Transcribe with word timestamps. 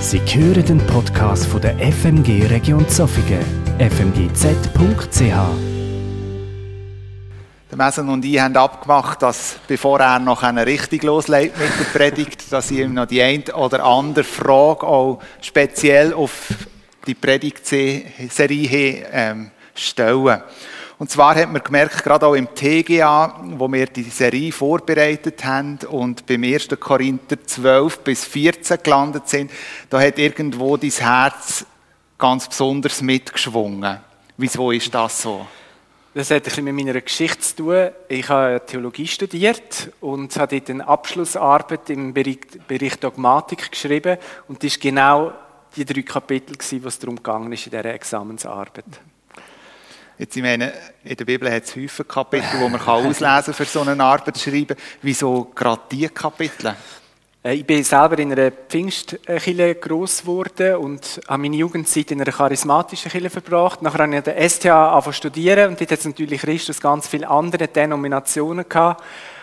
Sie 0.00 0.18
hören 0.18 0.64
den 0.64 0.78
Podcast 0.86 1.44
von 1.46 1.60
der 1.60 1.76
FMG 1.78 2.46
Region 2.46 2.88
Zofingen, 2.88 3.44
fmgz.ch. 3.78 5.20
Der 7.70 7.76
Messen 7.76 8.08
und 8.08 8.24
ich 8.24 8.40
haben 8.40 8.56
abgemacht, 8.56 9.20
dass 9.20 9.56
bevor 9.68 10.00
er 10.00 10.18
noch 10.18 10.42
richtig 10.42 11.02
loslegt 11.02 11.58
mit 11.58 11.68
der 11.78 11.98
Predigt, 11.98 12.50
dass 12.50 12.70
ich 12.70 12.78
ihm 12.78 12.94
noch 12.94 13.06
die 13.06 13.20
eine 13.20 13.54
oder 13.54 13.84
andere 13.84 14.24
Frage 14.24 14.86
auch 14.86 15.20
speziell 15.42 16.14
auf 16.14 16.46
die 17.06 17.14
Predigtserie 17.14 19.06
ähm, 19.12 19.50
stellen. 19.74 20.40
Und 21.00 21.10
zwar 21.10 21.34
hat 21.34 21.50
man 21.50 21.62
gemerkt, 21.62 22.04
gerade 22.04 22.26
auch 22.26 22.34
im 22.34 22.54
TGA, 22.54 23.40
wo 23.56 23.72
wir 23.72 23.86
die 23.86 24.02
Serie 24.02 24.52
vorbereitet 24.52 25.42
haben 25.46 25.78
und 25.88 26.26
beim 26.26 26.44
1. 26.44 26.68
Korinther 26.78 27.42
12 27.42 28.00
bis 28.00 28.26
14 28.26 28.82
gelandet 28.82 29.26
sind, 29.26 29.50
da 29.88 29.98
hat 29.98 30.18
irgendwo 30.18 30.76
dein 30.76 30.90
Herz 30.90 31.64
ganz 32.18 32.46
besonders 32.46 33.00
mitgeschwungen. 33.00 33.96
Wieso 34.36 34.72
ist 34.72 34.94
das 34.94 35.22
so? 35.22 35.46
Das 36.12 36.30
hat 36.30 36.36
ein 36.36 36.42
bisschen 36.42 36.64
mit 36.66 36.74
meiner 36.74 37.00
Geschichte 37.00 37.40
zu 37.40 37.56
tun. 37.56 37.88
Ich 38.06 38.28
habe 38.28 38.60
Theologie 38.66 39.06
studiert 39.06 39.90
und 40.02 40.36
habe 40.36 40.60
dort 40.60 40.68
eine 40.68 40.86
Abschlussarbeit 40.86 41.88
im 41.88 42.12
Bereich, 42.12 43.00
Dogmatik 43.00 43.70
geschrieben. 43.70 44.18
Und 44.48 44.62
das 44.62 44.74
war 44.74 44.80
genau 44.82 45.32
die 45.74 45.86
drei 45.86 46.02
Kapitel, 46.02 46.58
wo 46.82 46.88
es 46.88 46.98
darum 46.98 47.22
ging 47.22 47.44
in 47.44 47.50
dieser 47.52 47.84
Examensarbeit. 47.86 49.00
Jetzt, 50.20 50.36
ich 50.36 50.42
meine, 50.42 50.70
in 51.02 51.16
der 51.16 51.24
Bibel 51.24 51.50
hat 51.50 51.64
es 51.64 51.74
häufig 51.74 52.06
Kapitel, 52.06 52.44
die 52.52 52.68
man 52.68 52.78
auslesen 52.78 53.24
kann, 53.24 53.54
für 53.54 53.64
so 53.64 53.80
eine 53.80 54.04
Arbeit 54.04 54.36
zu 54.36 54.50
schreiben. 54.50 54.76
Wieso 55.00 55.50
gerade 55.54 55.80
diese 55.90 56.10
Kapitel? 56.10 56.76
Äh, 57.42 57.54
ich 57.54 57.64
bin 57.64 57.82
selber 57.82 58.18
in 58.18 58.30
einer 58.30 58.50
Pfingstkirche 58.50 59.76
gross 59.76 60.20
geworden 60.20 60.76
und 60.76 61.22
habe 61.26 61.40
meine 61.40 61.56
Jugendzeit 61.56 62.10
in 62.10 62.20
einer 62.20 62.32
charismatischen 62.32 63.10
Kirche 63.10 63.30
verbracht. 63.30 63.80
Nachher 63.80 64.00
habe 64.00 64.12
ich 64.12 64.18
an 64.18 64.24
der 64.24 64.46
STH 64.46 64.66
angefangen 64.66 65.14
studieren 65.14 65.70
und 65.70 65.80
dort 65.80 65.90
hat 65.90 65.98
es 66.00 66.04
natürlich 66.04 66.42
Christus 66.42 66.82
ganz 66.82 67.08
viele 67.08 67.26
andere 67.26 67.66
Denominationen 67.66 68.68
gehabt. 68.68 69.02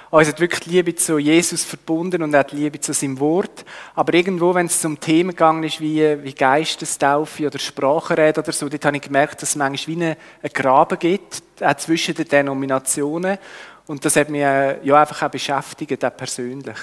Uns 0.10 0.28
hat 0.30 0.40
wirklich 0.40 0.62
die 0.62 0.70
Liebe 0.70 0.96
zu 0.96 1.18
Jesus 1.18 1.66
verbunden 1.66 2.24
und 2.24 2.34
auch 2.36 2.44
die 2.44 2.56
Liebe 2.56 2.80
zu 2.80 2.94
seinem 2.94 3.20
Wort. 3.20 3.66
Aber 3.94 4.14
irgendwo, 4.14 4.56
wenn 4.56 4.68
es 4.68 4.80
zum 4.80 5.00
Thema 5.00 5.32
gegangen 5.32 5.64
ist, 5.64 5.82
wie, 5.82 6.24
wie 6.24 6.34
Geistestaufe 6.34 7.48
oder 7.48 7.60
Sprachenrede 7.60 8.40
oder 8.40 8.52
so, 8.54 8.70
dort 8.70 8.86
habe 8.86 8.98
ich 8.98 9.04
gemerkt, 9.04 9.42
dass 9.42 9.50
es 9.50 9.56
manchmal 9.58 9.98
wie 9.98 10.04
einen 10.04 10.18
Graben 10.54 10.98
gibt, 10.98 11.44
auch 11.62 11.76
zwischen 11.76 12.16
den 12.16 12.28
Denominationen. 12.28 13.38
Und 13.86 14.06
das 14.06 14.16
hat 14.16 14.30
mich 14.30 14.42
äh, 14.42 14.86
ja 14.86 15.02
einfach 15.02 15.24
auch 15.24 15.32
beschäftigt, 15.32 16.04
auch 16.04 16.16
persönlich. 16.16 16.78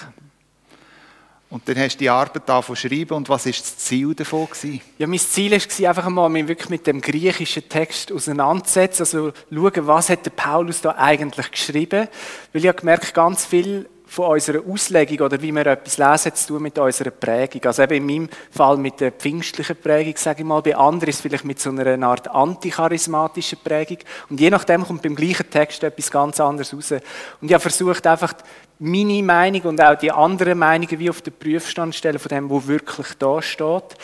Und 1.54 1.68
dann 1.68 1.78
hast 1.78 1.94
du 1.94 1.98
die 2.00 2.10
Arbeit 2.10 2.42
da 2.46 2.60
schreiben 2.60 3.14
und 3.14 3.28
was 3.28 3.46
war 3.46 3.52
das 3.52 3.78
Ziel 3.78 4.12
davon? 4.12 4.46
Gewesen? 4.46 4.80
Ja, 4.98 5.06
mein 5.06 5.20
Ziel 5.20 5.52
war 5.52 5.88
einfach 5.88 6.06
einmal, 6.06 6.28
mich 6.28 6.48
wirklich 6.48 6.68
mit 6.68 6.84
dem 6.84 7.00
griechischen 7.00 7.68
Text 7.68 8.10
auseinanderzusetzen, 8.10 9.04
also 9.04 9.32
schauen, 9.52 9.86
was 9.86 10.10
hat 10.10 10.26
der 10.26 10.32
Paulus 10.32 10.80
da 10.80 10.96
eigentlich 10.98 11.48
geschrieben, 11.52 12.08
weil 12.52 12.60
ich 12.60 12.66
habe 12.66 12.80
gemerkt, 12.80 13.14
ganz 13.14 13.46
viel 13.46 13.88
von 14.14 14.30
unserer 14.30 14.62
Auslegung 14.64 15.26
oder 15.26 15.42
wie 15.42 15.50
wir 15.50 15.66
etwas 15.66 15.98
lesen, 15.98 16.34
zu 16.36 16.46
tun 16.46 16.62
mit 16.62 16.78
unserer 16.78 17.10
Prägung. 17.10 17.64
Also 17.64 17.82
eben 17.82 17.94
in 17.96 18.06
meinem 18.06 18.28
Fall 18.52 18.76
mit 18.76 19.00
der 19.00 19.10
pfingstlichen 19.10 19.74
Prägung, 19.74 20.14
sage 20.16 20.42
ich 20.42 20.46
mal. 20.46 20.62
Bei 20.62 20.76
anderen 20.76 21.10
ist 21.10 21.16
es 21.16 21.22
vielleicht 21.22 21.44
mit 21.44 21.58
so 21.58 21.70
einer 21.70 22.06
Art 22.06 22.28
anticharismatischen 22.28 23.58
Prägung. 23.64 23.98
Und 24.30 24.38
je 24.38 24.50
nachdem 24.50 24.84
kommt 24.84 25.02
beim 25.02 25.16
gleichen 25.16 25.50
Text 25.50 25.82
etwas 25.82 26.12
ganz 26.12 26.38
anderes 26.38 26.72
raus. 26.72 26.92
Und 26.92 27.48
ich 27.48 27.52
habe 27.52 27.60
versucht, 27.60 28.06
einfach 28.06 28.34
meine 28.78 29.22
Meinung 29.22 29.62
und 29.62 29.80
auch 29.80 29.98
die 29.98 30.12
anderen 30.12 30.58
Meinungen 30.58 30.98
wie 31.00 31.10
auf 31.10 31.20
den 31.20 31.32
Prüfstand 31.32 31.96
stellen 31.96 32.20
von 32.20 32.28
dem, 32.28 32.48
wo 32.48 32.64
wirklich 32.64 33.08
da 33.18 33.42
steht. 33.42 33.96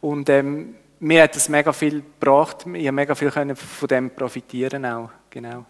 Und 0.00 0.30
ähm, 0.30 0.76
mir 0.98 1.24
hat 1.24 1.36
das 1.36 1.50
mega 1.50 1.74
viel 1.74 2.02
gebracht. 2.18 2.64
Ich 2.72 2.86
habe 2.86 2.92
mega 2.92 3.14
viel 3.14 3.30
von 3.30 3.88
dem 3.88 4.10
profitieren 4.10 4.86
auch. 4.86 5.10
Genau 5.28 5.66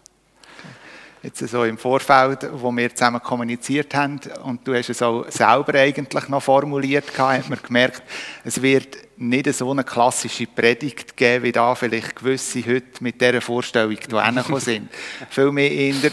jetzt 1.21 1.45
so 1.47 1.63
im 1.63 1.77
Vorfeld, 1.77 2.49
wo 2.53 2.71
wir 2.71 2.93
zusammen 2.95 3.21
kommuniziert 3.21 3.93
haben 3.93 4.19
und 4.43 4.65
du 4.65 4.73
hast 4.73 4.89
es 4.89 5.01
auch 5.01 5.25
selber 5.29 5.75
eigentlich 5.75 6.29
noch 6.29 6.41
formuliert, 6.41 7.17
hat 7.17 7.49
man 7.49 7.59
gemerkt, 7.61 8.03
es 8.43 8.61
wird 8.61 8.97
nicht 9.17 9.53
so 9.53 9.71
eine 9.71 9.83
klassische 9.83 10.47
Predigt 10.47 11.17
geben, 11.17 11.43
wie 11.43 11.51
da 11.51 11.75
vielleicht 11.75 12.15
gewisse 12.15 12.65
heute 12.65 13.03
mit 13.03 13.19
dieser 13.19 13.41
Vorstellung 13.41 13.97
hierher 13.97 14.59
sind. 14.59 14.89
Vielmehr 15.29 15.71
eher, 15.71 16.11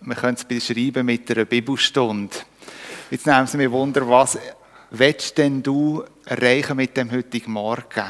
man 0.00 0.16
könnte 0.16 0.42
es 0.42 0.44
beschreiben 0.44 1.06
mit 1.06 1.30
einer 1.30 1.44
Bibelstunde. 1.44 2.34
Jetzt 3.10 3.26
nehmen 3.26 3.46
Sie 3.46 3.56
mich 3.56 3.70
Wunder, 3.70 4.08
was 4.08 4.38
willst 4.90 5.38
denn 5.38 5.62
du 5.62 6.02
erreichen 6.24 6.76
mit 6.76 6.96
dem 6.96 7.10
heutigen 7.10 7.52
Morgen? 7.52 8.04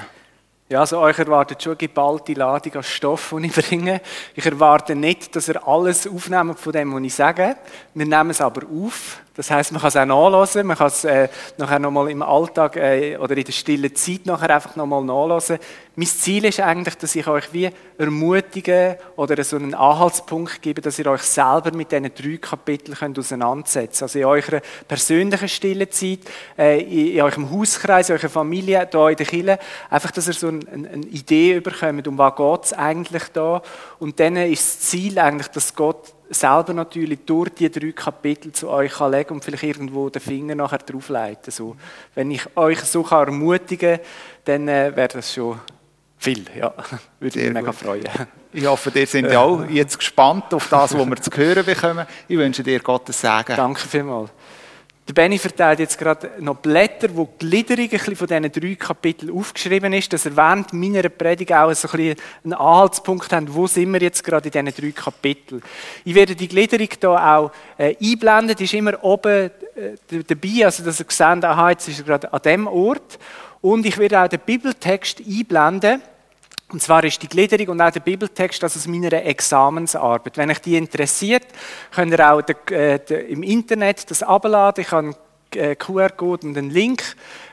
Ja, 0.71 0.81
also 0.81 0.99
euch 0.99 1.19
erwartet 1.19 1.63
schon 1.63 1.73
eine 1.73 1.79
geballte 1.79 2.35
Ladung 2.35 2.75
an 2.75 2.83
Stoff, 2.83 3.35
die 3.39 3.47
ich 3.47 3.53
bringe. 3.55 4.03
Ich 4.35 4.45
erwarte 4.45 4.95
nicht, 4.95 5.35
dass 5.35 5.49
ihr 5.49 5.67
alles 5.67 6.07
aufnehmt 6.07 6.61
von 6.61 6.73
dem, 6.75 6.93
was 6.95 7.03
ich 7.03 7.15
sage. 7.15 7.57
Wir 7.95 8.05
nehmen 8.05 8.29
es 8.29 8.43
aber 8.43 8.67
auf. 8.69 9.23
Das 9.39 9.53
heißt, 9.53 9.71
man 9.71 9.81
kann 9.81 9.89
es 9.91 9.97
auch 9.97 10.05
nachlesen, 10.05 10.67
man 10.67 10.77
kann 10.77 10.89
es 10.89 11.05
äh, 11.05 11.29
nachher 11.59 11.79
nochmal 11.79 12.11
im 12.11 12.23
Alltag 12.23 12.75
äh, 12.75 13.17
oder 13.19 13.37
in 13.37 13.45
der 13.45 13.53
stillen 13.53 13.95
Zeit 13.95 14.27
nachher 14.27 14.53
einfach 14.53 14.75
nochmal 14.75 15.05
nachlesen. 15.05 15.59
Mein 15.95 16.09
Ziel 16.09 16.45
ist 16.47 16.59
eigentlich, 16.59 16.97
dass 16.97 17.15
ich 17.15 17.25
euch 17.29 17.53
wie 17.53 17.71
ermutige 17.99 18.99
oder 19.15 19.45
so 19.45 19.55
einen 19.55 19.75
Anhaltspunkt 19.75 20.61
gebe, 20.61 20.81
dass 20.81 20.99
ihr 20.99 21.07
euch 21.07 21.23
selber 21.23 21.71
mit 21.73 21.93
diesen 21.93 22.13
drei 22.13 22.37
Kapiteln 22.39 22.97
könnt 22.99 23.17
auseinandersetzen 23.17 23.91
könnt. 23.91 24.03
Also 24.03 24.19
in 24.19 24.25
eurer 24.25 24.61
persönlichen 24.89 25.49
stillen 25.49 25.89
Zeit, 25.89 26.21
äh, 26.59 26.81
in, 26.81 27.15
in 27.15 27.23
eurem 27.23 27.49
Hauskreis, 27.49 28.11
in 28.11 28.17
eurer 28.17 28.29
Familie, 28.29 28.89
hier 28.91 29.09
in 29.09 29.17
der 29.17 29.27
Kirche, 29.27 29.59
einfach, 29.89 30.11
dass 30.11 30.27
ihr 30.27 30.35
so 30.35 30.49
ein, 30.49 30.67
ein, 30.67 30.85
eine 30.85 31.07
Idee 31.07 31.61
bekommt, 31.61 32.09
um 32.09 32.19
was 32.19 32.35
geht 32.35 32.65
es 32.65 32.73
eigentlich 32.73 33.29
da. 33.33 33.63
Und 34.01 34.19
dann 34.19 34.35
ist 34.35 34.67
das 34.67 34.81
Ziel 34.81 35.17
eigentlich, 35.21 35.49
dass 35.49 35.77
Gott 35.77 36.13
selber 36.31 36.73
natürlich 36.75 37.21
durch 37.25 37.51
die 37.51 37.71
drei 37.71 37.93
Kapitel 37.93 38.53
zu 38.53 38.69
euch 38.69 38.93
kann 38.93 39.13
legen 39.13 39.35
und 39.35 39.45
vielleicht 39.45 39.63
irgendwo 39.63 40.11
den 40.11 40.21
Finger 40.21 40.55
nachher 40.55 40.79
draufleiten. 40.79 41.51
So, 41.51 41.77
wenn 42.15 42.31
ich 42.31 42.57
euch 42.57 42.81
so 42.81 43.03
kann 43.03 43.29
ermutigen 43.29 44.01
dann 44.45 44.69
äh, 44.69 44.95
wäre 44.95 45.09
das 45.09 45.33
schon 45.33 45.61
viel. 46.19 46.45
Ja, 46.57 46.73
würde 47.21 47.39
mich 47.39 47.53
mega 47.53 47.73
freuen. 47.73 48.05
Ich 48.53 48.67
hoffe, 48.67 48.91
ihr 48.95 49.07
seid 49.07 49.31
ja 49.31 49.41
auch 49.43 49.65
jetzt 49.69 49.99
gespannt 49.99 50.53
auf 50.55 50.69
das, 50.69 50.97
was 50.97 51.07
wir 51.07 51.17
zu 51.17 51.31
hören 51.37 51.65
bekommen. 51.65 52.07
Ich 52.27 52.37
wünsche 52.37 52.63
dir 52.63 52.81
Gottes 52.81 53.21
Segen. 53.21 53.57
Danke 53.57 53.81
vielmals. 53.81 54.31
Der 55.09 55.15
Benny 55.15 55.39
verteilt 55.39 55.79
jetzt 55.79 55.97
gerade 55.97 56.33
noch 56.39 56.57
Blätter, 56.57 57.09
wo 57.15 57.27
die 57.41 57.47
Gliederung 57.47 57.89
von 58.15 58.27
diesen 58.27 58.53
drei 58.53 58.75
Kapiteln 58.75 59.35
aufgeschrieben 59.35 59.95
ist, 59.95 60.13
dass 60.13 60.27
er 60.27 60.37
während 60.37 60.75
meiner 60.75 61.09
Predigt 61.09 61.51
auch 61.51 61.73
so 61.73 61.89
ein 61.97 62.15
einen 62.45 62.53
Anhaltspunkt 62.53 63.33
haben, 63.33 63.55
wo 63.55 63.67
sind 63.67 63.91
wir 63.91 64.03
jetzt 64.03 64.23
gerade 64.23 64.51
in 64.51 64.53
diesen 64.67 64.85
drei 64.85 64.93
Kapiteln. 64.93 65.63
Ich 66.05 66.15
werde 66.15 66.37
die 66.37 66.47
Gliederung 66.47 66.89
hier 67.01 67.11
auch 67.11 67.53
äh, 67.79 67.97
einblenden, 68.03 68.55
die 68.55 68.65
ist 68.65 68.75
immer 68.75 69.03
oben 69.03 69.51
äh, 69.77 70.23
dabei, 70.27 70.67
also 70.67 70.85
dass 70.85 71.01
ihr 71.01 71.07
seht, 71.09 71.45
aha, 71.45 71.71
jetzt 71.71 71.89
ist 71.89 72.01
er 72.01 72.05
gerade 72.05 72.31
an 72.31 72.43
dem 72.43 72.67
Ort. 72.67 73.19
Und 73.63 73.87
ich 73.87 73.97
werde 73.97 74.21
auch 74.21 74.29
den 74.29 74.41
Bibeltext 74.41 75.23
einblenden, 75.27 76.03
und 76.71 76.83
zwar 76.83 77.03
ist 77.05 77.23
die 77.23 77.29
Gliederung 77.29 77.69
und 77.69 77.81
auch 77.81 77.91
der 77.91 78.01
Bibeltext 78.01 78.63
das 78.63 78.77
aus 78.77 78.87
meiner 78.87 79.25
Examensarbeit. 79.25 80.37
Wenn 80.37 80.51
euch 80.51 80.61
die 80.61 80.77
interessiert, 80.77 81.47
könnt 81.91 82.13
ihr 82.13 82.33
auch 82.33 82.43
äh, 82.71 82.97
im 83.29 83.43
Internet 83.43 84.11
das 84.11 84.23
abladen. 84.23 84.83
Ich 84.83 84.93
habe 84.93 85.07
einen 85.07 85.17
äh, 85.55 85.77
QR-Code 85.77 86.47
und 86.47 86.59
einen 86.59 86.71
Link, 86.71 87.03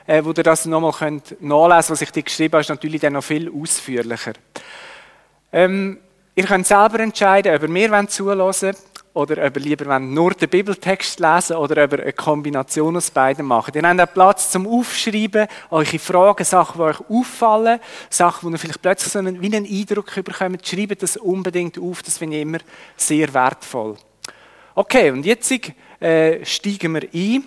äh, 0.06 0.22
wo 0.22 0.32
ihr 0.32 0.42
das 0.42 0.66
nochmal 0.66 0.92
könnt 0.92 1.40
nachlesen 1.40 1.92
was 1.92 2.02
ich 2.02 2.10
dir 2.10 2.22
geschrieben 2.22 2.52
habe, 2.52 2.60
ist 2.60 2.68
natürlich 2.68 3.00
dann 3.00 3.14
noch 3.14 3.24
viel 3.24 3.50
ausführlicher. 3.50 4.34
Ähm, 5.50 5.98
ihr 6.34 6.44
könnt 6.44 6.66
selber 6.66 7.00
entscheiden, 7.00 7.54
ob 7.56 7.62
ihr 7.62 7.68
mir 7.68 8.08
zuhören 8.08 8.40
wollt 8.40 8.76
oder 9.16 9.46
ob 9.46 9.56
ihr 9.56 9.62
lieber 9.62 9.98
nur 9.98 10.34
den 10.34 10.50
Bibeltext 10.50 11.20
lesen 11.20 11.56
oder 11.56 11.84
ob 11.84 11.92
ihr 11.94 12.02
eine 12.02 12.12
Kombination 12.12 12.96
aus 12.98 13.10
beiden 13.10 13.46
macht. 13.46 13.74
Ihr 13.74 13.82
habt 13.82 14.00
auch 14.00 14.12
Platz 14.12 14.50
zum 14.50 14.66
Aufschreiben, 14.66 15.46
eure 15.70 15.98
Fragen, 15.98 16.44
Sachen, 16.44 16.76
die 16.76 16.82
euch 16.82 17.00
auffallen, 17.08 17.80
Sachen, 18.10 18.46
wo 18.46 18.52
ihr 18.52 18.58
vielleicht 18.58 18.82
plötzlich 18.82 19.10
so 19.10 19.18
einen, 19.18 19.40
wie 19.40 19.46
einen 19.46 19.64
Eindruck 19.64 20.14
bekommt. 20.14 20.68
Schreibt 20.68 21.02
das 21.02 21.16
unbedingt 21.16 21.78
auf, 21.78 22.02
das 22.02 22.18
finde 22.18 22.36
ich 22.36 22.42
immer 22.42 22.58
sehr 22.94 23.32
wertvoll. 23.32 23.96
Okay, 24.74 25.10
und 25.10 25.24
jetzt 25.24 25.50
äh, 25.98 26.44
steigen 26.44 26.92
wir 26.92 27.02
ein 27.02 27.44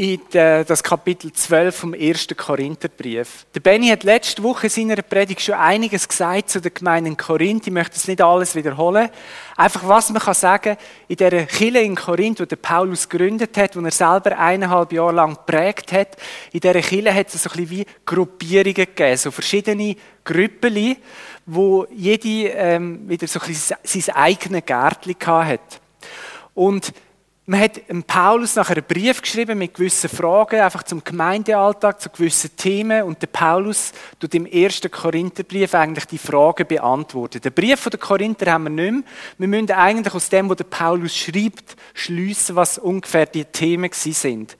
in 0.00 0.18
das 0.30 0.82
Kapitel 0.82 1.30
12 1.30 1.76
vom 1.76 1.92
1. 1.92 2.28
Korintherbrief. 2.34 3.44
Der 3.54 3.60
Benny 3.60 3.88
hat 3.88 4.02
letzte 4.02 4.42
Woche 4.42 4.68
in 4.68 4.70
seiner 4.70 5.02
Predigt 5.02 5.42
schon 5.42 5.56
einiges 5.56 6.08
gesagt 6.08 6.48
zu 6.48 6.58
der 6.58 6.70
Gemeinde 6.70 7.10
in 7.10 7.18
Korinth. 7.18 7.66
Ich 7.66 7.72
möchte 7.72 7.96
es 7.96 8.08
nicht 8.08 8.22
alles 8.22 8.54
wiederholen. 8.54 9.10
Einfach 9.58 9.86
was 9.86 10.08
man 10.08 10.22
kann 10.22 10.32
sagen, 10.32 10.78
in 11.06 11.16
der 11.16 11.44
Kille 11.44 11.82
in 11.82 11.96
Korinth, 11.96 12.50
der 12.50 12.56
Paulus 12.56 13.10
gegründet 13.10 13.58
hat, 13.58 13.76
wo 13.76 13.80
er 13.80 13.90
selber 13.90 14.38
eineinhalb 14.38 14.90
Jahre 14.90 15.12
lang 15.12 15.34
geprägt 15.34 15.92
hat, 15.92 16.16
in 16.50 16.60
dieser 16.60 16.80
Kille 16.80 17.14
hat 17.14 17.26
es 17.34 17.42
so 17.42 17.50
ein 17.50 17.56
bisschen 17.58 17.70
wie 17.70 17.86
Gruppierungen 18.06 18.72
gegeben, 18.72 19.18
so 19.18 19.30
verschiedene 19.30 19.96
Grüppeli, 20.24 20.96
wo 21.44 21.86
jede 21.94 22.48
ähm, 22.54 23.06
wieder 23.06 23.26
so 23.26 23.38
ein 23.38 23.48
bisschen 23.48 23.76
sein 23.82 24.16
eigenes 24.16 24.64
Gärtchen 24.64 25.16
hat. 25.26 25.80
Und 26.54 26.94
Man 27.50 27.62
hat 27.62 27.80
Paulus 28.06 28.54
nachher 28.54 28.76
einen 28.76 28.86
Brief 28.86 29.20
geschrieben 29.22 29.58
mit 29.58 29.74
gewissen 29.74 30.08
Fragen, 30.08 30.60
einfach 30.60 30.84
zum 30.84 31.02
Gemeindealltag, 31.02 32.00
zu 32.00 32.08
gewissen 32.08 32.54
Themen. 32.56 33.02
Und 33.02 33.20
der 33.20 33.26
Paulus 33.26 33.90
tut 34.20 34.36
im 34.36 34.46
ersten 34.46 34.88
Korintherbrief 34.88 35.74
eigentlich 35.74 36.04
die 36.04 36.18
Fragen 36.18 36.64
beantworten. 36.68 37.40
Den 37.40 37.52
Brief 37.52 37.88
der 37.88 37.98
Korinther 37.98 38.52
haben 38.52 38.62
wir 38.62 38.70
nicht 38.70 38.92
mehr. 38.92 39.02
Wir 39.38 39.48
müssen 39.48 39.72
eigentlich 39.72 40.14
aus 40.14 40.28
dem, 40.28 40.48
was 40.48 40.58
der 40.58 40.64
Paulus 40.64 41.16
schreibt, 41.16 41.74
schliessen, 41.92 42.54
was 42.54 42.78
ungefähr 42.78 43.26
die 43.26 43.44
Themen 43.44 43.90
sind. 43.92 44.56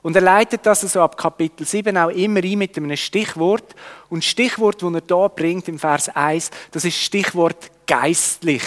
Und 0.00 0.16
er 0.16 0.22
leitet 0.22 0.64
das 0.64 0.82
also 0.82 1.02
ab 1.02 1.18
Kapitel 1.18 1.66
7 1.66 1.94
auch 1.98 2.08
immer 2.08 2.42
ein 2.42 2.56
mit 2.56 2.74
einem 2.74 2.96
Stichwort. 2.96 3.74
Und 4.08 4.24
das 4.24 4.30
Stichwort, 4.30 4.82
das 4.82 4.94
er 4.94 5.02
da 5.02 5.28
bringt 5.28 5.68
im 5.68 5.78
Vers 5.78 6.08
1, 6.08 6.50
das 6.70 6.86
ist 6.86 6.96
das 6.96 7.04
Stichwort 7.04 7.70
geistlich. 7.86 8.62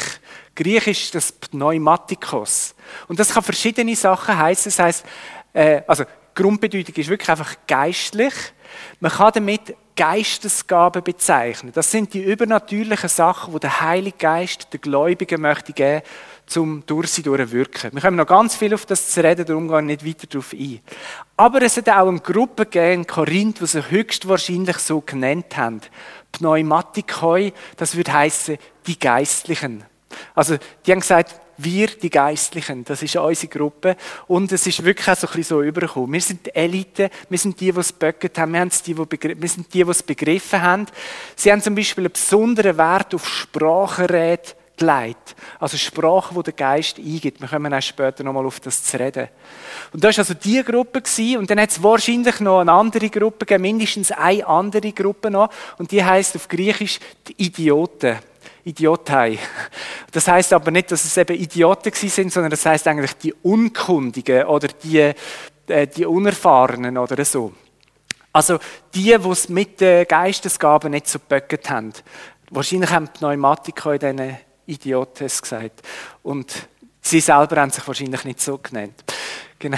Griechisch 0.56 1.12
das 1.12 1.32
Pneumatikos. 1.32 2.76
Und 3.08 3.20
das 3.20 3.34
kann 3.34 3.44
verschiedene 3.44 3.96
Sachen 3.96 4.38
heißen. 4.38 4.72
Das 4.72 4.80
heißt, 4.80 5.06
äh, 5.54 5.82
also 5.88 6.06
Grundbedeutung 6.36 6.96
ist 6.96 7.10
wirklich 7.10 7.30
einfach 7.30 7.56
geistlich. 7.68 8.34
Man 9.00 9.12
kann 9.12 9.32
damit 9.34 9.76
Geistesgaben 9.96 11.04
bezeichnen. 11.04 11.72
Das 11.74 11.92
sind 11.92 12.14
die 12.14 12.24
übernatürlichen 12.24 13.10
Sachen, 13.10 13.54
die 13.54 13.60
der 13.60 13.82
Heilige 13.82 14.18
Geist 14.18 14.74
den 14.74 14.82
Gläubigen 14.82 15.42
möchte 15.42 15.74
geben, 15.74 16.02
zum 16.48 16.84
durch 16.86 17.10
sie 17.10 17.22
durchwirken. 17.22 17.94
Wir 17.94 18.02
können 18.02 18.18
noch 18.18 18.26
ganz 18.26 18.56
viel 18.56 18.74
auf 18.74 18.88
das 18.88 19.12
zu 19.12 19.24
reden, 19.24 19.46
darum 19.46 19.68
gehe 19.68 19.80
ich 19.80 19.86
nicht 19.86 20.06
weiter 20.06 20.28
darauf 20.28 20.54
ein. 20.54 20.80
Aber 21.38 21.62
es 21.62 21.78
hat 21.78 21.90
auch 21.90 22.08
eine 22.08 22.20
Gruppe 22.20 22.66
gegeben 22.66 23.02
in 23.02 23.08
Korinth, 23.08 23.62
die 23.62 23.68
sie 23.68 23.90
höchstwahrscheinlich 23.90 24.78
so 24.78 25.02
genannt 25.02 25.56
haben. 25.56 25.82
Pneumatikoi, 26.32 27.54
das 27.78 27.96
würde 27.96 28.14
heißen 28.14 28.58
die 28.88 28.98
Geistlichen. 28.98 29.86
Also, 30.36 30.58
die 30.86 30.92
haben 30.92 31.00
gesagt, 31.00 31.36
wir, 31.58 31.88
die 31.88 32.10
Geistlichen, 32.10 32.84
das 32.84 33.04
ist 33.04 33.16
unsere 33.16 33.48
Gruppe. 33.48 33.96
Und 34.28 34.52
es 34.52 34.66
ist 34.66 34.84
wirklich 34.84 35.08
auch 35.08 35.16
so 35.16 35.28
ein 35.28 35.34
bisschen 35.34 35.58
so 35.58 35.62
übergekommen. 35.62 36.14
Wir 36.14 36.22
sind 36.22 36.46
die 36.46 36.56
Elite, 36.56 37.10
wir 37.30 37.38
sind 37.38 37.60
die, 37.60 37.72
die 37.72 37.80
es 37.80 37.90
geböckert 37.90 38.38
haben, 38.38 38.54
wir, 38.54 38.66
die, 38.66 38.94
die 38.94 39.42
wir 39.42 39.50
sind 39.50 39.74
die, 39.74 39.84
die 39.84 39.90
es 39.90 40.04
begriffen 40.04 40.62
haben. 40.62 40.86
Sie 41.36 41.52
haben 41.52 41.62
zum 41.62 41.76
Beispiel 41.76 42.06
einen 42.06 42.14
besonderen 42.14 42.78
Wert 42.78 43.14
auf 43.14 43.28
Sprachenrede 43.28 44.56
gelegt. 44.76 45.36
Also 45.60 45.78
Sprache, 45.78 46.34
die 46.36 46.44
der 46.44 46.54
Geist 46.54 46.98
eingibt. 46.98 47.40
Wir 47.40 47.48
kommen 47.48 47.74
auch 47.74 47.82
später 47.82 48.24
nochmal 48.24 48.46
auf 48.46 48.60
das 48.60 48.84
zu 48.84 49.00
reden. 49.00 49.30
Und 49.92 50.04
das 50.04 50.18
war 50.18 50.24
also 50.24 50.34
die 50.34 50.64
Gruppe 50.64 51.02
gewesen. 51.02 51.38
und 51.38 51.50
dann 51.50 51.60
hat 51.60 51.70
es 51.70 51.84
wahrscheinlich 51.84 52.40
noch 52.40 52.60
eine 52.60 52.72
andere 52.72 53.10
Gruppe 53.10 53.46
gegeben, 53.46 53.62
mindestens 53.62 54.12
eine 54.12 54.48
andere 54.48 54.92
Gruppe 54.92 55.30
noch 55.30 55.50
und 55.78 55.92
die 55.92 56.04
heißt 56.04 56.36
auf 56.36 56.48
Griechisch 56.48 57.00
die 57.28 57.46
Idioten. 57.46 58.18
Idiotei. 58.66 59.40
Das 60.12 60.28
heißt 60.28 60.54
aber 60.54 60.72
nicht, 60.72 60.92
dass 60.92 61.04
es 61.04 61.18
eben 61.18 61.36
Idioten 61.36 61.92
sind, 61.94 62.32
sondern 62.32 62.52
das 62.52 62.66
heißt 62.66 62.88
eigentlich 62.88 63.14
die 63.14 63.34
Unkundigen 63.34 64.46
oder 64.46 64.68
die, 64.68 65.14
äh, 65.68 65.88
die 65.88 66.06
Unerfahrenen 66.06 66.98
oder 66.98 67.24
so. 67.26 67.54
Also 68.32 68.58
die, 68.94 69.16
die 69.18 69.30
es 69.30 69.50
mit 69.50 69.80
den 69.80 70.08
Geistesgaben 70.08 70.92
nicht 70.92 71.08
so 71.08 71.20
böcket 71.20 71.70
haben. 71.70 71.94
Wahrscheinlich 72.50 72.90
haben 72.90 73.10
die 73.14 73.20
Pneumatiker 73.20 73.94
in 73.94 74.18
diesen 74.18 74.38
Idiotes 74.66 75.42
gesagt. 75.42 75.82
Und 76.24 76.68
sie 77.02 77.20
selber 77.20 77.62
haben 77.62 77.70
sich 77.70 77.86
wahrscheinlich 77.88 78.24
nicht 78.24 78.42
so 78.42 78.58
genannt. 78.58 79.04
Genau. 79.60 79.78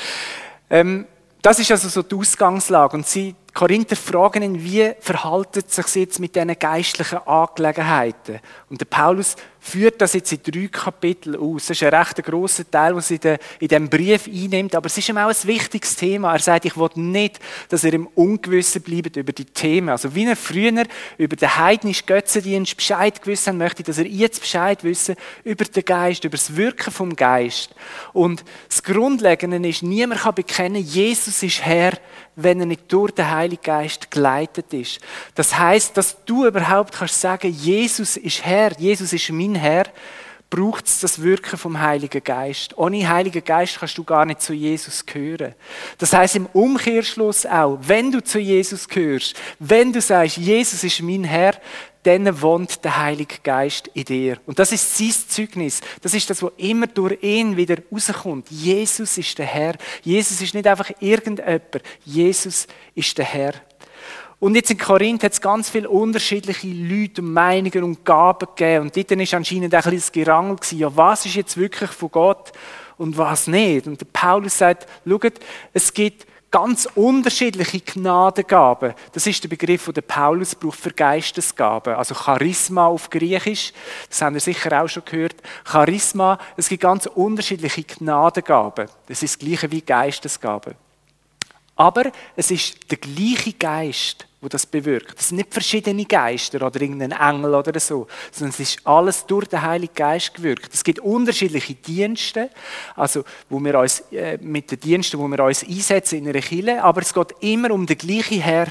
ähm, 0.70 1.06
das 1.42 1.58
ist 1.58 1.70
also 1.70 1.88
so 1.88 2.02
die 2.02 2.14
Ausgangslage. 2.14 2.96
Und 2.96 3.06
sie, 3.06 3.34
Korinther 3.52 3.96
fragen 3.96 4.42
ihn, 4.42 4.62
wie 4.62 4.92
verhalten 5.00 5.62
sich 5.66 5.94
jetzt 5.96 6.20
mit 6.20 6.36
diesen 6.36 6.58
geistlichen 6.58 7.18
Angelegenheiten? 7.26 8.40
Und 8.68 8.80
der 8.80 8.86
Paulus 8.86 9.36
führt 9.60 10.00
das 10.00 10.14
jetzt 10.14 10.32
in 10.32 10.42
drei 10.42 10.68
Kapiteln 10.68 11.36
aus. 11.36 11.66
Das 11.66 11.76
ist 11.76 11.82
ein 11.82 11.94
recht 11.94 12.22
grosser 12.24 12.68
Teil, 12.68 12.96
was 12.96 13.10
in 13.10 13.20
diesem 13.60 13.88
Brief 13.88 14.26
einnimmt. 14.26 14.74
Aber 14.74 14.86
es 14.86 14.96
ist 14.96 15.08
ihm 15.08 15.18
auch 15.18 15.28
ein 15.28 15.36
wichtiges 15.44 15.94
Thema. 15.96 16.32
Er 16.32 16.38
sagt, 16.38 16.64
ich 16.64 16.76
will 16.76 16.88
nicht, 16.94 17.38
dass 17.68 17.84
er 17.84 17.92
im 17.92 18.06
Ungewissen 18.08 18.82
bleibt 18.82 19.16
über 19.16 19.32
die 19.32 19.44
Themen. 19.44 19.90
Also 19.90 20.14
wie 20.14 20.24
er 20.24 20.36
früher 20.36 20.84
über 21.18 21.36
den 21.36 21.56
heidnischen 21.56 22.06
Götzendienst 22.06 22.76
Bescheid 22.76 23.22
gewusst 23.22 23.46
hat, 23.46 23.54
möchte, 23.54 23.82
dass 23.82 23.98
er 23.98 24.06
jetzt 24.06 24.40
Bescheid 24.40 24.82
wissen 24.82 25.16
über 25.44 25.64
den 25.64 25.84
Geist, 25.84 26.24
über 26.24 26.36
das 26.36 26.56
Wirken 26.56 26.92
vom 26.92 27.14
Geist. 27.14 27.74
Und 28.12 28.44
das 28.68 28.82
Grundlegende 28.82 29.68
ist, 29.68 29.82
niemand 29.82 30.22
kann 30.22 30.34
bekennen, 30.34 30.82
Jesus 30.82 31.42
ist 31.42 31.60
Herr, 31.64 31.92
wenn 32.36 32.60
er 32.60 32.66
nicht 32.66 32.90
durch 32.90 33.10
den 33.10 33.30
Heiligen 33.30 33.62
Geist 33.62 34.10
geleitet 34.10 34.72
ist. 34.72 35.00
Das 35.34 35.58
heißt, 35.58 35.96
dass 35.96 36.24
du 36.24 36.46
überhaupt 36.46 36.94
kannst 36.94 37.20
sagen, 37.20 37.52
Jesus 37.52 38.16
ist 38.16 38.44
Herr, 38.44 38.72
Jesus 38.78 39.12
ist 39.12 39.30
mein 39.30 39.49
Herr, 39.54 39.84
braucht 40.50 40.86
es 40.86 40.98
das 40.98 41.22
Wirken 41.22 41.56
vom 41.56 41.80
Heiligen 41.80 42.22
Geist. 42.22 42.76
Ohne 42.76 43.08
Heiligen 43.08 43.44
Geist 43.44 43.78
kannst 43.78 43.96
du 43.96 44.04
gar 44.04 44.26
nicht 44.26 44.42
zu 44.42 44.52
Jesus 44.52 45.06
gehören. 45.06 45.54
Das 45.98 46.12
heißt 46.12 46.36
im 46.36 46.46
Umkehrschluss 46.46 47.46
auch, 47.46 47.78
wenn 47.82 48.10
du 48.10 48.22
zu 48.22 48.40
Jesus 48.40 48.88
gehörst, 48.88 49.36
wenn 49.60 49.92
du 49.92 50.00
sagst, 50.00 50.36
Jesus 50.36 50.82
ist 50.82 51.00
mein 51.02 51.22
Herr, 51.22 51.54
dann 52.02 52.40
wohnt 52.40 52.82
der 52.84 52.96
Heilige 52.96 53.36
Geist 53.42 53.88
in 53.94 54.04
dir. 54.04 54.38
Und 54.46 54.58
das 54.58 54.72
ist 54.72 54.96
sein 54.96 55.14
Zeugnis. 55.28 55.80
Das 56.00 56.14
ist 56.14 56.28
das, 56.28 56.42
was 56.42 56.52
immer 56.56 56.86
durch 56.86 57.22
ihn 57.22 57.56
wieder 57.56 57.76
rauskommt. 57.92 58.50
Jesus 58.50 59.18
ist 59.18 59.38
der 59.38 59.46
Herr. 59.46 59.74
Jesus 60.02 60.40
ist 60.40 60.54
nicht 60.54 60.66
einfach 60.66 60.90
irgendjemand. 60.98 61.82
Jesus 62.04 62.66
ist 62.94 63.16
der 63.18 63.26
Herr. 63.26 63.52
Und 64.40 64.54
jetzt 64.54 64.70
in 64.70 64.78
Korinth 64.78 65.22
hat 65.22 65.32
es 65.32 65.40
ganz 65.40 65.68
viele 65.68 65.90
unterschiedliche 65.90 66.66
Leute 66.66 67.20
und 67.20 67.32
Meinungen 67.32 67.84
und 67.84 68.04
Gaben 68.06 68.48
gegeben. 68.56 68.86
Und 68.86 68.96
dort 68.96 69.10
war 69.10 69.36
anscheinend 69.36 69.74
ein 69.74 69.82
bisschen 69.82 69.96
das 69.96 70.12
Gerangel. 70.12 70.56
Ja, 70.72 70.96
was 70.96 71.26
ist 71.26 71.34
jetzt 71.34 71.58
wirklich 71.58 71.90
von 71.90 72.10
Gott 72.10 72.50
und 72.96 73.18
was 73.18 73.46
nicht? 73.46 73.86
Und 73.86 74.00
der 74.00 74.06
Paulus 74.10 74.56
sagt, 74.56 74.86
schaut, 75.06 75.34
es 75.74 75.92
gibt 75.92 76.26
ganz 76.50 76.88
unterschiedliche 76.94 77.80
Gnadengaben. 77.80 78.94
Das 79.12 79.26
ist 79.26 79.44
der 79.44 79.50
Begriff, 79.50 79.92
den 79.92 80.02
Paulus 80.02 80.54
braucht 80.54 80.80
für 80.80 80.90
Geistesgaben. 80.90 81.94
Also 81.94 82.14
Charisma 82.14 82.86
auf 82.86 83.10
Griechisch, 83.10 83.74
das 84.08 84.22
haben 84.22 84.34
wir 84.34 84.40
sicher 84.40 84.82
auch 84.82 84.88
schon 84.88 85.04
gehört. 85.04 85.36
Charisma, 85.64 86.38
es 86.56 86.68
gibt 86.70 86.82
ganz 86.82 87.04
unterschiedliche 87.04 87.84
Gnadengaben. 87.84 88.88
Das 89.06 89.22
ist 89.22 89.34
das 89.34 89.38
gleiche 89.38 89.70
wie 89.70 89.82
Geistesgaben. 89.82 90.74
Aber 91.76 92.10
es 92.36 92.50
ist 92.50 92.90
der 92.90 92.98
gleiche 92.98 93.52
Geist, 93.52 94.26
wo 94.40 94.48
das 94.48 94.64
bewirkt. 94.64 95.20
Es 95.20 95.28
sind 95.28 95.38
nicht 95.38 95.52
verschiedene 95.52 96.04
Geister 96.04 96.66
oder 96.66 96.80
irgendein 96.80 97.12
Engel 97.12 97.54
oder 97.54 97.78
so, 97.78 98.06
sondern 98.32 98.50
es 98.50 98.60
ist 98.60 98.86
alles 98.86 99.26
durch 99.26 99.46
den 99.46 99.60
Heiligen 99.60 99.94
Geist 99.94 100.34
gewirkt. 100.34 100.72
Es 100.72 100.82
gibt 100.82 101.00
unterschiedliche 101.00 101.74
Dienste, 101.74 102.50
also 102.96 103.24
wo 103.48 103.60
wir 103.60 103.78
uns 103.78 104.00
äh, 104.12 104.38
mit 104.40 104.70
den 104.70 104.80
Diensten, 104.80 105.18
wo 105.18 105.28
wir 105.28 105.44
uns 105.44 105.62
einsetzen 105.62 106.20
in 106.20 106.28
einer 106.28 106.40
Kirche, 106.40 106.82
aber 106.82 107.02
es 107.02 107.12
geht 107.12 107.34
immer 107.40 107.70
um 107.70 107.86
den 107.86 107.98
gleichen 107.98 108.40
Herr 108.40 108.68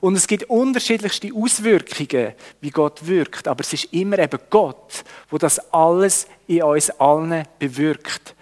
und 0.00 0.16
es 0.16 0.26
gibt 0.26 0.50
unterschiedlichste 0.50 1.30
Auswirkungen, 1.34 2.34
wie 2.60 2.70
Gott 2.70 3.06
wirkt, 3.06 3.46
aber 3.48 3.60
es 3.60 3.72
ist 3.72 3.84
immer 3.92 4.18
eben 4.18 4.38
Gott, 4.50 5.04
wo 5.30 5.38
das 5.38 5.72
alles 5.72 6.26
in 6.46 6.62
uns 6.62 6.90
allen 6.90 7.44
bewirkt. 7.58 8.34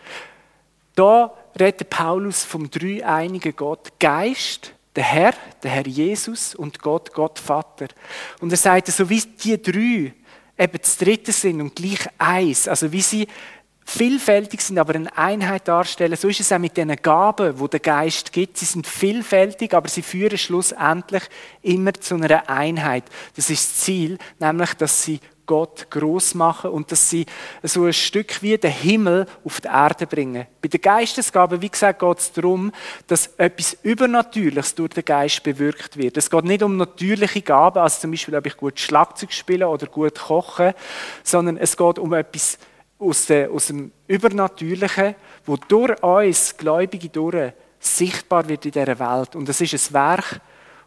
Da 0.94 1.32
redet 1.58 1.90
Paulus 1.90 2.44
vom 2.44 2.70
dreieinigen 2.70 3.54
Gott 3.54 3.90
Geist, 4.00 4.74
der 4.94 5.04
Herr, 5.04 5.34
der 5.62 5.70
Herr 5.70 5.86
Jesus 5.86 6.54
und 6.54 6.78
Gott, 6.80 7.12
Gott 7.12 7.38
Vater. 7.38 7.88
Und 8.40 8.50
er 8.50 8.58
sagt, 8.58 8.88
so 8.88 9.08
wie 9.08 9.20
die 9.20 9.60
drei 9.60 10.12
eben 10.58 10.78
das 10.80 10.98
Dritte 10.98 11.32
sind 11.32 11.60
und 11.60 11.74
gleich 11.74 12.06
eins, 12.18 12.68
also 12.68 12.92
wie 12.92 13.00
sie 13.00 13.26
vielfältig 13.84 14.60
sind, 14.60 14.78
aber 14.78 14.94
eine 14.94 15.16
Einheit 15.16 15.66
darstellen, 15.66 16.16
so 16.16 16.28
ist 16.28 16.40
es 16.40 16.52
auch 16.52 16.58
mit 16.58 16.76
den 16.76 16.94
Gaben, 16.96 17.58
wo 17.58 17.66
der 17.66 17.80
Geist 17.80 18.32
gibt. 18.32 18.58
Sie 18.58 18.64
sind 18.64 18.86
vielfältig, 18.86 19.74
aber 19.74 19.88
sie 19.88 20.02
führen 20.02 20.38
schlussendlich 20.38 21.24
immer 21.62 21.92
zu 21.94 22.14
einer 22.14 22.48
Einheit. 22.48 23.04
Das 23.34 23.50
ist 23.50 23.70
das 23.70 23.80
Ziel, 23.80 24.18
nämlich, 24.38 24.74
dass 24.74 25.02
sie 25.02 25.20
Gott 25.52 25.90
groß 25.90 26.34
machen 26.34 26.70
und 26.70 26.90
dass 26.90 27.10
sie 27.10 27.26
so 27.62 27.84
ein 27.84 27.92
Stück 27.92 28.40
wie 28.40 28.56
den 28.56 28.70
Himmel 28.70 29.26
auf 29.44 29.60
die 29.60 29.68
Erde 29.68 30.06
bringen. 30.06 30.46
Bei 30.62 30.68
der 30.68 30.80
Geistesgabe, 30.80 31.60
wie 31.60 31.68
gesagt, 31.68 31.98
geht 31.98 32.18
es 32.18 32.32
darum, 32.32 32.72
dass 33.06 33.26
etwas 33.36 33.76
Übernatürliches 33.82 34.74
durch 34.74 34.94
den 34.94 35.04
Geist 35.04 35.42
bewirkt 35.42 35.98
wird. 35.98 36.16
Es 36.16 36.30
geht 36.30 36.44
nicht 36.46 36.62
um 36.62 36.78
natürliche 36.78 37.42
Gaben, 37.42 37.80
also 37.80 38.00
zum 38.00 38.12
Beispiel, 38.12 38.34
ob 38.34 38.46
ich 38.46 38.56
gut 38.56 38.80
Schlagzeug 38.80 39.30
spiele 39.30 39.68
oder 39.68 39.88
gut 39.88 40.20
koche, 40.20 40.74
sondern 41.22 41.58
es 41.58 41.76
geht 41.76 41.98
um 41.98 42.14
etwas 42.14 42.56
aus, 42.98 43.26
dem 43.26 43.92
Übernatürlichen, 44.06 45.16
wo 45.44 45.56
durch 45.56 46.02
uns 46.02 46.56
Gläubige 46.56 47.10
durch 47.10 47.52
sichtbar 47.78 48.48
wird 48.48 48.64
in 48.64 48.70
dieser 48.72 48.98
Welt. 48.98 49.36
Und 49.36 49.46
das 49.46 49.60
ist 49.60 49.74
ein 49.74 49.92
Werk, 49.92 50.40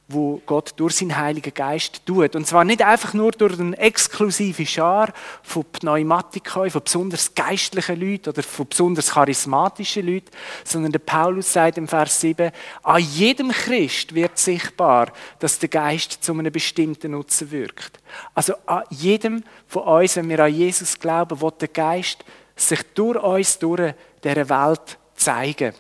wo 0.07 0.39
Gott 0.45 0.74
durch 0.75 0.97
seinen 0.97 1.17
Heiligen 1.17 1.53
Geist 1.53 2.05
tut. 2.05 2.35
Und 2.35 2.45
zwar 2.45 2.63
nicht 2.63 2.83
einfach 2.83 3.13
nur 3.13 3.31
durch 3.31 3.59
eine 3.59 3.77
exklusive 3.77 4.65
Schar 4.65 5.12
von 5.41 5.65
Pneumatikern, 5.65 6.69
von 6.69 6.83
besonders 6.83 7.33
geistlichen 7.33 8.00
Leuten 8.00 8.29
oder 8.29 8.43
von 8.43 8.67
besonders 8.67 9.12
charismatischen 9.12 10.05
Leuten, 10.05 10.29
sondern 10.63 10.91
der 10.91 11.00
Paulus 11.00 11.51
sagt 11.51 11.79
im 11.79 11.88
Vers 11.88 12.21
7, 12.21 12.51
an 12.83 13.01
jedem 13.01 13.50
Christ 13.50 14.13
wird 14.13 14.38
sichtbar, 14.38 15.12
dass 15.39 15.57
der 15.57 15.69
Geist 15.69 16.24
zu 16.24 16.33
einem 16.33 16.51
bestimmten 16.51 17.12
Nutzen 17.12 17.50
wirkt. 17.50 18.00
Also 18.35 18.53
an 18.67 18.83
jedem 18.91 19.43
von 19.67 19.83
uns, 19.83 20.15
wenn 20.17 20.29
wir 20.29 20.39
an 20.39 20.53
Jesus 20.53 21.00
glauben, 21.00 21.41
wird 21.41 21.62
der 21.62 21.69
Geist 21.69 22.24
sich 22.55 22.81
durch 22.93 23.21
uns, 23.21 23.57
durch 23.57 23.93
dieser 24.24 24.50
Welt 24.50 24.97
zeigen. 25.15 25.74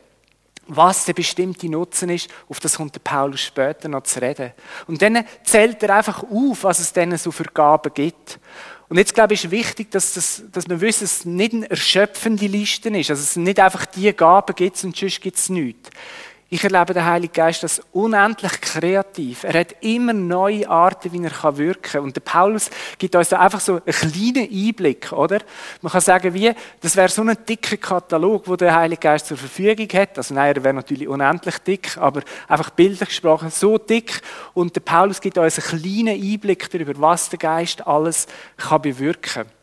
Was 0.67 1.05
der 1.05 1.13
bestimmte 1.13 1.69
Nutzen 1.69 2.09
ist, 2.09 2.29
auf 2.49 2.59
das 2.59 2.77
kommt 2.77 2.95
der 2.95 2.99
Paulus 2.99 3.41
später 3.41 3.87
noch 3.87 4.03
zu 4.03 4.21
reden. 4.21 4.51
Und 4.87 5.01
dann 5.01 5.23
zählt 5.43 5.81
er 5.83 5.97
einfach 5.97 6.23
auf, 6.23 6.63
was 6.63 6.79
es 6.79 6.91
denen 6.91 7.17
so 7.17 7.31
für 7.31 7.43
Gaben 7.43 7.93
gibt. 7.93 8.39
Und 8.87 8.97
jetzt 8.97 9.13
glaube 9.13 9.33
ich, 9.33 9.45
ist 9.45 9.51
wichtig, 9.51 9.91
dass, 9.91 10.13
das, 10.13 10.43
dass 10.51 10.69
wir 10.69 10.79
wissen, 10.81 11.03
dass 11.03 11.19
es 11.19 11.25
nicht 11.25 11.53
eine 11.53 11.69
erschöpfende 11.69 12.47
Liste 12.47 12.89
ist. 12.89 13.09
Also 13.09 13.21
es 13.21 13.35
nicht 13.35 13.59
einfach 13.59 13.85
die 13.85 14.13
Gaben 14.13 14.55
gibt 14.55 14.83
und 14.83 14.95
sonst 14.95 15.21
gibt 15.21 15.37
es 15.37 15.49
nichts. 15.49 15.89
Ich 16.47 16.63
erlebe 16.63 16.93
den 16.93 17.03
Heiligen 17.03 17.33
Geist 17.33 17.63
als 17.63 17.81
unendlich 17.91 18.61
kreativ. 18.61 19.43
Er 19.45 19.61
hat 19.61 19.77
immer 19.81 20.13
neue 20.13 20.69
Arten, 20.69 21.11
wie 21.11 21.23
er 21.23 21.57
wirken 21.57 21.81
kann. 21.81 22.01
Und 22.03 22.15
der 22.15 22.21
Paulus 22.21 22.69
gibt 22.99 23.15
uns 23.15 23.29
da 23.29 23.39
einfach 23.39 23.59
so 23.59 23.81
einen 23.83 23.83
kleinen 23.85 24.47
Einblick, 24.51 25.11
oder? 25.11 25.39
Man 25.81 25.91
kann 25.91 26.01
sagen, 26.01 26.35
wie, 26.35 26.53
das 26.81 26.95
wäre 26.95 27.09
so 27.09 27.23
ein 27.23 27.35
dicker 27.49 27.77
Katalog, 27.77 28.47
wo 28.47 28.55
der 28.55 28.75
Heilige 28.75 29.01
Geist 29.01 29.25
zur 29.25 29.37
Verfügung 29.37 29.87
hat. 29.99 30.19
Also 30.19 30.35
nein, 30.35 30.55
er 30.55 30.63
wäre 30.63 30.75
natürlich 30.75 31.07
unendlich 31.07 31.57
dick, 31.57 31.97
aber 31.97 32.21
einfach 32.47 32.69
bildlich 32.69 33.09
gesprochen 33.09 33.49
so 33.49 33.79
dick. 33.79 34.21
Und 34.53 34.75
der 34.75 34.81
Paulus 34.81 35.19
gibt 35.21 35.39
uns 35.39 35.57
einen 35.57 35.81
kleinen 35.81 36.21
Einblick 36.21 36.69
darüber, 36.69 36.93
was 36.97 37.27
der 37.27 37.39
Geist 37.39 37.87
alles 37.87 38.27
kann 38.55 38.83
bewirken 38.83 39.45
kann. 39.45 39.54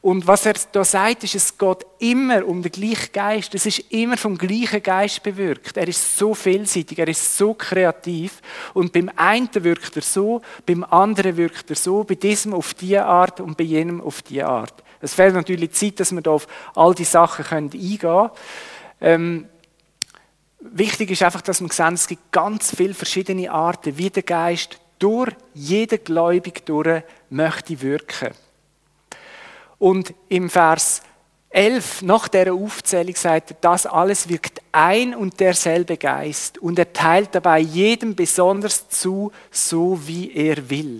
Und 0.00 0.26
was 0.26 0.46
er 0.46 0.54
da 0.72 0.84
sagt, 0.84 1.24
ist, 1.24 1.34
es 1.34 1.58
geht 1.58 1.86
immer 1.98 2.46
um 2.46 2.62
den 2.62 2.70
gleichen 2.72 3.12
Geist. 3.12 3.54
Es 3.54 3.66
ist 3.66 3.80
immer 3.90 4.16
vom 4.16 4.38
gleichen 4.38 4.82
Geist 4.82 5.22
bewirkt. 5.22 5.76
Er 5.76 5.88
ist 5.88 6.16
so 6.16 6.34
vielseitig, 6.34 6.98
er 6.98 7.08
ist 7.08 7.36
so 7.36 7.54
kreativ. 7.54 8.40
Und 8.74 8.92
beim 8.92 9.10
einen 9.16 9.48
wirkt 9.52 9.96
er 9.96 10.02
so, 10.02 10.42
beim 10.64 10.84
anderen 10.84 11.36
wirkt 11.36 11.70
er 11.70 11.76
so, 11.76 12.04
bei 12.04 12.14
diesem 12.14 12.54
auf 12.54 12.74
diese 12.74 13.04
Art 13.04 13.40
und 13.40 13.56
bei 13.56 13.64
jenem 13.64 14.00
auf 14.00 14.22
diese 14.22 14.46
Art. 14.46 14.82
Es 15.00 15.14
fehlt 15.14 15.34
natürlich 15.34 15.72
Zeit, 15.72 16.00
dass 16.00 16.12
wir 16.12 16.22
da 16.22 16.30
auf 16.30 16.46
all 16.74 16.94
die 16.94 17.04
Sachen 17.04 17.44
eingehen 17.46 17.98
können. 17.98 18.30
Ähm, 19.00 19.46
wichtig 20.60 21.10
ist 21.10 21.22
einfach, 21.22 21.42
dass 21.42 21.60
man 21.60 21.70
sehen, 21.70 21.94
es 21.94 22.06
gibt 22.06 22.32
ganz 22.32 22.74
viele 22.74 22.94
verschiedene 22.94 23.50
Arten, 23.50 23.98
wie 23.98 24.10
der 24.10 24.22
Geist 24.22 24.78
durch 24.98 25.32
jede 25.54 25.98
Gläubig 25.98 26.64
durch 26.64 27.02
möchte 27.28 27.80
wirken. 27.82 28.30
Und 29.78 30.14
im 30.28 30.48
Vers 30.48 31.02
11, 31.50 32.02
nach 32.02 32.28
der 32.28 32.52
Aufzählung, 32.52 33.14
sagt 33.14 33.50
er, 33.50 33.56
das 33.60 33.86
alles 33.86 34.28
wirkt 34.28 34.60
ein 34.72 35.14
und 35.14 35.40
derselbe 35.40 35.96
Geist 35.96 36.58
und 36.58 36.78
er 36.78 36.92
teilt 36.92 37.34
dabei 37.34 37.60
jedem 37.60 38.14
besonders 38.14 38.88
zu, 38.88 39.32
so 39.50 40.06
wie 40.06 40.32
er 40.34 40.68
will. 40.68 40.98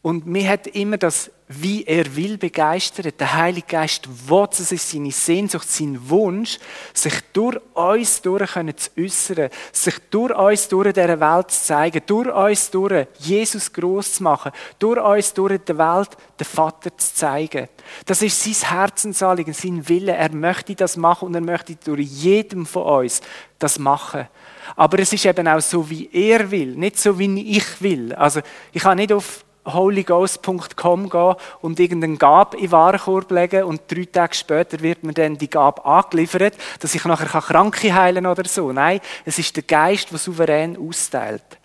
Und 0.00 0.26
mir 0.26 0.48
hat 0.48 0.66
immer 0.68 0.96
das 0.96 1.30
wie 1.48 1.84
er 1.84 2.14
will, 2.14 2.36
begeistert. 2.36 3.18
Der 3.18 3.34
Heilige 3.34 3.66
Geist 3.66 4.08
will, 4.28 4.46
das 4.48 4.70
ist 4.70 4.90
seine 4.90 5.10
Sehnsucht, 5.10 5.68
sein 5.68 5.98
Wunsch, 6.08 6.58
sich 6.92 7.14
durch 7.32 7.58
uns 7.74 8.20
durch 8.20 8.50
zu 8.76 8.90
äußern, 8.96 9.48
sich 9.72 9.94
durch 10.10 10.34
uns 10.36 10.68
durch 10.68 10.92
dieser 10.92 11.20
Welt 11.20 11.50
zu 11.50 11.64
zeigen, 11.64 12.02
durch 12.06 12.28
uns 12.28 12.70
durch 12.70 13.06
Jesus 13.18 13.72
groß 13.72 14.14
zu 14.14 14.22
machen, 14.22 14.52
durch 14.78 15.00
uns 15.00 15.32
durch 15.32 15.58
die 15.64 15.78
Welt 15.78 16.10
den 16.38 16.44
Vater 16.44 16.96
zu 16.96 17.14
zeigen. 17.14 17.68
Das 18.04 18.20
ist 18.20 18.42
sein 18.42 18.70
Herzensanliegen, 18.70 19.54
sein 19.54 19.88
Wille. 19.88 20.12
Er 20.12 20.32
möchte 20.32 20.74
das 20.74 20.96
machen 20.96 21.28
und 21.28 21.34
er 21.34 21.40
möchte 21.40 21.76
durch 21.76 22.06
jedem 22.06 22.66
von 22.66 22.82
uns 22.82 23.22
das 23.58 23.78
machen. 23.78 24.28
Aber 24.76 24.98
es 24.98 25.12
ist 25.12 25.24
eben 25.24 25.48
auch 25.48 25.60
so, 25.60 25.88
wie 25.88 26.10
er 26.12 26.50
will, 26.50 26.76
nicht 26.76 26.98
so, 26.98 27.18
wie 27.18 27.56
ich 27.56 27.80
will. 27.80 28.14
Also 28.14 28.40
ich 28.72 28.84
habe 28.84 28.96
nicht 28.96 29.12
auf 29.12 29.44
holyghost.com 29.72 31.10
gehen 31.10 31.34
und 31.60 31.80
irgendeine 31.80 32.16
Gabe 32.16 32.56
in 32.56 32.64
den 32.64 32.72
Warenkorb 32.72 33.30
legen 33.30 33.64
und 33.64 33.82
drei 33.88 34.04
Tage 34.04 34.34
später 34.34 34.80
wird 34.80 35.04
mir 35.04 35.12
dann 35.12 35.38
die 35.38 35.50
Gabe 35.50 35.84
angeliefert, 35.84 36.54
dass 36.80 36.94
ich 36.94 37.04
nachher 37.04 37.40
Kranke 37.40 37.94
heilen 37.94 38.24
kann 38.24 38.32
oder 38.32 38.48
so. 38.48 38.72
Nein, 38.72 39.00
es 39.24 39.38
ist 39.38 39.56
der 39.56 39.62
Geist, 39.62 40.10
der 40.10 40.18
souverän 40.18 40.76
austeilt. 40.76 41.58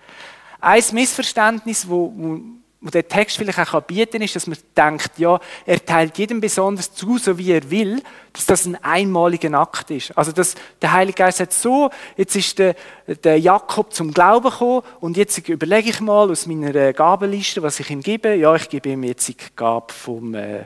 Ein 0.59 0.83
Missverständnis, 0.93 1.87
wo, 1.89 2.13
wo 2.15 2.39
wo 2.83 2.89
der 2.89 3.07
Text 3.07 3.37
vielleicht 3.37 3.57
auch 3.57 3.81
bieten 3.81 4.21
ist, 4.21 4.35
dass 4.35 4.45
man 4.45 4.57
denkt, 4.75 5.17
ja, 5.17 5.39
er 5.65 5.83
teilt 5.83 6.17
jedem 6.17 6.41
besonders 6.41 6.93
zu, 6.93 7.17
so 7.17 7.37
wie 7.37 7.51
er 7.51 7.71
will, 7.71 8.03
dass 8.33 8.45
das 8.45 8.65
ein 8.65 8.75
einmaliger 8.83 9.57
Akt 9.57 9.89
ist. 9.89 10.15
Also, 10.17 10.33
dass 10.33 10.55
der 10.81 10.91
Heilige 10.91 11.15
Geist 11.15 11.37
sagt, 11.37 11.53
so, 11.53 11.89
jetzt 12.17 12.35
ist 12.35 12.59
der, 12.59 12.75
der 13.07 13.39
Jakob 13.39 13.93
zum 13.93 14.13
Glauben 14.13 14.49
gekommen 14.49 14.81
und 14.99 15.15
jetzt 15.15 15.47
überlege 15.47 15.91
ich 15.91 16.01
mal 16.01 16.29
aus 16.29 16.45
meiner 16.45 16.91
Gabeliste, 16.91 17.63
was 17.63 17.79
ich 17.79 17.89
ihm 17.89 18.01
gebe. 18.01 18.35
Ja, 18.35 18.53
ich 18.53 18.67
gebe 18.67 18.89
ihm 18.89 19.03
jetzt 19.03 19.29
die 19.29 19.37
Gabe 19.55 19.93
vom, 19.93 20.35
äh, 20.35 20.65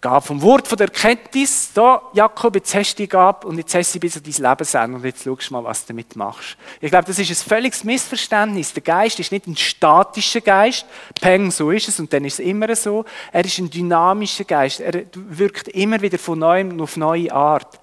Gabe 0.00 0.26
vom 0.26 0.42
Wort 0.42 0.68
von 0.68 0.76
der 0.76 0.88
Erkenntnis. 0.88 1.72
Da, 1.72 2.02
Jakob, 2.12 2.54
jetzt 2.54 2.74
hast 2.74 2.94
du 2.94 3.02
die 3.02 3.08
Gabe 3.08 3.46
und 3.46 3.58
jetzt 3.58 3.74
hast 3.74 3.88
du 3.88 3.92
sie 3.92 3.98
bis 3.98 4.16
an 4.16 4.22
dein 4.22 4.50
Lebensende 4.50 4.96
und 4.96 5.04
jetzt 5.04 5.24
schaust 5.24 5.50
du 5.50 5.54
mal, 5.54 5.64
was 5.64 5.82
du 5.82 5.92
damit 5.92 6.16
machst. 6.16 6.56
Ich 6.80 6.90
glaube, 6.90 7.06
das 7.06 7.18
ist 7.18 7.30
ein 7.30 7.48
völliges 7.48 7.84
Missverständnis. 7.84 8.72
Der 8.72 8.82
Geist 8.82 9.18
ist 9.20 9.32
nicht 9.32 9.46
ein 9.46 9.56
statischer 9.56 10.40
Geist. 10.40 10.86
Peng, 11.20 11.50
so 11.50 11.70
ist 11.70 11.88
es 11.88 11.98
und 12.00 12.12
dann 12.12 12.24
ist 12.24 12.34
es 12.34 12.46
immer 12.46 12.74
so. 12.76 13.04
Er 13.32 13.44
ist 13.44 13.58
ein 13.58 13.70
dynamischer 13.70 14.44
Geist. 14.44 14.80
Er 14.80 15.04
wirkt 15.14 15.68
immer 15.68 16.00
wieder 16.00 16.18
von 16.18 16.38
neuem 16.38 16.80
auf 16.80 16.96
neue 16.96 17.32
Art. 17.32 17.80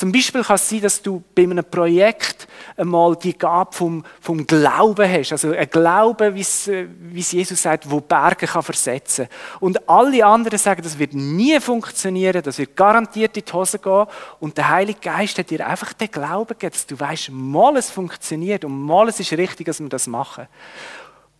Zum 0.00 0.12
Beispiel 0.12 0.42
kann 0.42 0.56
es 0.56 0.66
sein, 0.66 0.80
dass 0.80 1.02
du 1.02 1.22
bei 1.34 1.42
einem 1.42 1.62
Projekt 1.62 2.48
einmal 2.74 3.14
die 3.16 3.36
Gabe 3.36 3.76
vom, 3.76 4.02
vom 4.18 4.46
Glauben 4.46 5.06
hast. 5.06 5.32
Also 5.32 5.52
ein 5.52 5.68
Glaube, 5.68 6.34
wie 6.34 6.40
es 6.40 7.32
Jesus 7.32 7.60
sagt, 7.60 7.90
wo 7.90 8.00
Berge 8.00 8.46
kann 8.46 8.62
versetzen 8.62 9.28
Und 9.60 9.86
alle 9.90 10.24
anderen 10.24 10.56
sagen, 10.56 10.80
das 10.80 10.98
wird 10.98 11.12
nie 11.12 11.60
funktionieren, 11.60 12.40
das 12.42 12.56
wird 12.56 12.74
garantiert 12.74 13.36
in 13.36 13.44
die 13.44 13.52
Hose 13.52 13.78
gehen. 13.78 14.06
Und 14.38 14.56
der 14.56 14.70
Heilige 14.70 15.00
Geist 15.00 15.36
hat 15.36 15.50
dir 15.50 15.66
einfach 15.66 15.92
den 15.92 16.10
Glauben 16.10 16.48
gegeben, 16.48 16.72
dass 16.72 16.86
du 16.86 16.98
weißt, 16.98 17.28
mal 17.32 17.76
es 17.76 17.90
funktioniert 17.90 18.64
und 18.64 18.72
mal 18.82 19.06
es 19.06 19.20
ist 19.20 19.34
richtig, 19.34 19.66
dass 19.66 19.80
wir 19.80 19.90
das 19.90 20.06
machen. 20.06 20.48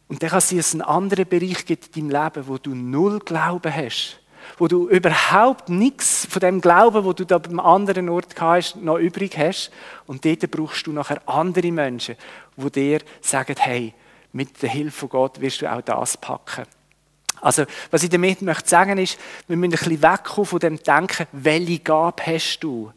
Und 0.06 0.22
dann 0.22 0.28
kann 0.28 0.38
es 0.40 0.50
sein, 0.50 0.58
dass 0.58 0.66
es 0.66 0.74
einen 0.74 0.82
anderen 0.82 1.26
Bereich 1.26 1.64
gibt 1.64 1.96
in 1.96 2.10
deinem 2.10 2.24
Leben, 2.24 2.46
wo 2.46 2.58
du 2.58 2.74
null 2.74 3.20
Glauben 3.20 3.74
hast 3.74 4.20
wo 4.58 4.68
du 4.68 4.88
überhaupt 4.88 5.68
nichts 5.68 6.26
von 6.30 6.40
dem 6.40 6.60
Glauben, 6.60 7.04
wo 7.04 7.12
du 7.12 7.24
da 7.24 7.38
beim 7.38 7.60
anderen 7.60 8.08
Ort 8.08 8.40
hast, 8.40 8.76
noch 8.76 8.98
übrig 8.98 9.36
hast. 9.36 9.70
Und 10.06 10.24
dort 10.24 10.50
brauchst 10.50 10.86
du 10.86 10.92
nachher 10.92 11.20
andere 11.26 11.72
Menschen, 11.72 12.16
wo 12.56 12.68
dir 12.68 13.00
sagen, 13.20 13.56
hey, 13.58 13.94
mit 14.32 14.62
der 14.62 14.70
Hilfe 14.70 14.98
von 14.98 15.08
Gott 15.08 15.40
wirst 15.40 15.62
du 15.62 15.72
auch 15.72 15.82
das 15.82 16.16
packen. 16.16 16.64
Also, 17.40 17.64
was 17.90 18.02
ich 18.02 18.10
damit 18.10 18.42
möchte 18.42 18.68
sagen 18.68 18.98
ist, 18.98 19.18
wir 19.48 19.56
müssen 19.56 19.72
ein 19.72 19.78
bisschen 19.78 20.02
wegkommen 20.02 20.46
von 20.46 20.58
dem 20.58 20.82
Denken, 20.82 21.26
welche 21.32 21.78
Gabe 21.78 22.22
hast 22.26 22.60
du? 22.60 22.92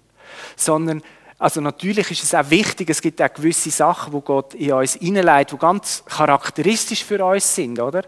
Sondern, 0.56 1.02
also 1.44 1.60
natürlich 1.60 2.10
ist 2.10 2.24
es 2.24 2.34
auch 2.34 2.50
wichtig, 2.50 2.90
es 2.90 3.02
gibt 3.02 3.22
auch 3.22 3.34
gewisse 3.34 3.70
Sachen, 3.70 4.14
wo 4.14 4.22
Gott 4.22 4.54
in 4.54 4.72
uns 4.72 4.94
hineinlegt, 4.94 5.52
die 5.52 5.58
ganz 5.58 6.02
charakteristisch 6.06 7.04
für 7.04 7.22
uns 7.26 7.54
sind, 7.54 7.82
oder? 7.82 8.04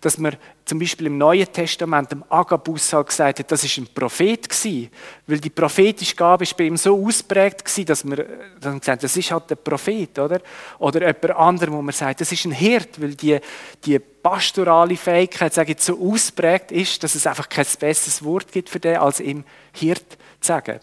Dass 0.00 0.16
wir 0.22 0.34
zum 0.64 0.78
Beispiel 0.78 1.08
im 1.08 1.18
Neuen 1.18 1.52
Testament 1.52 2.12
dem 2.12 2.22
Agabus 2.28 2.92
halt 2.92 3.08
gesagt 3.08 3.40
hat, 3.40 3.50
das 3.50 3.64
ist 3.64 3.76
ein 3.78 3.88
Prophet 3.92 4.48
gewesen, 4.48 4.88
weil 5.26 5.40
die 5.40 5.50
prophetische 5.50 6.14
Gabe 6.14 6.44
ist 6.44 6.56
bei 6.56 6.62
ihm 6.62 6.76
so 6.76 7.04
ausprägt 7.04 7.64
gewesen, 7.64 7.86
dass 7.86 8.04
man 8.04 8.22
dann 8.60 8.78
gesagt, 8.78 9.02
das 9.02 9.16
ist 9.16 9.32
halt 9.32 9.50
der 9.50 9.56
Prophet, 9.56 10.16
oder? 10.20 10.40
Oder 10.78 11.08
jemand 11.08 11.30
anderem, 11.40 11.74
wo 11.74 11.82
man 11.82 11.92
sagt, 11.92 12.20
das 12.20 12.30
ist 12.30 12.44
ein 12.44 12.52
Hirt, 12.52 13.00
weil 13.02 13.16
die, 13.16 13.40
die 13.84 13.98
pastorale 13.98 14.96
Fähigkeit, 14.96 15.52
sage 15.52 15.72
ich, 15.72 15.80
so 15.80 15.98
ausprägt 16.00 16.70
ist, 16.70 17.02
dass 17.02 17.16
es 17.16 17.26
einfach 17.26 17.48
kein 17.48 17.66
besseres 17.80 18.22
Wort 18.22 18.52
gibt 18.52 18.70
für 18.70 18.78
den, 18.78 18.98
als 18.98 19.18
ihm 19.18 19.42
Hirt 19.72 20.12
zu 20.40 20.46
sagen. 20.46 20.78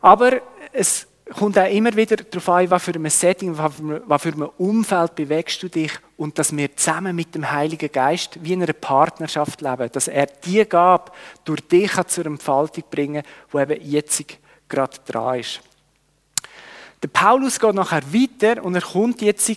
Aber 0.00 0.40
es 0.76 1.06
kommt 1.34 1.58
auch 1.58 1.70
immer 1.70 1.94
wieder 1.96 2.16
darauf 2.16 2.48
an, 2.48 2.70
was 2.70 2.84
für 2.84 2.94
ein 2.94 3.10
Setting, 3.10 3.56
was 3.58 4.22
für 4.22 4.28
ein 4.28 4.42
Umfeld 4.58 5.14
bewegst 5.16 5.62
du 5.62 5.68
dich 5.68 5.92
und 6.16 6.38
dass 6.38 6.56
wir 6.56 6.76
zusammen 6.76 7.16
mit 7.16 7.34
dem 7.34 7.50
Heiligen 7.50 7.90
Geist 7.90 8.38
wie 8.42 8.52
in 8.52 8.62
einer 8.62 8.72
Partnerschaft 8.72 9.60
leben, 9.60 9.90
dass 9.90 10.08
er 10.08 10.26
die 10.26 10.64
Gabe 10.64 11.10
durch 11.44 11.62
dich 11.62 11.92
zur 12.06 12.26
Entfaltung 12.26 12.84
bringen 12.90 13.24
kann, 13.50 13.66
die 13.68 13.74
eben 13.74 13.90
jetzt 13.90 14.24
gerade 14.68 14.96
dran 15.06 15.40
ist. 15.40 15.60
Der 17.02 17.08
Paulus 17.08 17.58
geht 17.58 17.74
nachher 17.74 18.02
weiter 18.12 18.62
und 18.62 18.74
er 18.74 18.82
kommt 18.82 19.20
jetzt 19.22 19.50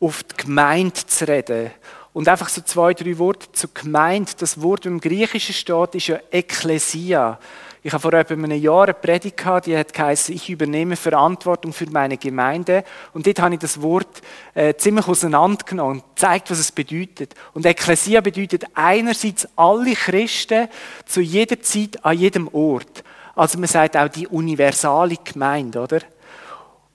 auf 0.00 0.22
die 0.22 0.36
Gemeinde 0.44 0.94
zu 1.06 1.26
reden. 1.26 1.70
Und 2.12 2.28
einfach 2.28 2.48
so 2.48 2.62
zwei, 2.62 2.94
drei 2.94 3.18
Worte 3.18 3.52
zur 3.52 3.70
Gemeinde. 3.74 4.32
Das 4.38 4.60
Wort, 4.60 4.86
im 4.86 5.00
Griechischen 5.00 5.54
steht, 5.54 5.94
ist 5.94 6.06
ja 6.06 6.18
Ekklesia. 6.30 7.38
Ich 7.82 7.92
habe 7.92 8.02
vor 8.02 8.12
etwa 8.12 8.34
einem 8.34 8.60
Jahr 8.60 8.84
eine 8.84 8.94
Predigt 8.94 9.36
gehabt, 9.36 9.66
die 9.66 9.76
hat 9.76 9.92
geheißen, 9.92 10.34
ich 10.34 10.50
übernehme 10.50 10.96
Verantwortung 10.96 11.72
für 11.72 11.88
meine 11.90 12.16
Gemeinde. 12.16 12.84
Und 13.12 13.26
dort 13.26 13.40
habe 13.40 13.54
ich 13.54 13.60
das 13.60 13.80
Wort 13.80 14.20
äh, 14.54 14.74
ziemlich 14.74 15.06
auseinandergenommen 15.06 16.00
und 16.00 16.18
zeigt, 16.18 16.50
was 16.50 16.58
es 16.58 16.72
bedeutet. 16.72 17.34
Und 17.54 17.66
Ekklesia 17.66 18.20
bedeutet 18.20 18.64
einerseits 18.74 19.48
alle 19.54 19.94
Christen 19.94 20.68
zu 21.06 21.20
jeder 21.20 21.60
Zeit, 21.60 22.04
an 22.04 22.18
jedem 22.18 22.48
Ort. 22.48 23.04
Also 23.36 23.58
man 23.58 23.68
sagt 23.68 23.96
auch 23.96 24.08
die 24.08 24.26
universale 24.26 25.16
Gemeinde, 25.22 25.80
oder? 25.80 26.00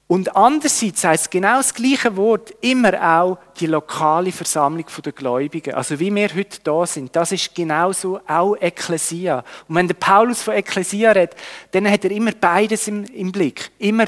Und 0.07 0.35
andererseits 0.35 1.03
heißt 1.03 1.31
genau 1.31 1.57
das 1.57 1.73
gleiche 1.73 2.15
Wort 2.17 2.53
immer 2.61 3.19
auch 3.19 3.37
die 3.59 3.67
lokale 3.67 4.31
Versammlung 4.31 4.85
der 5.03 5.11
Gläubigen. 5.11 5.73
Also 5.73 5.99
wie 5.99 6.13
wir 6.13 6.29
heute 6.35 6.59
da 6.63 6.85
sind, 6.85 7.15
das 7.15 7.31
ist 7.31 7.55
genauso 7.55 8.19
auch 8.27 8.55
Ekklesia. 8.55 9.43
Und 9.67 9.75
wenn 9.75 9.87
der 9.87 9.95
Paulus 9.95 10.43
von 10.43 10.55
Ekklesia 10.55 11.11
redet, 11.11 11.35
dann 11.71 11.89
hat 11.89 12.03
er 12.03 12.11
immer 12.11 12.31
beides 12.31 12.87
im, 12.87 13.05
im 13.05 13.31
Blick. 13.31 13.71
Immer 13.79 14.07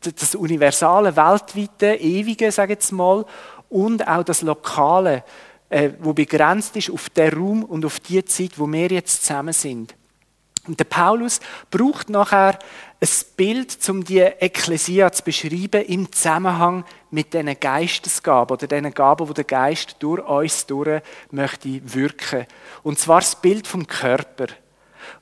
das 0.00 0.34
universale, 0.34 1.16
weltweite, 1.16 1.94
ewige, 1.94 2.52
sage 2.52 2.76
ich 2.78 2.92
mal, 2.92 3.24
und 3.68 4.06
auch 4.06 4.22
das 4.22 4.42
lokale, 4.42 5.24
äh, 5.68 5.90
wo 6.00 6.12
begrenzt 6.12 6.76
ist 6.76 6.90
auf 6.90 7.08
den 7.10 7.32
Raum 7.32 7.64
und 7.64 7.84
auf 7.84 8.00
die 8.00 8.24
Zeit, 8.24 8.58
wo 8.58 8.66
wir 8.66 8.88
jetzt 8.88 9.24
zusammen 9.24 9.52
sind. 9.52 9.94
Und 10.66 10.78
der 10.78 10.84
Paulus 10.84 11.40
braucht 11.70 12.10
nachher 12.10 12.58
ein 13.02 13.08
Bild, 13.36 13.88
um 13.88 14.04
die 14.04 14.18
Ekklesia 14.18 15.10
zu 15.10 15.24
beschreiben 15.24 15.84
im 15.86 16.12
Zusammenhang 16.12 16.84
mit 17.10 17.32
diesen 17.32 17.58
Geistesgaben 17.58 18.54
oder 18.54 18.66
diesen 18.66 18.92
Gaben, 18.92 19.26
wo 19.26 19.32
der 19.32 19.44
Geist 19.44 19.96
durch 20.00 20.22
uns 20.26 20.66
durch 20.66 21.00
möchte 21.30 21.80
wirken. 21.94 22.46
Und 22.82 22.98
zwar 22.98 23.20
das 23.20 23.40
Bild 23.40 23.66
vom 23.66 23.86
Körper. 23.86 24.48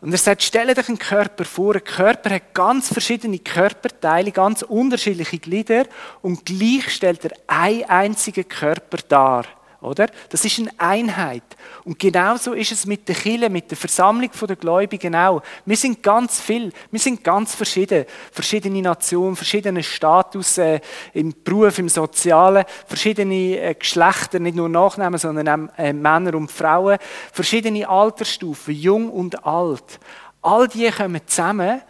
Und 0.01 0.11
er 0.11 0.19
sagt, 0.19 0.43
stelle 0.43 0.75
dich 0.75 0.89
einen 0.89 0.99
Körper 0.99 1.45
vor. 1.45 1.77
Ein 1.77 1.85
Körper 1.85 2.31
hat 2.31 2.53
ganz 2.53 2.93
verschiedene 2.93 3.39
Körperteile, 3.39 4.33
ganz 4.33 4.63
unterschiedliche 4.63 5.39
Glieder 5.39 5.87
und 6.21 6.45
gleich 6.45 6.91
stellt 6.91 7.25
er 7.25 7.33
einen 7.47 7.85
einzigen 7.85 8.49
Körper 8.49 8.99
dar. 9.09 9.45
Oder? 9.81 10.09
Das 10.29 10.45
ist 10.45 10.59
eine 10.59 10.71
Einheit. 10.77 11.45
Und 11.85 12.01
genauso 12.01 12.53
ist 12.53 12.73
es 12.73 12.85
mit 12.85 13.09
der 13.09 13.15
Kirche, 13.15 13.49
mit 13.49 13.71
der 13.71 13.77
Versammlung 13.77 14.31
der 14.49 14.57
Gläubigen 14.57 15.15
auch. 15.15 15.41
Wir 15.65 15.77
sind 15.77 16.03
ganz 16.03 16.41
viel, 16.41 16.73
wir 16.91 16.99
sind 16.99 17.23
ganz 17.23 17.55
verschieden. 17.55 18.05
Verschiedene 18.33 18.83
Nationen, 18.83 19.37
verschiedene 19.37 19.85
Status 19.85 20.59
äh, 20.59 20.81
im 21.13 21.33
Beruf, 21.45 21.79
im 21.79 21.89
Sozialen, 21.89 22.65
verschiedene 22.89 23.61
äh, 23.61 23.75
Geschlechter, 23.75 24.41
nicht 24.41 24.57
nur 24.57 24.69
Nachnamen, 24.69 25.19
sondern 25.19 25.49
auch 25.49 25.79
äh, 25.79 25.93
Männer 25.93 26.35
und 26.35 26.51
Frauen, 26.51 26.99
verschiedene 27.33 27.89
Altersstufen, 27.89 28.75
jung 28.75 29.09
und 29.09 29.47
alt. 29.47 30.01
All 30.43 30.67
die 30.67 30.91
kommen 30.91 31.21
zusammen 31.25 31.83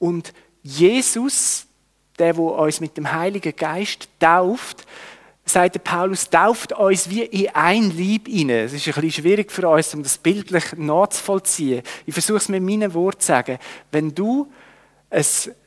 und 0.00 0.32
Jesus, 0.62 1.66
der, 2.18 2.32
der 2.32 2.42
uns 2.42 2.80
mit 2.80 2.96
dem 2.96 3.12
Heiligen 3.12 3.54
Geist 3.54 4.08
tauft, 4.18 4.84
sagt 5.48 5.76
der 5.76 5.80
Paulus, 5.80 6.28
tauft 6.28 6.72
uns 6.72 7.08
wie 7.08 7.22
in 7.22 7.48
ein 7.54 7.90
Lieb 7.90 8.26
hinein. 8.28 8.64
Es 8.64 8.72
ist 8.72 8.86
ein 8.88 8.94
bisschen 8.94 9.22
schwierig 9.22 9.52
für 9.52 9.68
uns, 9.68 9.94
um 9.94 10.02
das 10.02 10.18
bildlich 10.18 10.64
nachzuvollziehen. 10.76 11.82
Ich 12.04 12.12
versuche 12.12 12.38
es 12.38 12.48
mit 12.48 12.62
meinen 12.62 12.92
Worten 12.92 13.20
zu 13.20 13.26
sagen. 13.28 13.58
Wenn 13.92 14.14
du 14.14 14.50
ein 15.08 15.24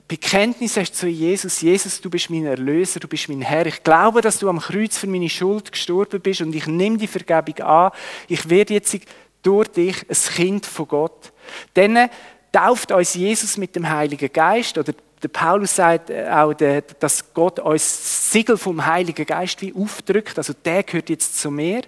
Bekenntnis 0.07 0.75
hast 0.75 0.95
zu 0.95 1.07
Jesus, 1.07 1.61
Jesus, 1.61 2.01
du 2.01 2.09
bist 2.09 2.29
mein 2.29 2.45
Erlöser, 2.45 2.99
du 2.99 3.07
bist 3.07 3.29
mein 3.29 3.41
Herr. 3.41 3.65
Ich 3.67 3.83
glaube, 3.83 4.21
dass 4.21 4.39
du 4.39 4.49
am 4.49 4.59
Kreuz 4.59 4.97
für 4.97 5.07
meine 5.07 5.29
Schuld 5.29 5.71
gestorben 5.71 6.19
bist 6.19 6.41
und 6.41 6.53
ich 6.53 6.67
nehme 6.67 6.97
die 6.97 7.07
Vergebung 7.07 7.65
an. 7.65 7.91
Ich 8.27 8.49
werde 8.49 8.73
jetzt 8.73 8.97
durch 9.43 9.69
dich 9.69 9.95
ein 10.09 10.35
Kind 10.35 10.65
von 10.65 10.87
Gott. 10.87 11.31
Dann 11.73 12.09
tauft 12.51 12.91
uns 12.91 13.13
Jesus 13.13 13.55
mit 13.57 13.75
dem 13.75 13.89
Heiligen 13.89 14.33
Geist 14.33 14.77
oder 14.77 14.93
der 15.21 15.27
Paulus 15.27 15.75
sagt 15.75 16.09
äh, 16.09 16.29
auch, 16.29 16.53
dass 16.53 17.33
Gott 17.33 17.59
uns 17.59 17.83
das 17.83 18.31
Siegel 18.31 18.57
vom 18.57 18.85
Heiligen 18.85 19.25
Geist 19.25 19.61
wie 19.61 19.73
aufdrückt. 19.73 20.37
Also 20.37 20.53
der 20.53 20.83
gehört 20.83 21.09
jetzt 21.09 21.39
zu 21.39 21.51
mir. 21.51 21.81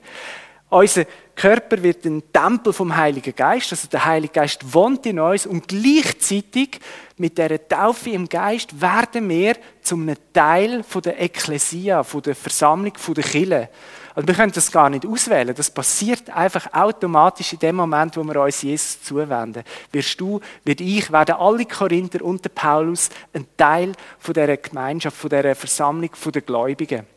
Unser 0.70 1.06
Körper 1.42 1.82
wird 1.82 2.06
ein 2.06 2.22
Tempel 2.32 2.72
vom 2.72 2.96
Heiligen 2.96 3.36
Geist, 3.36 3.72
also 3.72 3.88
der 3.88 4.06
Heilige 4.06 4.34
Geist 4.34 4.76
wohnt 4.76 5.08
in 5.08 5.20
uns 5.20 5.48
und 5.48 5.68
gleichzeitig 5.68 6.80
mit 7.18 7.36
der 7.40 7.68
Taufe 7.68 8.12
im 8.12 8.30
Geist 8.30 8.80
werden 8.80 9.28
wir 9.28 9.56
zum 9.82 10.14
Teil 10.34 10.84
von 10.84 11.02
der 11.02 11.20
Ekklesia, 11.20 12.04
von 12.04 12.22
der 12.22 12.36
Versammlung, 12.36 12.94
von 12.96 13.16
der 13.16 13.24
Kirche. 13.24 13.70
Also 14.14 14.28
wir 14.28 14.36
können 14.36 14.52
das 14.52 14.72
gar 14.72 14.92
nicht 14.92 15.04
auswählen. 15.04 15.56
Das 15.56 15.72
passiert 15.72 16.30
einfach 16.30 16.72
automatisch 16.74 17.54
in 17.54 17.60
dem 17.60 17.78
Moment, 17.78 18.16
wo 18.18 18.24
wir 18.24 18.40
uns 18.40 18.62
Jesus 18.62 19.02
zuwenden. 19.02 19.64
Wirst 19.92 20.22
du, 20.22 20.42
wird 20.64 20.80
ich, 20.80 21.12
werden 21.12 21.38
alle 21.40 21.66
Korinther 21.66 22.24
und 22.24 22.46
der 22.46 22.50
Paulus 22.50 23.10
ein 23.34 23.48
Teil 23.58 23.94
von 24.20 24.36
dieser 24.36 24.58
Gemeinschaft, 24.58 25.18
von 25.18 25.32
dieser 25.32 25.56
Versammlung, 25.56 26.12
von 26.14 26.34
der 26.34 26.44
Gläubigen. 26.44 27.08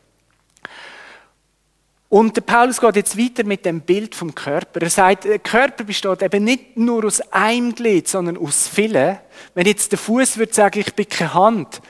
Und 2.14 2.36
der 2.36 2.42
Paulus 2.42 2.80
geht 2.80 2.94
jetzt 2.94 3.18
weiter 3.18 3.42
mit 3.42 3.66
dem 3.66 3.80
Bild 3.80 4.14
vom 4.14 4.36
Körper. 4.36 4.80
Er 4.80 4.88
sagt, 4.88 5.24
der 5.24 5.40
Körper 5.40 5.82
besteht 5.82 6.22
eben 6.22 6.44
nicht 6.44 6.76
nur 6.76 7.04
aus 7.04 7.20
einem 7.32 7.74
Glied, 7.74 8.06
sondern 8.06 8.38
aus 8.38 8.68
vielen. 8.68 9.18
Wenn 9.54 9.66
jetzt 9.66 9.90
der 9.90 9.98
Fuß 9.98 10.38
würde 10.38 10.54
sagen, 10.54 10.78
ich 10.78 10.94
bin 10.94 11.08
keine 11.08 11.34
Hand, 11.34 11.82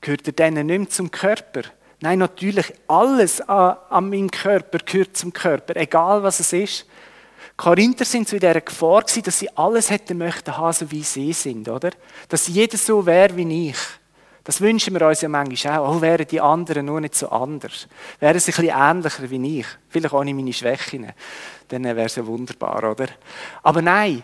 gehört 0.00 0.26
er 0.26 0.32
dann 0.32 0.54
nicht 0.54 0.66
mehr 0.66 0.88
zum 0.88 1.12
Körper. 1.12 1.62
Nein, 2.00 2.18
natürlich, 2.18 2.72
alles 2.88 3.40
an, 3.42 3.76
an 3.88 4.10
meinem 4.10 4.32
Körper 4.32 4.78
gehört 4.78 5.16
zum 5.16 5.32
Körper, 5.32 5.76
egal 5.76 6.24
was 6.24 6.40
es 6.40 6.52
ist. 6.52 6.84
Korinther 7.56 8.04
sind 8.04 8.28
so 8.28 8.34
in 8.34 8.40
dieser 8.40 8.60
Gefahr 8.60 9.02
gewesen, 9.02 9.22
dass 9.22 9.38
sie 9.38 9.56
alles 9.56 9.90
hätten 9.90 10.18
möchten 10.18 10.56
haben, 10.56 10.72
so 10.72 10.90
wie 10.90 11.04
sie 11.04 11.32
sind, 11.32 11.68
oder? 11.68 11.90
Dass 12.28 12.48
jeder 12.48 12.76
so 12.76 13.06
wäre 13.06 13.36
wie 13.36 13.68
ich. 13.68 13.78
Das 14.48 14.62
wünschen 14.62 14.94
wir 14.94 15.06
uns 15.06 15.20
ja 15.20 15.28
manchmal 15.28 15.78
auch. 15.80 15.96
Oh, 15.96 16.00
wären 16.00 16.26
die 16.26 16.40
anderen 16.40 16.86
nur 16.86 17.02
nicht 17.02 17.14
so 17.14 17.28
anders. 17.28 17.86
Wären 18.18 18.38
sie 18.38 18.50
ein 18.50 18.56
bisschen 18.56 18.74
ähnlicher 18.74 19.30
wie 19.30 19.58
ich. 19.58 19.66
Vielleicht 19.90 20.14
ohne 20.14 20.32
meine 20.32 20.54
Schwächen. 20.54 21.12
Dann 21.68 21.84
wäre 21.84 22.04
es 22.04 22.16
ja 22.16 22.26
wunderbar, 22.26 22.92
oder? 22.92 23.08
Aber 23.62 23.82
nein, 23.82 24.22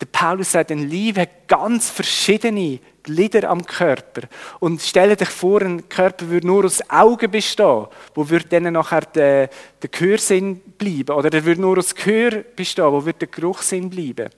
der 0.00 0.06
Paulus 0.06 0.52
sagt, 0.52 0.70
ein 0.70 0.88
Lieb 0.88 1.18
hat 1.18 1.46
ganz 1.46 1.90
verschiedene 1.90 2.78
Glieder 3.02 3.50
am 3.50 3.64
Körper. 3.64 4.22
Und 4.58 4.80
stell 4.80 5.14
dich 5.14 5.28
vor, 5.28 5.60
ein 5.62 5.88
Körper 5.88 6.28
würde 6.28 6.46
nur 6.46 6.64
aus 6.64 6.80
Augen 6.88 7.30
bestehen. 7.30 7.86
Wo 8.14 8.28
würde 8.28 8.48
dann 8.48 8.72
nachher 8.72 9.02
der, 9.02 9.50
der 9.82 9.90
Gehörsinn 9.90 10.60
bleiben? 10.78 11.12
Oder 11.12 11.32
er 11.32 11.44
würde 11.44 11.60
nur 11.60 11.78
aus 11.78 11.94
Gehör 11.94 12.44
bestehen. 12.56 12.92
Wo 12.92 13.04
würde 13.04 13.20
der 13.20 13.28
Geruchssinn 13.28 13.90
bleiben? 13.90 14.30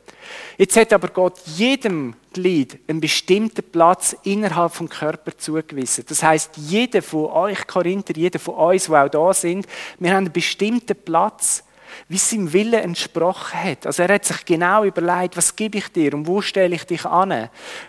Jetzt 0.58 0.76
hat 0.76 0.92
aber 0.92 1.08
Gott 1.08 1.38
jedem 1.56 2.14
Glied 2.32 2.78
einen 2.88 3.00
bestimmten 3.00 3.62
Platz 3.62 4.16
innerhalb 4.22 4.72
vom 4.72 4.88
Körper 4.88 5.36
zugewiesen. 5.36 6.04
Das 6.08 6.22
heißt, 6.22 6.56
jeder 6.56 7.02
von 7.02 7.26
euch 7.26 7.66
Korinther, 7.66 8.14
jeder 8.16 8.38
von 8.38 8.54
uns, 8.54 8.86
die 8.86 8.92
auch 8.92 9.08
da 9.08 9.32
sind, 9.34 9.66
wir 9.98 10.10
haben 10.10 10.24
einen 10.24 10.32
bestimmten 10.32 10.96
Platz 10.96 11.64
wie 12.08 12.16
es 12.16 12.30
seinem 12.30 12.52
Willen 12.52 12.74
entsprochen 12.74 13.62
hat. 13.62 13.86
Also 13.86 14.02
er 14.02 14.14
hat 14.14 14.24
sich 14.24 14.44
genau 14.44 14.84
überlegt, 14.84 15.36
was 15.36 15.56
gebe 15.56 15.78
ich 15.78 15.88
dir 15.88 16.14
und 16.14 16.26
wo 16.26 16.40
stelle 16.40 16.74
ich 16.74 16.84
dich 16.84 17.04
an? 17.04 17.48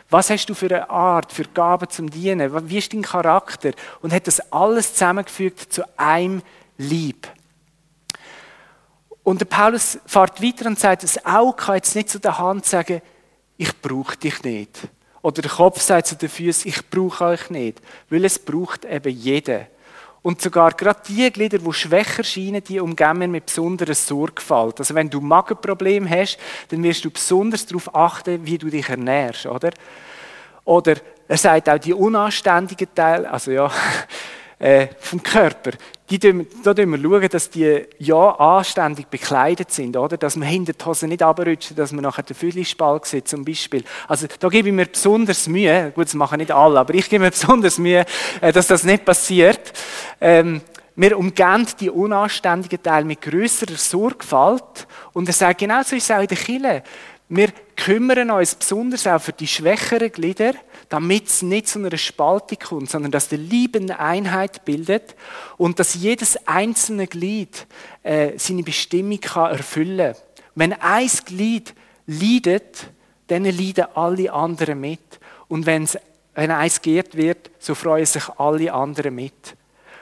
Was 0.10 0.30
hast 0.30 0.48
du 0.48 0.54
für 0.54 0.68
eine 0.68 0.90
Art, 0.90 1.32
für 1.32 1.46
Gaben 1.46 1.90
zum 1.90 2.10
Dienen? 2.10 2.70
Wie 2.70 2.78
ist 2.78 2.94
dein 2.94 3.02
Charakter? 3.02 3.72
Und 4.02 4.14
hat 4.14 4.28
das 4.28 4.52
alles 4.52 4.94
zusammengefügt 4.94 5.74
zu 5.74 5.84
einem 5.98 6.42
Lieb. 6.78 7.28
Und 9.24 9.40
der 9.40 9.46
Paulus 9.46 9.98
fährt 10.06 10.42
weiter 10.44 10.68
und 10.68 10.80
sagt, 10.80 11.04
das 11.04 11.26
Auge 11.26 11.56
kann 11.56 11.76
jetzt 11.76 11.96
nicht 11.96 12.10
zu 12.10 12.20
der 12.20 12.38
Hand 12.38 12.66
sagen, 12.66 13.02
ich 13.58 13.82
brauche 13.82 14.18
dich 14.18 14.44
nicht. 14.44 14.80
Oder 15.22 15.42
der 15.42 15.52
Kopf 15.52 15.82
sagt 15.82 16.08
zu 16.08 16.16
den 16.16 16.28
Füßen, 16.28 16.70
ich 16.70 16.90
brauche 16.90 17.24
euch 17.24 17.50
nicht. 17.50 17.82
Weil 18.10 18.26
es 18.26 18.38
braucht 18.38 18.84
eben 18.84 19.14
jeder. 19.14 19.68
Und 20.24 20.42
sogar 20.42 20.72
gerade 20.72 21.02
die 21.08 21.30
Glieder, 21.32 21.60
die 21.60 21.74
schwächer 21.74 22.24
scheinen, 22.24 22.64
die 22.64 22.80
umgeben 22.80 23.20
wir 23.20 23.28
mit 23.28 23.46
besonderer 23.48 23.94
Sorgfalt. 23.94 24.80
Also 24.80 24.96
wenn 24.96 25.10
du 25.10 25.20
Magenprobleme 25.20 26.10
hast, 26.10 26.38
dann 26.70 26.82
wirst 26.82 27.04
du 27.04 27.12
besonders 27.12 27.66
darauf 27.66 27.94
achten, 27.94 28.46
wie 28.46 28.58
du 28.58 28.70
dich 28.70 28.88
ernährst, 28.88 29.46
oder? 29.46 29.72
Oder 30.64 30.96
er 31.28 31.38
sagt 31.38 31.68
auch 31.68 31.78
die 31.78 31.94
unanständigen 31.94 32.88
Teile, 32.96 33.30
also 33.30 33.52
ja, 33.52 33.70
äh, 34.60 34.88
vom 34.98 35.22
Körper, 35.22 35.72
die, 36.10 36.20
da 36.20 36.76
schauen 36.76 37.02
wir 37.02 37.30
dass 37.30 37.50
die 37.50 37.86
ja 37.98 38.30
anständig 38.32 39.08
bekleidet 39.08 39.72
sind, 39.72 39.96
oder? 39.96 40.18
Dass 40.18 40.36
man 40.36 40.48
hinter 40.48 40.74
die 40.74 40.86
Hose 40.86 41.08
nicht 41.08 41.24
abrutschen, 41.24 41.78
dass 41.78 41.92
man 41.94 42.04
nachher 42.04 42.24
den 42.24 42.36
Füllspalt 42.36 43.06
sieht, 43.06 43.28
zum 43.28 43.46
Beispiel. 43.46 43.84
Also 44.08 44.28
da 44.40 44.50
gebe 44.50 44.68
ich 44.68 44.74
mir 44.74 44.86
besonders 44.86 45.48
Mühe, 45.48 45.92
gut, 45.96 46.06
das 46.06 46.14
machen 46.14 46.40
nicht 46.40 46.52
alle, 46.52 46.80
aber 46.80 46.94
ich 46.94 47.10
gebe 47.10 47.24
mir 47.24 47.32
besonders 47.32 47.78
Mühe, 47.78 48.06
äh, 48.42 48.52
dass 48.52 48.68
das 48.68 48.84
nicht 48.84 49.06
passiert. 49.06 49.74
Ähm, 50.20 50.62
wir 50.96 51.18
umgehen 51.18 51.66
die 51.80 51.90
unanständigen 51.90 52.84
Teile 52.84 53.06
mit 53.06 53.22
größerer 53.22 53.78
Sorgfalt 53.78 54.88
und 55.14 55.28
er 55.28 55.34
sagt, 55.34 55.62
genau 55.62 55.82
so 55.84 55.96
ist 55.96 56.04
es 56.04 56.12
auch 56.12 56.22
in 56.22 56.28
der 56.28 56.38
Kirche. 56.38 56.84
Wir 57.30 57.50
kümmern 57.76 58.30
uns 58.30 58.54
besonders 58.54 59.08
auch 59.08 59.20
für 59.20 59.32
die 59.32 59.48
schwächeren 59.48 60.12
Glieder, 60.12 60.54
damit 60.90 61.28
es 61.28 61.42
nicht 61.42 61.68
zu 61.68 61.80
einer 61.80 61.98
Spaltung 61.98 62.58
kommt, 62.60 62.90
sondern 62.90 63.12
dass 63.12 63.30
der 63.30 63.38
Liebe 63.38 63.80
eine 63.80 64.00
Einheit 64.00 64.66
bildet 64.66 65.16
und 65.58 65.80
dass 65.80 65.96
jedes 65.96 66.48
einzelne 66.48 67.08
Glied 67.08 67.68
äh, 68.04 68.38
seine 68.38 68.64
Bestimmung 68.64 69.20
kann 69.20 69.52
erfüllen 69.52 70.14
kann. 70.14 70.24
Wenn 70.56 70.74
ein 70.74 71.10
Glied 71.26 71.74
leidet, 72.06 72.90
dann 73.28 73.46
leiden 73.46 73.86
alle 73.96 74.32
anderen 74.32 74.80
mit. 74.80 75.00
Und 75.48 75.66
wenn's, 75.66 75.98
wenn 76.36 76.52
eins 76.52 76.82
geehrt 76.82 77.16
wird, 77.16 77.50
so 77.60 77.76
freuen 77.76 78.06
sich 78.06 78.28
alle 78.38 78.74
anderen 78.74 79.16
mit. 79.16 79.56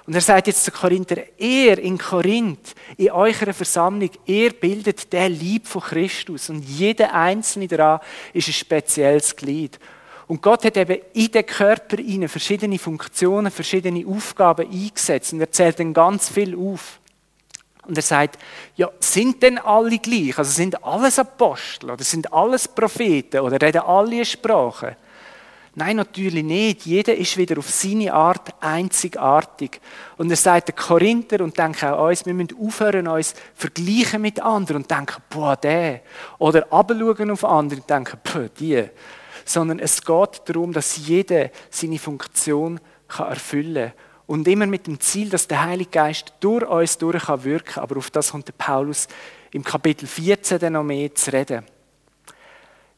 Und 0.06 0.16
er 0.16 0.22
sagt 0.22 0.48
jetzt 0.48 0.64
zu 0.64 0.72
Korinther, 0.72 1.24
er 1.38 1.78
in 1.78 1.98
Korinth, 1.98 2.74
in 2.98 3.12
eurer 3.12 3.54
Versammlung, 3.54 4.10
er 4.26 4.50
bildet 4.50 5.14
der 5.14 5.30
Lieb 5.30 5.68
von 5.68 5.82
Christus. 5.82 6.50
Und 6.50 6.64
jeder 6.64 7.14
Einzelne 7.14 7.68
daran 7.68 8.00
ist 8.34 8.48
ein 8.48 8.54
spezielles 8.54 9.36
Glied. 9.36 9.80
Und 10.32 10.42
Gott 10.42 10.64
hat 10.64 10.78
eben 10.78 11.02
in 11.12 11.30
den 11.30 11.46
Körper 11.46 11.98
hinein 11.98 12.30
verschiedene 12.30 12.80
Funktionen, 12.80 13.52
verschiedene 13.52 14.08
Aufgaben 14.08 14.66
eingesetzt 14.66 15.34
und 15.34 15.42
er 15.42 15.52
zählt 15.52 15.78
dann 15.78 15.94
ganz 15.94 16.30
viel 16.30 16.58
auf. 16.58 17.02
Und 17.86 17.98
er 17.98 18.02
sagt, 18.02 18.40
ja, 18.78 18.90
sind 19.02 19.44
denn 19.44 19.58
alle 19.58 20.00
gleich? 20.00 20.38
Also 20.38 20.52
sind 20.52 20.82
alles 20.86 21.20
Apostel 21.20 21.92
oder 21.92 22.06
sind 22.06 22.32
alles 22.32 22.66
Propheten 22.70 23.42
oder 23.42 23.62
reden 23.62 23.82
alle 23.82 24.24
Sprachen? 24.24 24.96
Nein, 25.76 25.98
natürlich 25.98 26.46
nicht. 26.46 26.86
Jeder 26.86 27.14
ist 27.14 27.36
wieder 27.36 27.58
auf 27.58 27.70
seine 27.70 28.14
Art 28.14 28.54
einzigartig. 28.62 29.82
Und 30.16 30.30
er 30.30 30.38
sagt 30.38 30.70
den 30.70 30.78
Korinther 30.78 31.44
und 31.44 31.58
denkt 31.58 31.84
auch 31.84 32.08
uns, 32.08 32.26
wir 32.26 32.34
müssen 32.34 32.56
aufhören, 32.58 33.10
uns 33.10 33.36
vergleichen 33.54 34.22
mit 34.22 34.40
anderen 34.40 34.84
und 34.84 34.92
denken, 34.92 35.22
boah, 35.30 35.58
der. 35.58 36.00
Oder 36.40 36.72
abschauen 36.72 37.32
auf 37.32 37.44
andere 37.44 37.82
und 37.82 37.90
denken, 37.90 38.18
boah, 38.24 38.48
die. 38.58 38.90
Sondern 39.46 39.80
es 39.80 40.02
geht 40.04 40.42
darum, 40.46 40.74
dass 40.74 40.98
jeder 40.98 41.50
seine 41.70 42.00
Funktion 42.00 42.80
kann 43.08 43.30
erfüllen 43.30 43.92
kann. 43.92 43.94
Und 44.28 44.48
immer 44.48 44.66
mit 44.66 44.88
dem 44.88 45.00
Ziel, 45.00 45.30
dass 45.30 45.48
der 45.48 45.64
Heilige 45.64 45.92
Geist 45.92 46.34
durch 46.40 46.66
uns 46.66 46.98
durch 46.98 47.24
kann 47.24 47.44
wirken. 47.44 47.80
Aber 47.80 47.98
auf 47.98 48.10
das 48.10 48.32
kommt 48.32 48.48
der 48.48 48.54
Paulus 48.54 49.08
im 49.52 49.64
Kapitel 49.64 50.08
14 50.08 50.60
dann 50.60 50.74
noch 50.74 50.84
mehr 50.84 51.14
zu 51.14 51.34
reden. 51.34 51.66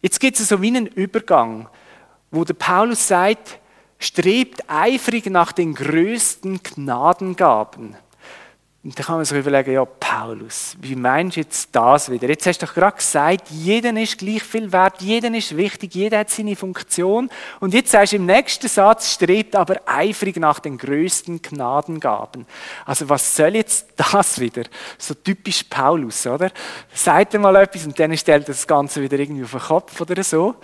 Jetzt 0.02 0.20
gibt 0.20 0.40
es 0.40 0.48
so 0.48 0.62
wie 0.62 0.68
einen 0.68 0.88
Übergang 0.88 1.68
wo 2.34 2.44
der 2.44 2.56
Paulus 2.56 3.08
sagt, 3.08 3.60
strebt 4.00 4.64
eifrig 4.68 5.28
nach 5.28 5.52
den 5.52 5.76
größten 5.76 6.62
Gnadengaben. 6.64 7.96
Und 8.84 9.00
da 9.00 9.04
kann 9.04 9.16
man 9.16 9.24
sich 9.24 9.38
überlegen, 9.38 9.72
ja, 9.72 9.86
Paulus, 9.86 10.76
wie 10.82 10.98
meinst 10.98 11.38
du 11.38 11.40
jetzt 11.40 11.70
das 11.72 12.12
wieder? 12.12 12.28
Jetzt 12.28 12.46
hast 12.46 12.62
du 12.62 12.66
doch 12.66 12.74
gerade 12.74 12.98
gesagt, 12.98 13.50
jeder 13.50 13.98
ist 13.98 14.18
gleich 14.18 14.44
viel 14.44 14.74
wert, 14.74 15.02
jeder 15.02 15.34
ist 15.34 15.56
wichtig, 15.56 15.96
jeder 15.96 16.20
hat 16.20 16.30
seine 16.30 16.58
Funktion. 16.58 17.30
Und 17.62 17.74
jetzt 17.74 17.92
sagst 17.92 18.12
du 18.12 18.18
im 18.18 18.26
nächsten 18.26 18.68
Satz, 18.68 19.14
strebt 19.14 19.56
aber 19.56 19.80
eifrig 19.86 20.36
nach 20.36 20.60
den 20.60 20.78
größten 20.78 21.42
Gnadengaben. 21.42 22.46
Also 22.86 23.08
was 23.08 23.34
soll 23.34 23.56
jetzt 23.56 23.88
das 23.96 24.38
wieder? 24.38 24.64
So 24.98 25.14
typisch 25.14 25.64
Paulus, 25.64 26.28
oder? 26.28 26.52
Sagt 26.94 27.36
er 27.36 27.40
mal 27.40 27.56
etwas 27.56 27.86
und 27.86 27.98
dann 27.98 28.18
stellt 28.18 28.44
er 28.44 28.54
das 28.54 28.68
Ganze 28.68 29.02
wieder 29.02 29.18
irgendwie 29.18 29.46
auf 29.46 29.52
den 29.52 29.62
Kopf 29.62 30.02
oder 30.02 30.22
so. 30.26 30.56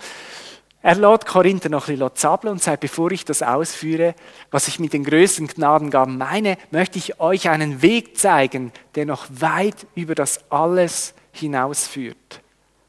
Er 0.82 0.94
lädt 0.94 1.26
Korinther 1.26 1.68
noch 1.68 1.88
ein 1.88 1.98
bisschen 1.98 2.16
zappeln 2.16 2.52
und 2.52 2.62
sagt, 2.62 2.80
bevor 2.80 3.10
ich 3.10 3.26
das 3.26 3.42
ausführe, 3.42 4.14
was 4.50 4.66
ich 4.66 4.78
mit 4.78 4.94
den 4.94 5.04
größten 5.04 5.46
Gnadengaben 5.46 6.16
meine, 6.16 6.56
möchte 6.70 6.98
ich 6.98 7.20
euch 7.20 7.50
einen 7.50 7.82
Weg 7.82 8.16
zeigen, 8.16 8.72
der 8.94 9.04
noch 9.04 9.26
weit 9.28 9.86
über 9.94 10.14
das 10.14 10.50
alles 10.50 11.12
hinausführt. 11.32 12.40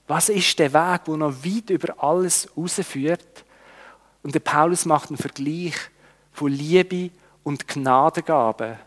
Was 0.07 0.29
ist 0.29 0.57
der 0.59 0.73
Weg, 0.73 1.01
wo 1.05 1.17
noch 1.17 1.43
weit 1.43 1.69
über 1.69 2.01
alles 2.01 2.49
rausführt? 2.55 3.43
Und 4.23 4.35
der 4.35 4.39
Paulus 4.39 4.85
macht 4.85 5.09
einen 5.09 5.17
Vergleich 5.17 5.75
von 6.31 6.51
Liebe 6.51 7.11
und 7.43 7.67
Gnadengabe. 7.67 8.77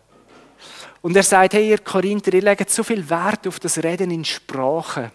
Und 1.03 1.15
er 1.15 1.23
sagt, 1.23 1.53
hey, 1.53 1.69
ihr 1.69 1.79
Korinther, 1.79 2.33
ihr 2.33 2.43
legt 2.43 2.71
so 2.71 2.83
viel 2.83 3.09
Wert 3.11 3.47
auf 3.47 3.61
das 3.61 3.83
Reden 3.83 4.11
in 4.11 4.25
Sprache. 4.25 5.11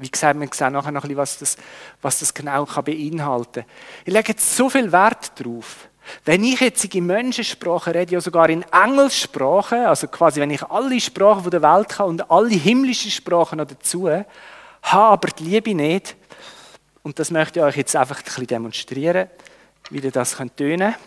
Wie 0.00 0.10
gesagt, 0.10 0.40
wir 0.40 0.48
sehen 0.52 0.72
nachher 0.72 0.92
noch 0.92 1.04
ein 1.04 1.08
bisschen, 1.08 1.16
was 1.18 1.38
das, 1.38 1.56
was 2.00 2.18
das 2.20 2.32
genau 2.32 2.64
kann 2.64 2.84
beinhalten 2.84 3.62
kann. 3.62 3.70
Ich 4.04 4.12
lege 4.12 4.28
jetzt 4.28 4.56
so 4.56 4.70
viel 4.70 4.90
Wert 4.90 5.32
drauf. 5.38 5.88
Wenn 6.24 6.42
ich 6.42 6.60
jetzt 6.60 6.84
in 6.94 7.06
Menschensprache 7.06 7.94
rede, 7.94 8.14
ja 8.14 8.20
sogar 8.20 8.48
in 8.48 8.64
Engelssprache, 8.72 9.86
also 9.86 10.08
quasi, 10.08 10.40
wenn 10.40 10.50
ich 10.50 10.62
alle 10.64 10.98
Sprachen 10.98 11.50
der 11.50 11.62
Welt 11.62 11.90
kann 11.90 12.06
und 12.06 12.30
alle 12.30 12.48
himmlischen 12.48 13.10
Sprachen 13.10 13.58
noch 13.58 13.66
dazu, 13.66 14.08
habe 14.08 14.26
aber 14.82 15.28
die 15.28 15.44
Liebe 15.44 15.74
nicht, 15.74 16.16
und 17.02 17.18
das 17.18 17.30
möchte 17.30 17.60
ich 17.60 17.64
euch 17.64 17.76
jetzt 17.76 17.96
einfach 17.96 18.18
ein 18.18 18.24
bisschen 18.24 18.46
demonstrieren, 18.46 19.28
wie 19.90 20.00
ihr 20.00 20.10
das 20.10 20.36
tönen 20.36 20.48
könnt. 20.56 20.98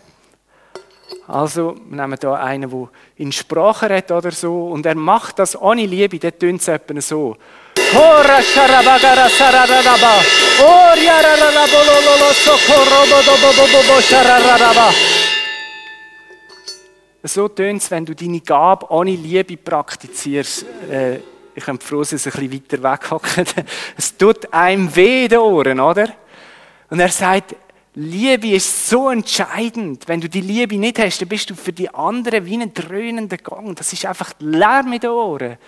Also, 1.26 1.74
wir 1.88 1.96
nehmen 1.96 2.18
hier 2.20 2.34
einen, 2.34 2.70
der 2.70 2.88
in 3.16 3.32
Sprache 3.32 3.88
redet 3.88 4.10
oder 4.10 4.30
so, 4.30 4.68
und 4.68 4.84
er 4.84 4.94
macht 4.94 5.38
das 5.38 5.60
ohne 5.60 5.86
Liebe, 5.86 6.18
dann 6.18 6.38
tönt 6.38 6.60
es 6.60 6.68
etwa 6.68 7.00
so. 7.00 7.36
So 17.26 17.48
tönt 17.48 17.82
es, 17.82 17.90
wenn 17.90 18.04
du 18.04 18.14
deine 18.14 18.40
Gabe 18.40 18.90
ohne 18.90 19.12
Liebe 19.12 19.56
praktizierst. 19.56 20.66
Äh, 20.90 21.20
ich 21.54 21.64
könnte 21.64 21.86
froh 21.86 22.02
sein, 22.02 22.20
dass 22.22 22.26
ein 22.34 22.48
bisschen 22.48 22.82
weiter 22.82 22.92
weghocken. 22.92 23.46
Es 23.96 24.16
tut 24.16 24.52
einem 24.52 24.94
weh 24.94 25.24
in 25.24 25.28
den 25.30 25.38
Ohren, 25.38 25.80
oder? 25.80 26.08
Und 26.90 27.00
er 27.00 27.08
sagt, 27.08 27.54
Liebe 27.94 28.48
ist 28.48 28.88
so 28.88 29.08
entscheidend. 29.08 30.08
Wenn 30.08 30.20
du 30.20 30.28
die 30.28 30.40
Liebe 30.40 30.76
nicht 30.76 30.98
hast, 30.98 31.20
dann 31.20 31.28
bist 31.28 31.48
du 31.48 31.54
für 31.54 31.72
die 31.72 31.92
anderen 31.94 32.44
wie 32.44 32.60
ein 32.60 32.74
dröhnender 32.74 33.36
Gang. 33.36 33.76
Das 33.76 33.92
ist 33.92 34.04
einfach 34.04 34.32
Lärm 34.40 34.92
in 34.92 35.00
den 35.00 35.10
Ohren. 35.10 35.58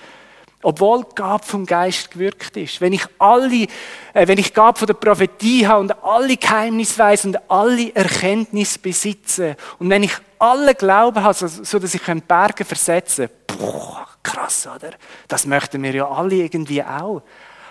Obwohl 0.63 1.05
die 1.05 1.15
Gabe 1.15 1.45
vom 1.45 1.65
Geist 1.65 2.11
gewirkt 2.11 2.57
ist. 2.57 2.81
Wenn 2.81 2.93
ich 2.93 3.07
alle, 3.21 3.69
äh, 4.13 4.27
wenn 4.27 4.39
ich 4.39 4.53
Gabe 4.53 4.77
von 4.77 4.87
der 4.87 4.95
Prophetie 4.95 5.69
habe 5.69 5.81
und 5.81 6.03
alle 6.03 6.37
Geheimnisse 6.37 6.99
weiß 6.99 7.27
und 7.27 7.51
alle 7.51 7.95
Erkenntnis 7.95 8.77
besitze 8.77 9.57
und 9.79 9.89
wenn 9.89 10.03
ich 10.03 10.15
alle 10.41 10.75
Glauben 10.75 11.23
habe, 11.23 11.35
so, 11.35 11.47
so 11.47 11.79
dass 11.79 11.95
ich 11.95 12.03
Berge 12.27 12.65
versetzen 12.65 13.29
kann, 13.47 13.59
boah, 13.59 14.09
krass, 14.25 14.67
oder? 14.67 14.91
Das 15.29 15.47
möchten 15.47 15.81
wir 15.83 15.95
ja 15.95 16.09
alle 16.09 16.35
irgendwie 16.35 16.83
auch. 16.83 17.23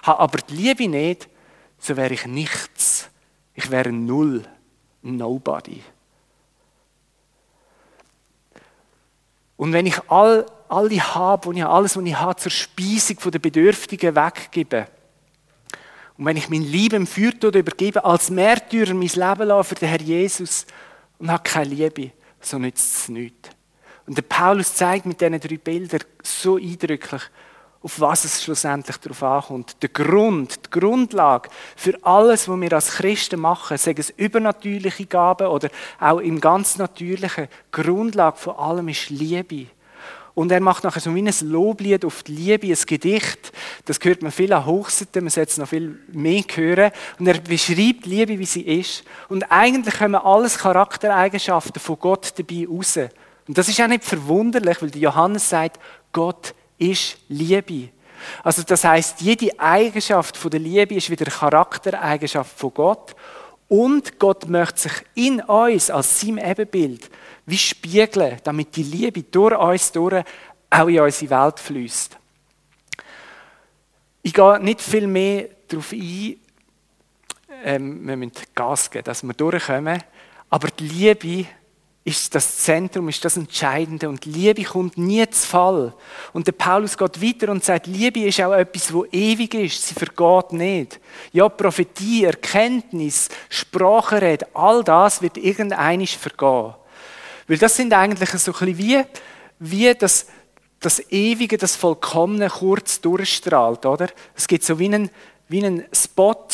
Habe 0.04 0.20
aber 0.20 0.38
die 0.50 0.56
Liebe 0.56 0.88
nicht, 0.88 1.28
so 1.78 1.98
wäre 1.98 2.14
ich 2.14 2.26
nichts. 2.26 3.10
Ich 3.56 3.72
wäre 3.72 3.92
null. 3.92 4.46
Nobody. 5.02 5.82
Und 9.58 9.72
wenn 9.72 9.86
ich 9.86 10.00
all 10.10 10.46
alle 10.68 11.16
habe, 11.16 11.50
und 11.50 11.58
ich 11.58 11.66
alles, 11.66 11.96
was 11.96 12.04
ich 12.04 12.20
habe, 12.20 12.36
zur 12.36 12.52
Speisung 12.52 13.18
der 13.32 13.40
Bedürftigen 13.40 14.16
weggebe. 14.16 14.88
Und 16.18 16.26
wenn 16.26 16.38
ich 16.38 16.50
mein 16.50 16.64
Leben 16.64 16.96
im 16.96 17.08
Feuertod 17.08 17.56
übergebe, 17.56 18.04
als 18.04 18.30
Märtyrer 18.30 18.94
mein 18.94 19.08
Leben 19.08 19.48
lasse 19.48 19.70
für 19.70 19.76
den 19.76 19.90
Herr 19.90 20.02
Jesus 20.02 20.66
und 21.20 21.30
habe 21.30 21.44
keine 21.44 21.74
Liebe, 21.74 22.12
so 22.40 22.58
nützt 22.58 22.96
es 22.96 23.10
nichts. 23.10 23.50
Und 24.06 24.18
der 24.18 24.24
Paulus 24.24 24.76
zeigt 24.76 25.06
mit 25.06 25.20
diesen 25.20 25.40
drei 25.40 25.58
Bildern 25.58 26.02
so 26.24 26.58
eindrücklich, 26.58 27.22
auf 27.86 28.00
was 28.00 28.26
es 28.26 28.44
schlussendlich 28.44 28.98
darauf 28.98 29.22
ankommt. 29.22 29.78
Der 29.84 29.90
Grund, 29.90 30.60
die 30.66 30.80
Grundlage 30.80 31.50
für 31.76 31.94
alles, 32.02 32.50
was 32.50 32.60
wir 32.60 32.74
als 32.74 32.94
Christen 32.94 33.40
machen, 33.40 33.78
sei 33.78 33.94
es 33.96 34.10
übernatürliche 34.10 35.06
Gaben 35.06 35.46
oder 35.46 35.70
auch 36.00 36.18
im 36.18 36.42
ganz 36.42 36.80
natürlichen, 36.80 37.48
Grundlage 37.72 38.38
von 38.38 38.56
allem 38.56 38.88
ist 38.88 39.12
Liebe. 39.12 39.68
Und 40.34 40.52
er 40.52 40.62
macht 40.62 40.84
nachher 40.84 41.00
so 41.00 41.14
wie 41.14 41.22
ein 41.22 41.34
Loblied 41.42 42.04
auf 42.06 42.24
die 42.24 42.32
Liebe, 42.32 42.68
ein 42.68 42.86
Gedicht. 42.88 43.52
Das 43.86 44.00
hört 44.02 44.24
man 44.24 44.32
viel 44.32 44.52
an 44.52 44.66
Hochseiten, 44.66 45.24
man 45.24 45.30
sollte 45.30 45.52
es 45.52 45.58
noch 45.60 45.68
viel 45.68 46.00
mehr 46.12 46.44
hören. 46.56 46.92
Und 47.20 47.28
er 47.28 47.40
beschreibt 47.40 48.06
die 48.06 48.10
Liebe, 48.10 48.40
wie 48.40 48.46
sie 48.46 48.64
ist. 48.64 49.04
Und 49.30 49.44
eigentlich 49.52 50.00
kommen 50.00 50.16
alles 50.16 50.58
Charaktereigenschaften 50.58 51.80
von 51.80 52.00
Gott 52.00 52.34
dabei 52.36 52.68
raus. 52.68 52.98
Und 53.48 53.56
das 53.60 53.70
ist 53.70 53.80
auch 53.80 53.88
nicht 53.88 54.04
verwunderlich, 54.04 54.82
weil 54.82 54.98
Johannes 54.98 55.48
sagt, 55.48 55.80
Gott 56.12 56.56
ist 56.78 57.18
Liebe. 57.30 57.90
Also 58.44 58.64
das 58.64 58.84
heißt, 58.84 59.22
jede 59.22 59.60
Eigenschaft 59.60 60.38
von 60.38 60.52
der 60.52 60.60
Liebe 60.60 60.96
ist 60.96 61.10
wieder 61.10 61.26
Charaktereigenschaft 61.26 62.58
von 62.58 62.74
Gott. 62.74 63.16
Und 63.68 64.20
Gott 64.20 64.48
möchte 64.48 64.82
sich 64.82 64.94
in 65.16 65.42
uns 65.42 65.90
als 65.90 66.22
seinem 66.22 66.38
Ebenbild 66.38 67.10
wie 67.46 67.58
spiegeln, 67.58 68.38
damit 68.44 68.76
die 68.76 68.84
Liebe 68.84 69.24
durch 69.24 69.58
uns 69.58 69.92
durch 69.92 70.24
auch 70.70 70.88
in 70.88 71.00
unsere 71.00 71.30
Welt 71.30 71.60
fließt. 71.60 72.18
Ich 74.24 74.34
gehe 74.34 74.60
nicht 74.60 74.82
viel 74.82 75.08
mehr 75.08 75.50
darauf 75.68 75.92
ein, 75.92 76.36
ähm, 77.64 78.08
wir 78.08 78.18
müssen 78.18 78.34
Gas 78.54 78.90
geben, 78.90 79.04
dass 79.04 79.24
wir 79.24 79.34
durchkommen, 79.34 80.04
aber 80.50 80.68
die 80.70 80.88
Liebe 80.88 81.48
ist 82.08 82.36
das 82.36 82.60
Zentrum, 82.60 83.10
ist 83.10 83.26
das 83.26 83.36
Entscheidende 83.36 84.08
und 84.08 84.26
Liebe 84.26 84.64
kommt 84.64 84.96
nie 84.96 85.28
zu 85.28 85.48
Fall. 85.48 85.94
Und 86.34 86.46
der 86.46 86.52
Paulus 86.52 86.96
geht 86.96 87.20
weiter 87.20 87.52
und 87.52 87.64
sagt, 87.64 87.88
Liebe 87.88 88.20
ist 88.20 88.40
auch 88.42 88.54
etwas, 88.54 88.94
wo 88.94 89.06
ewig 89.06 89.56
ist, 89.56 89.88
sie 89.88 89.96
vergeht 89.96 90.54
nicht. 90.54 91.00
Ja, 91.34 91.50
Prophetie, 91.50 92.26
Erkenntnis, 92.26 93.30
Sprachenrede, 93.50 94.46
all 94.54 94.84
das 94.84 95.24
wird 95.24 95.38
irgendeinisch 95.38 96.16
vergehen. 96.16 96.76
Weil 97.48 97.58
das 97.58 97.76
sind 97.76 97.92
eigentlich 97.92 98.30
so 98.30 98.52
ein 98.52 98.60
bisschen 98.60 98.78
wie, 98.78 99.04
wie 99.58 99.94
das, 99.96 100.28
das 100.80 101.12
Ewige, 101.12 101.58
das 101.58 101.76
Vollkommene 101.76 102.50
kurz 102.52 103.02
durchstrahlt, 103.02 103.84
oder? 103.84 104.10
Es 104.36 104.48
gibt 104.48 104.64
so 104.64 104.78
wie 104.78 104.86
einen, 104.86 105.10
wie 105.48 105.66
einen 105.66 105.86
Spot, 105.92 106.48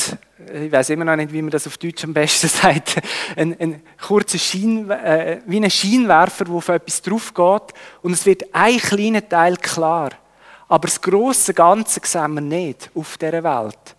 ich 0.54 0.72
weiß 0.72 0.90
immer 0.92 1.06
noch 1.06 1.16
nicht, 1.16 1.32
wie 1.32 1.42
man 1.42 1.52
das 1.52 1.68
auf 1.68 1.78
Deutsch 1.78 2.04
am 2.04 2.14
besten 2.14 2.48
sagt, 2.50 3.02
ein, 3.36 3.56
ein 3.60 3.82
kurzer 4.06 4.38
Schien, 4.38 4.90
äh, 4.90 5.42
wie 5.46 5.58
ein 5.58 5.70
Scheinwerfer, 5.70 6.48
wo 6.48 6.58
auf 6.58 6.70
etwas 6.70 7.02
drauf 7.02 7.34
geht 7.34 7.78
und 8.02 8.14
es 8.14 8.26
wird 8.26 8.44
ein 8.54 8.78
kleiner 8.78 9.28
Teil 9.28 9.58
klar. 9.58 10.12
Aber 10.68 10.88
das 10.88 11.02
große 11.02 11.54
Ganze 11.54 12.00
sehen 12.04 12.34
wir 12.34 12.42
nicht 12.42 12.90
auf 12.96 13.18
dieser 13.18 13.44
Welt. 13.44 13.96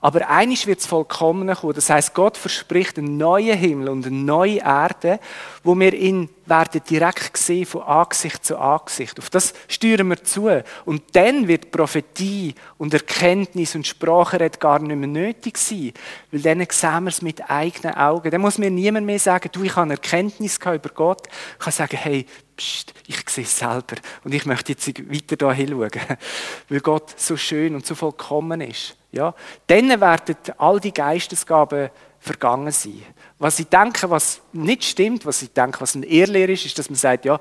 Aber 0.00 0.28
einisch 0.28 0.66
wird 0.66 0.78
es 0.78 0.86
vollkommen 0.86 1.52
kommen. 1.52 1.74
Das 1.74 1.90
heißt, 1.90 2.14
Gott 2.14 2.36
verspricht 2.36 2.98
einen 2.98 3.16
neuen 3.16 3.58
Himmel 3.58 3.88
und 3.88 4.06
eine 4.06 4.14
neue 4.14 4.58
Erde, 4.58 5.18
wo 5.64 5.74
wir 5.74 5.92
ihn 5.92 6.28
werden 6.46 6.80
direkt 6.88 7.36
sehen 7.36 7.66
von 7.66 7.82
Angesicht 7.82 8.44
zu 8.44 8.58
Angesicht. 8.58 9.18
Auf 9.18 9.28
das 9.28 9.54
steuern 9.66 10.08
wir 10.08 10.22
zu. 10.22 10.48
Und 10.84 11.02
dann 11.12 11.48
wird 11.48 11.72
Prophetie 11.72 12.54
und 12.78 12.94
Erkenntnis 12.94 13.74
und 13.74 13.86
Sprachenred 13.88 14.60
gar 14.60 14.78
nicht 14.78 14.96
mehr 14.96 15.08
nötig 15.08 15.58
sein. 15.58 15.92
Weil 16.30 16.42
dann 16.42 16.64
sehen 16.70 17.04
wir 17.04 17.10
es 17.10 17.20
mit 17.20 17.50
eigenen 17.50 17.94
Augen. 17.94 18.30
Dann 18.30 18.40
muss 18.40 18.58
mir 18.58 18.70
niemand 18.70 19.04
mehr 19.04 19.18
sagen, 19.18 19.50
du, 19.52 19.64
ich 19.64 19.74
habe 19.74 19.90
Erkenntnis 19.90 20.58
über 20.58 20.90
Gott. 20.94 21.26
Ich 21.58 21.64
kann 21.64 21.72
sagen, 21.72 21.96
hey, 21.96 22.24
pst, 22.56 22.94
ich 23.08 23.28
sehe 23.28 23.44
es 23.44 23.58
selber. 23.58 23.96
Und 24.22 24.32
ich 24.32 24.46
möchte 24.46 24.72
jetzt 24.72 24.86
weiter 25.10 25.36
da 25.36 25.52
hinschauen. 25.52 25.90
Weil 26.68 26.80
Gott 26.80 27.18
so 27.18 27.36
schön 27.36 27.74
und 27.74 27.84
so 27.84 27.96
vollkommen 27.96 28.60
ist. 28.60 28.97
Ja, 29.10 29.34
dann 29.66 29.88
werden 30.00 30.36
all 30.58 30.80
die 30.80 30.92
Geistesgaben 30.92 31.90
vergangen 32.18 32.72
sein. 32.72 33.02
Was 33.38 33.58
ich 33.58 33.68
denke, 33.68 34.10
was 34.10 34.40
nicht 34.52 34.84
stimmt, 34.84 35.24
was 35.24 35.42
ich 35.42 35.52
denke, 35.52 35.80
was 35.80 35.94
ein 35.94 36.02
Irrlehrer 36.02 36.52
ist, 36.52 36.66
ist, 36.66 36.78
dass 36.78 36.90
man 36.90 36.96
sagt, 36.96 37.24
ja, 37.24 37.38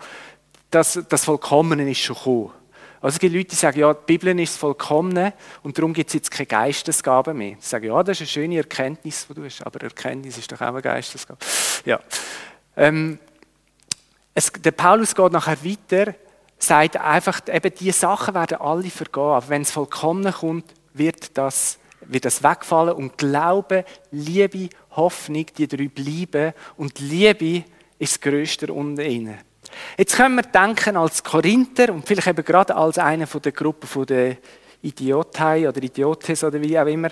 das, 0.71 0.99
das 1.09 1.25
Vollkommene 1.25 1.89
ist 1.89 1.99
schon 1.99 2.15
gekommen. 2.15 2.51
Also 3.01 3.15
es 3.15 3.19
gibt 3.19 3.35
Leute, 3.35 3.49
die 3.49 3.55
sagen, 3.55 3.79
ja, 3.79 3.93
die 3.93 4.17
Bibel 4.17 4.39
ist 4.39 4.53
das 4.53 4.59
Vollkommene 4.59 5.33
und 5.61 5.77
darum 5.77 5.93
gibt 5.93 6.09
es 6.09 6.15
jetzt 6.15 6.31
keine 6.31 6.47
Geistesgaben 6.47 7.37
mehr. 7.37 7.55
Sie 7.59 7.69
sagen, 7.69 7.85
ja, 7.85 8.01
das 8.01 8.17
ist 8.17 8.21
eine 8.21 8.27
schöne 8.27 8.57
Erkenntnis, 8.57 9.27
die 9.27 9.33
du 9.33 9.45
hast, 9.45 9.65
aber 9.65 9.81
Erkenntnis 9.81 10.37
ist 10.37 10.51
doch 10.51 10.61
auch 10.61 10.67
eine 10.67 10.81
Geistesgabe. 10.81 11.39
Ja. 11.85 11.99
Ähm, 12.75 13.19
es, 14.33 14.51
der 14.51 14.71
Paulus 14.71 15.13
geht 15.13 15.31
nachher 15.31 15.63
weiter, 15.63 16.15
sagt 16.57 16.97
einfach, 16.97 17.41
eben 17.51 17.73
diese 17.79 17.99
Sachen 17.99 18.33
werden 18.33 18.57
alle 18.59 18.89
vergehen, 18.89 19.23
aber 19.23 19.49
wenn 19.49 19.61
es 19.61 19.71
Vollkommene 19.71 20.31
kommt, 20.31 20.73
wird 20.97 21.37
das, 21.37 21.79
wird 22.01 22.25
das 22.25 22.43
wegfallen 22.43 22.95
und 22.95 23.17
Glaube, 23.17 23.85
Liebe, 24.11 24.69
Hoffnung, 24.91 25.45
die 25.57 25.67
drei 25.67 25.87
bleiben 25.87 26.53
und 26.77 26.99
Liebe 26.99 27.63
ist 27.99 28.13
das 28.13 28.21
Größte 28.21 28.71
unter 28.71 29.03
ihnen. 29.03 29.37
Jetzt 29.97 30.15
können 30.15 30.35
wir 30.35 30.43
denken 30.43 30.97
als 30.97 31.23
Korinther 31.23 31.93
und 31.93 32.07
vielleicht 32.07 32.27
eben 32.27 32.45
gerade 32.45 32.75
als 32.75 32.97
einer 32.97 33.27
von 33.27 33.41
der 33.41 33.51
Gruppe 33.51 34.05
der 34.05 34.37
Idiotei 34.81 35.67
oder 35.67 35.81
Idiotes 35.81 36.43
oder 36.43 36.61
wie 36.61 36.79
auch 36.79 36.85
immer, 36.85 37.09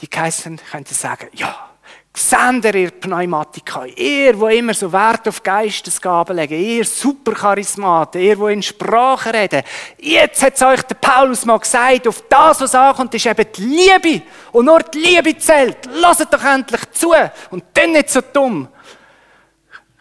die 0.00 0.08
geheißen, 0.08 0.58
könnte 0.70 0.94
sagen, 0.94 1.28
ja, 1.34 1.73
Ihr, 2.16 2.74
ihr 2.74 2.90
Pneumatika, 2.92 3.86
ihr, 3.86 4.38
wo 4.38 4.46
immer 4.46 4.72
so 4.72 4.92
Wert 4.92 5.26
auf 5.26 5.42
Geistesgaben 5.42 6.36
legen, 6.36 6.54
ihr 6.54 6.84
Supercharismaten, 6.84 8.20
ihr, 8.20 8.38
wo 8.38 8.46
in 8.46 8.62
Sprache 8.62 9.34
reden, 9.34 9.62
jetzt 9.98 10.40
hat 10.42 10.54
es 10.54 10.62
euch 10.62 10.82
der 10.82 10.94
Paulus 10.94 11.44
mal 11.44 11.58
gesagt, 11.58 12.06
auf 12.06 12.22
das, 12.28 12.60
was 12.60 12.74
ankommt, 12.74 13.14
ist 13.14 13.26
eben 13.26 13.46
die 13.56 13.62
Liebe. 13.62 14.22
Und 14.52 14.66
nur 14.66 14.80
die 14.80 14.98
Liebe 14.98 15.36
zählt. 15.36 15.88
Lasst 15.92 16.32
doch 16.32 16.44
endlich 16.44 16.88
zu. 16.92 17.12
Und 17.50 17.64
dann 17.74 17.92
nicht 17.92 18.10
so 18.10 18.20
dumm. 18.20 18.68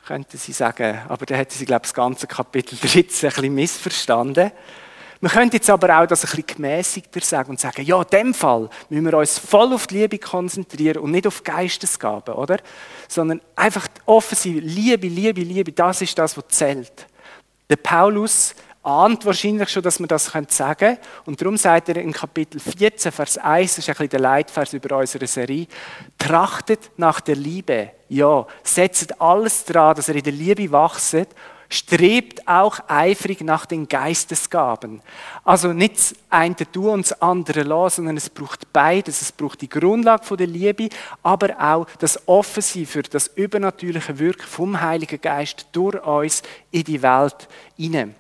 Könnten 0.05 0.37
sie 0.37 0.51
sagen, 0.51 1.01
aber 1.07 1.25
dann 1.25 1.37
hätten 1.37 1.57
sie, 1.57 1.65
glaube 1.65 1.85
ich, 1.85 1.91
das 1.91 1.93
ganze 1.95 2.27
Kapitel 2.27 2.77
13 2.81 2.93
ein 2.93 3.05
bisschen 3.07 3.55
missverstanden. 3.55 4.51
Man 5.23 5.31
könnte 5.31 5.55
jetzt 5.55 5.69
aber 5.69 6.01
auch 6.01 6.05
das 6.05 6.25
ein 6.25 6.31
bisschen 6.31 6.57
gemäßigter 6.57 7.21
sagen 7.21 7.51
und 7.51 7.57
sagen, 7.57 7.85
ja, 7.85 8.01
in 8.01 8.07
dem 8.09 8.33
Fall 8.33 8.69
müssen 8.89 9.05
wir 9.05 9.17
uns 9.17 9.39
voll 9.39 9.71
auf 9.71 9.87
die 9.87 9.99
Liebe 9.99 10.19
konzentrieren 10.19 10.97
und 11.01 11.11
nicht 11.11 11.25
auf 11.25 11.45
Geistesgaben, 11.45 12.35
oder? 12.35 12.57
Sondern 13.07 13.39
einfach 13.55 13.87
offen 14.05 14.35
sein, 14.35 14.57
Liebe, 14.57 15.07
Liebe, 15.07 15.39
Liebe, 15.39 15.71
das 15.71 16.01
ist 16.01 16.19
das, 16.19 16.35
was 16.35 16.43
zählt. 16.49 17.07
Der 17.69 17.77
Paulus 17.77 18.53
ahnt 18.83 19.25
wahrscheinlich 19.25 19.69
schon, 19.69 19.81
dass 19.81 20.01
man 20.01 20.09
das 20.09 20.25
sagen 20.25 20.75
könnte. 20.77 21.01
Und 21.23 21.39
darum 21.39 21.55
sagt 21.55 21.87
er 21.87 21.95
in 21.95 22.11
Kapitel 22.11 22.59
14, 22.59 23.13
Vers 23.13 23.37
1, 23.37 23.75
das 23.75 23.77
ist 23.77 23.87
ein 23.87 23.93
bisschen 23.93 24.09
der 24.09 24.19
Leitvers 24.19 24.73
über 24.73 24.97
unsere 24.97 25.25
Serie, 25.25 25.67
trachtet 26.17 26.91
nach 26.97 27.21
der 27.21 27.37
Liebe. 27.37 27.91
Ja, 28.09 28.45
setzt 28.61 29.21
alles 29.21 29.63
dran, 29.63 29.95
dass 29.95 30.09
er 30.09 30.15
in 30.15 30.23
der 30.23 30.33
Liebe 30.33 30.69
wachset 30.69 31.29
strebt 31.73 32.47
auch 32.47 32.79
eifrig 32.87 33.41
nach 33.41 33.65
den 33.65 33.87
Geistesgaben. 33.87 35.01
Also 35.43 35.73
nicht 35.73 35.97
das 35.97 36.15
eine 36.29 36.55
tun 36.55 36.89
und 36.89 37.05
das 37.05 37.19
andere 37.21 37.63
lassen, 37.63 37.95
sondern 37.97 38.17
es 38.17 38.29
braucht 38.29 38.71
beides. 38.71 39.21
Es 39.21 39.31
braucht 39.31 39.61
die 39.61 39.69
Grundlage 39.69 40.37
der 40.37 40.47
Liebe, 40.47 40.89
aber 41.23 41.59
auch 41.59 41.87
das 41.99 42.27
Offensein 42.27 42.85
für 42.85 43.01
das 43.01 43.27
übernatürliche 43.27 44.19
Wirken 44.19 44.45
vom 44.45 44.79
Heiligen 44.79 45.19
Geist 45.19 45.65
durch 45.71 46.01
uns 46.05 46.43
in 46.69 46.83
die 46.83 47.01
Welt 47.01 47.47
hinein. 47.75 48.15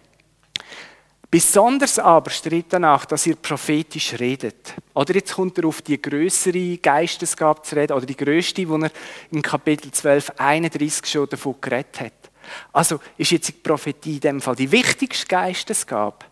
Besonders 1.29 1.97
aber 1.97 2.29
strebt 2.29 2.73
danach, 2.73 3.05
dass 3.05 3.25
ihr 3.25 3.35
prophetisch 3.35 4.13
redet. 4.19 4.75
Oder 4.93 5.15
jetzt 5.15 5.33
kommt 5.33 5.57
er 5.57 5.65
auf 5.65 5.81
die 5.81 5.99
größere 5.99 6.77
Geistesgabe 6.77 7.61
zu 7.63 7.75
reden, 7.75 7.93
oder 7.93 8.05
die 8.05 8.15
größte, 8.15 8.67
wo 8.69 8.77
er 8.77 8.91
im 9.31 9.41
Kapitel 9.41 9.91
12, 9.91 10.33
31 10.37 11.05
schon 11.05 11.27
davon 11.27 11.55
geredet 11.59 11.99
hat. 12.01 12.32
Also 12.71 12.99
ist 13.17 13.31
jetzt 13.31 13.47
die 13.49 13.53
Prophetie 13.53 14.15
in 14.15 14.19
dem 14.19 14.41
Fall 14.41 14.55
die 14.55 14.71
wichtigste 14.71 15.27
Geistesgabe. 15.27 16.25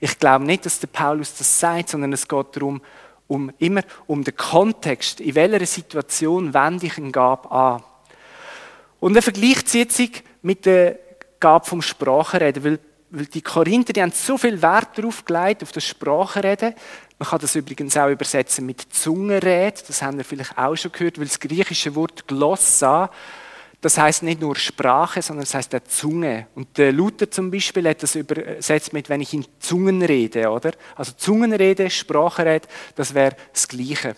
Ich 0.00 0.18
glaube 0.18 0.44
nicht, 0.44 0.64
dass 0.64 0.80
der 0.80 0.86
Paulus 0.88 1.34
das 1.36 1.58
sagt, 1.58 1.90
sondern 1.90 2.12
es 2.12 2.28
geht 2.28 2.46
darum, 2.56 2.80
um, 3.26 3.52
immer 3.58 3.82
um 4.06 4.24
den 4.24 4.36
Kontext, 4.36 5.20
in 5.20 5.34
welcher 5.34 5.66
Situation 5.66 6.54
wende 6.54 6.86
ich 6.86 6.96
eine 6.96 7.10
Gabe 7.10 7.50
an. 7.50 7.82
Und 9.00 9.14
er 9.14 9.22
vergleicht 9.22 9.68
sie 9.68 9.80
jetzt 9.80 10.00
mit 10.42 10.66
der 10.66 10.98
Gabe 11.38 11.66
vom 11.66 11.82
Sprachenreden, 11.82 12.64
weil, 12.64 12.80
weil 13.10 13.26
die 13.26 13.42
Korinther, 13.42 13.92
die 13.92 14.02
haben 14.02 14.12
so 14.12 14.38
viel 14.38 14.60
Wert 14.60 14.96
darauf 14.96 15.24
gelegt, 15.24 15.62
auf 15.62 15.72
das 15.72 15.84
Sprachenreden. 15.84 16.74
Man 17.18 17.28
kann 17.28 17.40
das 17.40 17.54
übrigens 17.54 17.96
auch 17.96 18.08
übersetzen 18.08 18.66
mit 18.66 18.80
Zungenrede, 18.92 19.82
das 19.86 20.02
haben 20.02 20.16
wir 20.16 20.24
vielleicht 20.24 20.56
auch 20.56 20.76
schon 20.76 20.92
gehört, 20.92 21.18
weil 21.18 21.26
das 21.26 21.40
griechische 21.40 21.94
Wort 21.94 22.26
Glossa 22.26 23.10
das 23.80 23.96
heißt 23.96 24.24
nicht 24.24 24.40
nur 24.40 24.56
Sprache, 24.56 25.22
sondern 25.22 25.44
es 25.44 25.54
heißt 25.54 25.72
der 25.72 25.84
Zunge. 25.84 26.48
Und 26.56 26.76
der 26.78 26.92
Luther 26.92 27.30
zum 27.30 27.50
Beispiel 27.50 27.88
hat 27.88 28.02
das 28.02 28.16
übersetzt 28.16 28.92
mit, 28.92 29.08
wenn 29.08 29.20
ich 29.20 29.32
in 29.32 29.46
Zungen 29.60 30.02
rede, 30.02 30.50
oder? 30.50 30.72
Also 30.96 31.12
Zungenrede, 31.16 31.88
Sprachenrede, 31.88 32.66
das 32.96 33.14
wäre 33.14 33.36
das 33.52 33.68
Gleiche. 33.68 34.16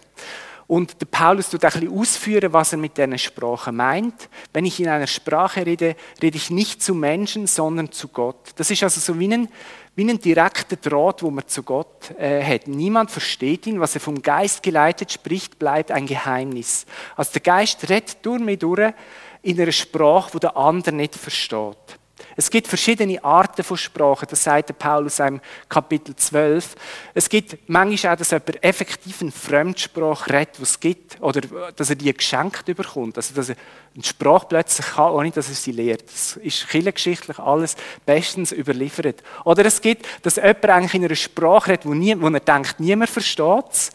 Und 0.66 1.00
der 1.00 1.06
Paulus 1.06 1.50
tut 1.50 1.64
ein 1.64 1.72
bisschen 1.72 1.98
ausführen, 1.98 2.52
was 2.52 2.72
er 2.72 2.78
mit 2.78 2.96
dieser 2.96 3.18
Sprache 3.18 3.72
meint. 3.72 4.28
Wenn 4.52 4.64
ich 4.64 4.78
in 4.78 4.88
einer 4.88 5.08
Sprache 5.08 5.66
rede, 5.66 5.96
rede 6.22 6.36
ich 6.36 6.48
nicht 6.48 6.80
zu 6.80 6.94
Menschen, 6.94 7.48
sondern 7.48 7.90
zu 7.90 8.06
Gott. 8.06 8.52
Das 8.54 8.70
ist 8.70 8.82
also 8.84 9.00
so 9.00 9.18
wie 9.18 9.34
ein, 9.34 9.48
wie 9.96 10.08
ein 10.08 10.20
direkter 10.20 10.76
Draht, 10.76 11.24
wo 11.24 11.30
man 11.32 11.48
zu 11.48 11.64
Gott 11.64 12.12
äh, 12.16 12.44
hat. 12.44 12.68
Niemand 12.68 13.10
versteht 13.10 13.66
ihn, 13.66 13.80
was 13.80 13.96
er 13.96 14.00
vom 14.00 14.22
Geist 14.22 14.62
geleitet 14.62 15.10
spricht, 15.10 15.58
bleibt 15.58 15.90
ein 15.90 16.06
Geheimnis. 16.06 16.86
Also 17.16 17.32
der 17.32 17.42
Geist 17.42 17.90
redet 17.90 18.24
durch 18.24 18.40
mich 18.40 18.60
durch 18.60 18.94
in 19.42 19.60
einer 19.60 19.72
Sprache, 19.72 20.30
die 20.34 20.40
der 20.40 20.56
andere 20.56 20.94
nicht 20.94 21.14
versteht. 21.14 22.00
Es 22.36 22.50
gibt 22.50 22.68
verschiedene 22.68 23.22
Arten 23.22 23.62
von 23.62 23.76
Sprachen, 23.76 24.26
das 24.30 24.44
sagt 24.44 24.78
Paulus 24.78 25.18
im 25.18 25.40
Kapitel 25.68 26.14
12. 26.14 26.74
Es 27.14 27.28
gibt 27.28 27.68
manchmal 27.68 28.14
auch, 28.14 28.18
dass 28.18 28.30
jemand 28.30 28.62
effektiv 28.62 29.20
eine 29.20 29.30
Fremdsprache 29.30 30.32
redet, 30.32 30.58
die 30.58 30.62
es 30.62 30.80
gibt, 30.80 31.20
oder 31.20 31.40
dass 31.74 31.90
er 31.90 31.96
die 31.96 32.12
geschenkt 32.12 32.64
bekommt. 32.64 33.16
Also, 33.16 33.34
dass 33.34 33.50
er 33.50 33.56
eine 33.94 34.04
Sprache 34.04 34.46
plötzlich 34.48 34.86
kann, 34.86 35.12
ohne 35.12 35.30
dass 35.30 35.48
er 35.48 35.54
sie 35.54 35.72
lehrt. 35.72 36.04
Das 36.04 36.36
ist 36.36 36.68
kirchengeschichtlich 36.68 37.38
alles 37.38 37.76
bestens 38.06 38.52
überliefert. 38.52 39.22
Oder 39.44 39.64
es 39.66 39.80
gibt, 39.80 40.06
dass 40.24 40.36
jemand 40.36 40.64
eigentlich 40.66 40.94
in 40.94 41.04
einer 41.04 41.14
Sprache 41.16 41.72
redet, 41.72 41.86
wo, 41.86 41.94
nie, 41.94 42.18
wo 42.20 42.28
er 42.28 42.40
denkt, 42.40 42.80
niemand 42.80 43.10
versteht 43.10 43.64
es. 43.70 43.90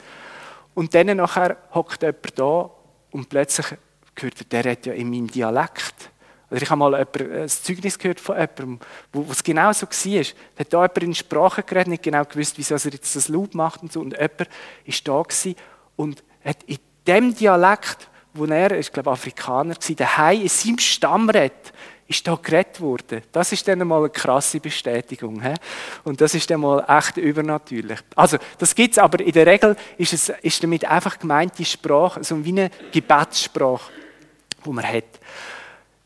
Und 0.73 0.93
dann 0.93 1.15
nachher 1.15 1.58
hockt 1.73 2.01
jemand 2.01 2.38
da 2.38 2.69
und 3.12 3.29
plötzlich 3.29 3.67
gehört, 4.15 4.51
der 4.51 4.65
redet 4.65 4.86
ja 4.88 4.93
in 4.93 5.10
meinem 5.10 5.28
Dialekt. 5.28 6.12
Oder 6.49 6.62
ich 6.62 6.69
habe 6.69 6.80
mal 6.80 6.95
ein 6.95 7.49
Zeugnis 7.49 7.97
gehört 7.97 8.19
von 8.19 8.36
jemandem, 8.36 8.80
wo 9.12 9.25
es 9.32 9.43
genau 9.43 9.73
so 9.73 9.88
war. 9.88 10.23
Da 10.56 10.60
hat 10.60 10.73
da 10.73 10.82
jemand 10.84 11.04
in 11.04 11.15
Sprache 11.15 11.63
geredet, 11.63 11.88
nicht 11.88 12.04
genau 12.04 12.23
gewusst, 12.23 12.58
wieso 12.58 12.75
er 12.75 12.93
jetzt 12.93 13.15
das 13.15 13.30
Loop 13.30 13.56
macht 13.56 13.82
und 13.82 13.91
so. 13.91 13.99
Und 13.99 14.13
jemand 14.13 14.39
war 14.39 15.04
da 15.04 15.23
und 15.95 16.23
hat 16.43 16.63
in 16.63 16.78
dem 17.08 17.36
Dialekt, 17.36 18.10
wo 18.34 18.45
er, 18.45 18.71
ich 18.78 18.91
glaube 18.91 19.12
Afrikaner 19.12 19.75
war, 19.75 19.95
daheim 19.95 20.41
in 20.41 20.47
seinem 20.47 20.78
Stammred, 20.78 21.73
ist 22.08 22.28
da 22.28 22.36
geredet 22.36 22.80
worden. 22.80 23.23
Das 23.32 23.51
ist 23.51 23.67
dann 23.67 23.80
mal 23.88 23.99
eine 23.99 24.10
krasse 24.10 24.60
Bestätigung. 24.60 25.41
He? 25.41 25.56
Und 26.04 26.21
das 26.21 26.36
ist 26.36 26.49
dann 26.51 26.60
mal 26.60 26.86
echt 26.88 27.17
übernatürlich. 27.17 27.99
Also, 28.15 28.38
das 28.60 28.75
gibt 28.75 28.93
es, 28.93 28.99
aber 28.99 29.19
in 29.21 29.32
der 29.32 29.47
Regel 29.47 29.75
ist, 29.97 30.13
es, 30.13 30.30
ist 30.30 30.62
damit 30.62 30.86
einfach 30.86 31.17
gemeint, 31.17 31.58
die 31.58 31.65
Sprache, 31.65 32.23
so 32.23 32.45
wie 32.45 32.49
eine 32.49 32.69
Gebetssprache 32.91 33.91
wo 34.65 34.73
man 34.73 34.86
hat. 34.86 35.19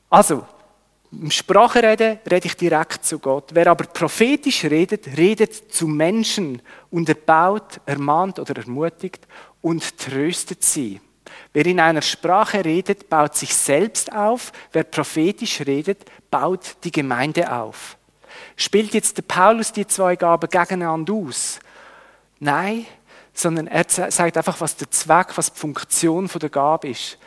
Also, 0.09 0.45
im 1.11 1.31
Sprachenreden 1.31 2.19
rede 2.29 2.47
ich 2.47 2.55
direkt 2.55 3.03
zu 3.03 3.17
Gott. 3.17 3.49
Wer 3.53 3.67
aber 3.67 3.85
prophetisch 3.85 4.63
redet, 4.65 5.17
redet 5.17 5.73
zu 5.73 5.87
Menschen 5.87 6.61
und 6.91 7.09
erbaut, 7.09 7.81
ermahnt 7.85 8.37
oder 8.39 8.57
ermutigt 8.57 9.27
und 9.61 9.97
tröstet 9.97 10.63
sie. 10.63 11.01
Wer 11.51 11.65
in 11.65 11.79
einer 11.79 12.03
Sprache 12.03 12.63
redet, 12.63 13.09
baut 13.09 13.35
sich 13.35 13.55
selbst 13.55 14.11
auf. 14.11 14.51
Wer 14.71 14.83
prophetisch 14.83 15.61
redet, 15.61 16.05
baut 16.29 16.75
die 16.83 16.91
Gemeinde 16.91 17.51
auf. 17.51 17.97
Spielt 18.55 18.93
jetzt 18.93 19.17
der 19.17 19.23
Paulus 19.23 19.71
die 19.71 19.87
zwei 19.87 20.15
Gaben 20.15 20.49
gegeneinander 20.49 21.13
aus? 21.13 21.59
Nein, 22.39 22.85
sondern 23.33 23.67
er 23.67 23.85
sagt 23.87 24.37
einfach, 24.37 24.61
was 24.61 24.75
der 24.75 24.91
Zweck, 24.91 25.29
was 25.35 25.53
die 25.53 25.59
Funktion 25.59 26.27
der 26.27 26.49
Gabe 26.49 26.89
ist. 26.89 27.17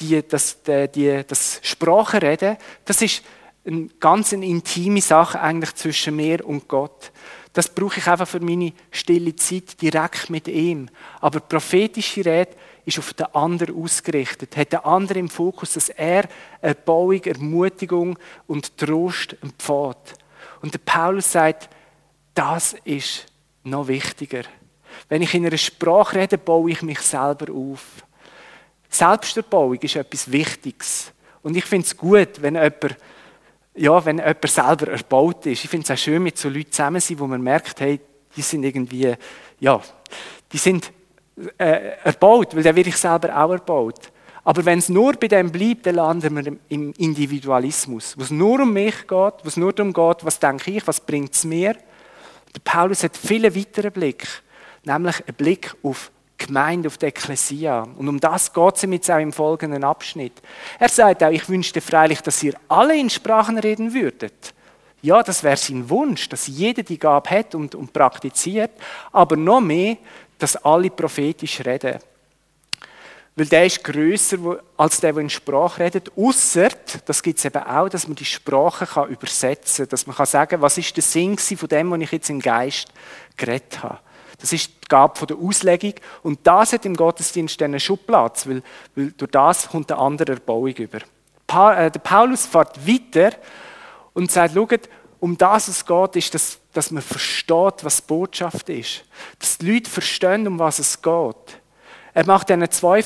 Die, 0.00 0.26
das, 0.26 0.58
die, 0.94 1.22
das 1.26 1.60
Sprachenreden, 1.62 2.56
das 2.84 3.02
ist 3.02 3.22
eine 3.66 3.88
ganz 4.00 4.32
intime 4.32 5.00
Sache 5.00 5.40
eigentlich 5.40 5.74
zwischen 5.74 6.16
mir 6.16 6.46
und 6.46 6.68
Gott. 6.68 7.12
Das 7.52 7.68
brauche 7.68 7.98
ich 7.98 8.06
einfach 8.06 8.28
für 8.28 8.40
meine 8.40 8.72
stille 8.90 9.34
Zeit 9.34 9.80
direkt 9.82 10.30
mit 10.30 10.48
ihm. 10.48 10.88
Aber 11.20 11.40
prophetische 11.40 12.24
Rede 12.24 12.52
ist 12.84 12.98
auf 12.98 13.12
den 13.14 13.26
anderen 13.34 13.82
ausgerichtet, 13.82 14.56
hat 14.56 14.72
den 14.72 14.80
anderen 14.80 15.22
im 15.22 15.28
Fokus, 15.28 15.74
dass 15.74 15.88
er 15.88 16.28
Erbauung, 16.60 17.22
Ermutigung 17.24 18.18
und 18.46 18.76
Trost 18.76 19.36
empfiehlt. 19.42 20.14
Und 20.62 20.72
der 20.74 20.78
Paulus 20.78 21.32
sagt, 21.32 21.68
das 22.34 22.76
ist 22.84 23.26
noch 23.64 23.88
wichtiger. 23.88 24.42
Wenn 25.08 25.22
ich 25.22 25.34
in 25.34 25.44
einer 25.44 25.58
Sprache 25.58 26.16
rede, 26.20 26.38
baue 26.38 26.70
ich 26.70 26.82
mich 26.82 27.00
selber 27.00 27.52
auf. 27.52 28.04
Selbsterbauung 28.88 29.76
ist 29.80 29.96
etwas 29.96 30.30
Wichtiges. 30.30 31.12
Und 31.42 31.56
ich 31.56 31.64
finde 31.64 31.86
es 31.86 31.96
gut, 31.96 32.40
wenn 32.40 32.54
jemand, 32.54 32.96
ja, 33.74 34.04
wenn 34.04 34.18
jemand 34.18 34.48
selber 34.48 34.88
erbaut 34.88 35.46
ist. 35.46 35.64
Ich 35.64 35.70
finde 35.70 35.84
es 35.84 35.90
auch 35.90 36.02
schön, 36.02 36.22
mit 36.22 36.38
so 36.38 36.48
Leuten 36.48 36.72
zusammen 36.72 37.00
zu 37.00 37.08
sein, 37.08 37.18
wo 37.20 37.26
man 37.26 37.42
merkt, 37.42 37.80
hey, 37.80 38.00
die 38.36 38.42
sind 38.42 38.64
irgendwie, 38.64 39.14
ja, 39.60 39.80
die 40.52 40.58
sind 40.58 40.92
äh, 41.56 41.96
erbaut, 42.04 42.54
weil 42.54 42.62
dann 42.62 42.76
werde 42.76 42.88
ich 42.88 42.96
selber 42.96 43.36
auch 43.36 43.52
erbaut. 43.52 44.10
Aber 44.44 44.64
wenn 44.64 44.78
es 44.78 44.88
nur 44.88 45.12
bei 45.12 45.28
dem 45.28 45.52
bleibt, 45.52 45.86
dann 45.86 45.96
landen 45.96 46.36
wir 46.36 46.56
im 46.68 46.92
Individualismus, 46.96 48.16
wo 48.16 48.22
es 48.22 48.30
nur 48.30 48.60
um 48.60 48.72
mich 48.72 49.06
geht, 49.06 49.10
wo 49.10 49.44
es 49.44 49.56
nur 49.58 49.72
darum 49.72 49.92
geht, 49.92 50.24
was 50.24 50.38
denke 50.38 50.70
ich, 50.70 50.86
was 50.86 51.00
bringt 51.00 51.34
es 51.34 51.44
mir. 51.44 51.74
Der 52.54 52.60
Paulus 52.64 53.02
hat 53.02 53.16
viele 53.16 53.54
weitere 53.54 53.90
Blick, 53.90 54.26
nämlich 54.84 55.16
einen 55.26 55.36
Blick 55.36 55.74
auf 55.82 56.10
Gemeinde, 56.38 56.86
auf 56.88 56.98
die 56.98 57.06
Ekklesia. 57.06 57.86
Und 57.96 58.08
um 58.08 58.20
das 58.20 58.52
geht 58.52 58.76
es 58.76 58.82
ihm 58.84 58.92
jetzt 58.92 59.10
auch 59.10 59.18
im 59.18 59.32
folgenden 59.32 59.84
Abschnitt. 59.84 60.40
Er 60.78 60.88
sagt 60.88 61.22
auch, 61.22 61.30
ich 61.30 61.48
wünschte 61.48 61.80
freilich, 61.80 62.20
dass 62.22 62.42
ihr 62.42 62.54
alle 62.68 62.96
in 62.96 63.10
Sprachen 63.10 63.58
reden 63.58 63.92
würdet. 63.92 64.54
Ja, 65.02 65.22
das 65.22 65.42
wäre 65.42 65.56
sein 65.56 65.88
Wunsch, 65.90 66.28
dass 66.28 66.46
jeder 66.46 66.82
die 66.82 66.98
Gabe 66.98 67.30
hat 67.30 67.54
und, 67.54 67.74
und 67.74 67.92
praktiziert, 67.92 68.70
aber 69.12 69.36
noch 69.36 69.60
mehr, 69.60 69.96
dass 70.38 70.56
alle 70.56 70.90
prophetisch 70.90 71.60
reden. 71.64 71.98
Weil 73.36 73.46
der 73.46 73.66
ist 73.66 73.84
grösser 73.84 74.36
als 74.76 75.00
der, 75.00 75.12
der 75.12 75.22
in 75.22 75.30
Sprache 75.30 75.84
redet. 75.84 76.10
Ausser, 76.16 76.70
das 77.04 77.22
gibt 77.22 77.38
es 77.38 77.44
eben 77.44 77.62
auch, 77.62 77.88
dass 77.88 78.08
man 78.08 78.16
die 78.16 78.24
Sprache 78.24 78.84
kann 78.84 79.08
übersetzen 79.08 79.84
kann. 79.84 79.90
Dass 79.90 80.08
man 80.08 80.16
kann 80.16 80.26
sagen 80.26 80.60
was 80.60 80.76
ist 80.76 80.96
der 80.96 81.04
Sinn 81.04 81.38
von 81.38 81.68
dem, 81.68 81.90
was 81.92 82.00
ich 82.00 82.10
jetzt 82.10 82.30
im 82.30 82.40
Geist 82.40 82.88
geredet 83.36 83.80
habe. 83.80 84.00
Das 84.40 84.52
ist 84.52 84.68
die 84.68 84.88
Gabe 84.88 85.26
der 85.26 85.36
Auslegung. 85.36 85.94
Und 86.22 86.40
das 86.44 86.72
hat 86.72 86.86
im 86.86 86.96
Gottesdienst 86.96 87.60
dann 87.60 87.78
schon 87.80 87.98
Platz, 87.98 88.46
weil, 88.46 88.62
weil 88.94 89.12
durch 89.12 89.30
das 89.30 89.68
kommt 89.68 89.90
eine 89.90 90.00
andere 90.00 90.32
Erbauung 90.32 90.74
über. 90.74 90.98
Äh, 91.48 91.90
Paulus 91.90 92.46
fährt 92.46 92.86
weiter 92.86 93.36
und 94.14 94.30
sagt, 94.30 94.54
schaut, 94.54 94.88
um 95.20 95.36
das 95.36 95.68
es 95.68 95.84
geht, 95.84 96.16
ist, 96.16 96.34
dass, 96.34 96.58
dass 96.72 96.90
man 96.90 97.02
versteht, 97.02 97.82
was 97.82 97.96
die 97.96 98.06
Botschaft 98.06 98.68
ist. 98.68 99.04
Dass 99.38 99.58
die 99.58 99.72
Leute 99.72 99.90
verstehen, 99.90 100.46
um 100.46 100.58
was 100.58 100.78
es 100.78 101.00
geht. 101.02 101.60
Er 102.14 102.26
macht 102.26 102.50
dann 102.50 102.68
zwei 102.70 103.02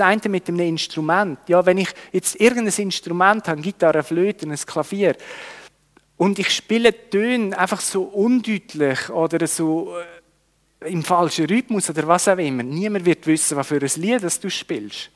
eine 0.00 0.20
mit 0.28 0.48
einem 0.48 0.60
Instrument. 0.60 1.38
Ja, 1.48 1.64
wenn 1.66 1.78
ich 1.78 1.88
jetzt 2.12 2.40
irgendein 2.40 2.74
Instrument 2.74 3.48
habe, 3.48 3.60
Gitarre, 3.60 4.02
Flöte, 4.02 4.46
ein 4.46 4.56
Klavier, 4.56 5.16
und 6.16 6.38
ich 6.38 6.50
spiele 6.50 6.94
Töne 7.10 7.56
einfach 7.58 7.80
so 7.80 8.04
undeutlich 8.04 9.10
oder 9.10 9.46
so 9.46 9.98
äh, 9.98 10.04
im 10.80 11.02
falschen 11.02 11.46
Rhythmus 11.46 11.90
oder 11.90 12.06
was 12.06 12.28
auch 12.28 12.38
immer. 12.38 12.62
Niemand 12.62 13.04
wird 13.04 13.26
wissen, 13.26 13.56
was 13.56 13.66
für 13.66 13.80
ein 13.80 14.00
Lied 14.00 14.22
das 14.22 14.38
du 14.38 14.50
spielst. 14.50 15.10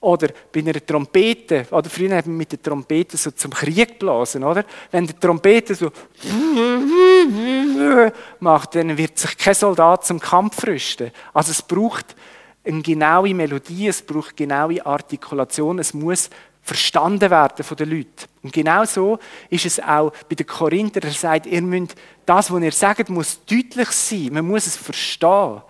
Oder 0.00 0.28
bei 0.52 0.60
einer 0.60 0.84
Trompete, 0.84 1.66
oder 1.70 1.88
früher 1.88 2.16
haben 2.16 2.32
wir 2.32 2.38
mit 2.38 2.52
der 2.52 2.62
Trompete 2.62 3.16
so 3.16 3.30
zum 3.30 3.50
Krieg 3.50 3.98
geblasen, 3.98 4.44
oder? 4.44 4.64
Wenn 4.90 5.06
die 5.06 5.14
Trompete 5.14 5.74
so 5.74 5.90
macht, 8.40 8.74
dann 8.74 8.96
wird 8.96 9.18
sich 9.18 9.38
kein 9.38 9.54
Soldat 9.54 10.04
zum 10.04 10.20
Kampf 10.20 10.66
rüsten. 10.66 11.10
Also 11.32 11.52
es 11.52 11.62
braucht 11.62 12.14
eine 12.62 12.82
genaue 12.82 13.32
Melodie, 13.32 13.88
es 13.88 14.02
braucht 14.02 14.36
genaue 14.36 14.84
Artikulation, 14.84 15.78
es 15.78 15.94
muss 15.94 16.28
verstanden 16.66 17.30
werden 17.30 17.64
von 17.64 17.76
den 17.76 17.90
Leuten. 17.90 18.26
Und 18.42 18.52
genau 18.52 18.84
so 18.84 19.20
ist 19.48 19.66
es 19.66 19.80
auch 19.80 20.12
bei 20.28 20.34
den 20.34 20.46
Korinther. 20.46 21.00
Er 21.04 21.12
sagt, 21.12 21.46
ihr 21.46 21.62
müsst, 21.62 21.94
das, 22.26 22.50
was 22.50 22.60
ihr 22.60 22.72
sagt, 22.72 23.08
muss 23.08 23.44
deutlich 23.46 23.88
sein. 23.90 24.30
Man 24.32 24.48
muss 24.48 24.66
es 24.66 24.76
verstehen. 24.76 25.62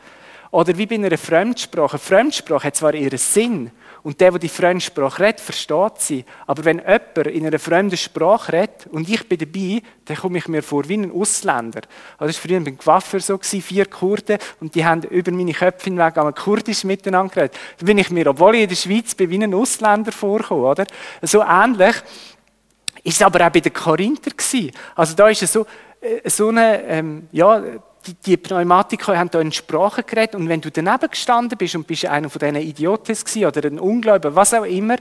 Oder 0.50 0.78
wie 0.78 0.86
bei 0.86 0.94
einer 0.94 1.18
Fremdsprache. 1.18 1.98
Fremdsprache 1.98 2.68
hat 2.68 2.76
zwar 2.76 2.94
ihren 2.94 3.18
Sinn, 3.18 3.70
und 4.06 4.20
der, 4.20 4.30
der 4.30 4.38
die 4.38 4.48
Fremdsprache 4.48 5.20
redet, 5.20 5.40
versteht 5.40 5.98
sie. 5.98 6.24
Aber 6.46 6.64
wenn 6.64 6.78
jemand 6.78 7.16
in 7.26 7.44
einer 7.44 7.58
fremden 7.58 7.96
Sprache 7.96 8.52
redet 8.52 8.86
und 8.92 9.08
ich 9.08 9.28
bin 9.28 9.36
dabei, 9.36 9.82
dann 10.04 10.16
komme 10.16 10.38
ich 10.38 10.46
mir 10.46 10.62
vor 10.62 10.88
wie 10.88 10.96
ein 10.96 11.10
Ausländer. 11.10 11.80
Also 12.16 12.28
das 12.28 12.36
war 12.36 12.48
früher 12.48 12.60
beim 12.60 12.78
Coiffeur 12.78 13.18
so, 13.18 13.36
vier 13.38 13.86
Kurden, 13.86 14.38
und 14.60 14.76
die 14.76 14.84
haben 14.84 15.02
über 15.02 15.32
meine 15.32 15.52
Köpfe 15.52 15.86
hinweg 15.90 16.16
einmal 16.18 16.34
Kurdisch 16.34 16.84
miteinander 16.84 17.34
geredet. 17.34 17.58
Da 17.78 17.84
bin 17.84 17.98
ich 17.98 18.08
mir, 18.12 18.28
obwohl 18.28 18.54
ich 18.54 18.62
in 18.62 18.68
der 18.68 18.76
Schweiz 18.76 19.12
bin, 19.16 19.28
wie 19.28 19.42
ein 19.42 19.52
Ausländer 19.52 20.12
vorgekommen, 20.12 20.66
oder? 20.66 20.86
So 21.22 21.42
ähnlich 21.42 21.96
ist 23.02 23.16
es 23.16 23.22
aber 23.22 23.44
auch 23.44 23.50
bei 23.50 23.58
den 23.58 23.72
Korinther 23.72 24.30
gewesen. 24.30 24.70
Also 24.94 25.16
da 25.16 25.28
ist 25.28 25.42
es 25.42 25.52
so, 25.52 25.66
äh, 26.00 26.30
so 26.30 26.50
eine, 26.50 26.80
ähm, 26.84 27.28
ja, 27.32 27.60
die, 28.06 28.14
die 28.14 28.36
Pneumatiker 28.36 29.16
haben 29.18 29.30
da 29.30 29.40
in 29.40 29.52
Sprache 29.52 30.02
geredet 30.02 30.34
und 30.34 30.48
wenn 30.48 30.60
du 30.60 30.70
daneben 30.70 31.10
gestanden 31.10 31.58
bist 31.58 31.74
und 31.74 31.86
bist 31.86 32.06
einer 32.06 32.30
von 32.30 32.38
diesen 32.38 32.56
Idioten 32.56 33.16
oder 33.44 33.64
ein 33.64 33.78
Ungläubiger, 33.78 34.34
was 34.34 34.54
auch 34.54 34.64
immer, 34.64 34.96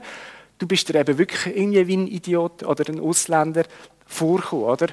du 0.58 0.66
bist 0.66 0.88
dir 0.88 1.00
eben 1.00 1.18
wirklich 1.18 1.56
irgendwie 1.56 1.86
wie 1.86 1.96
ein 1.96 2.06
Idiot 2.06 2.62
oder 2.62 2.84
ein 2.88 3.00
Ausländer 3.00 3.64
vorgekommen, 4.06 4.64
oder? 4.64 4.88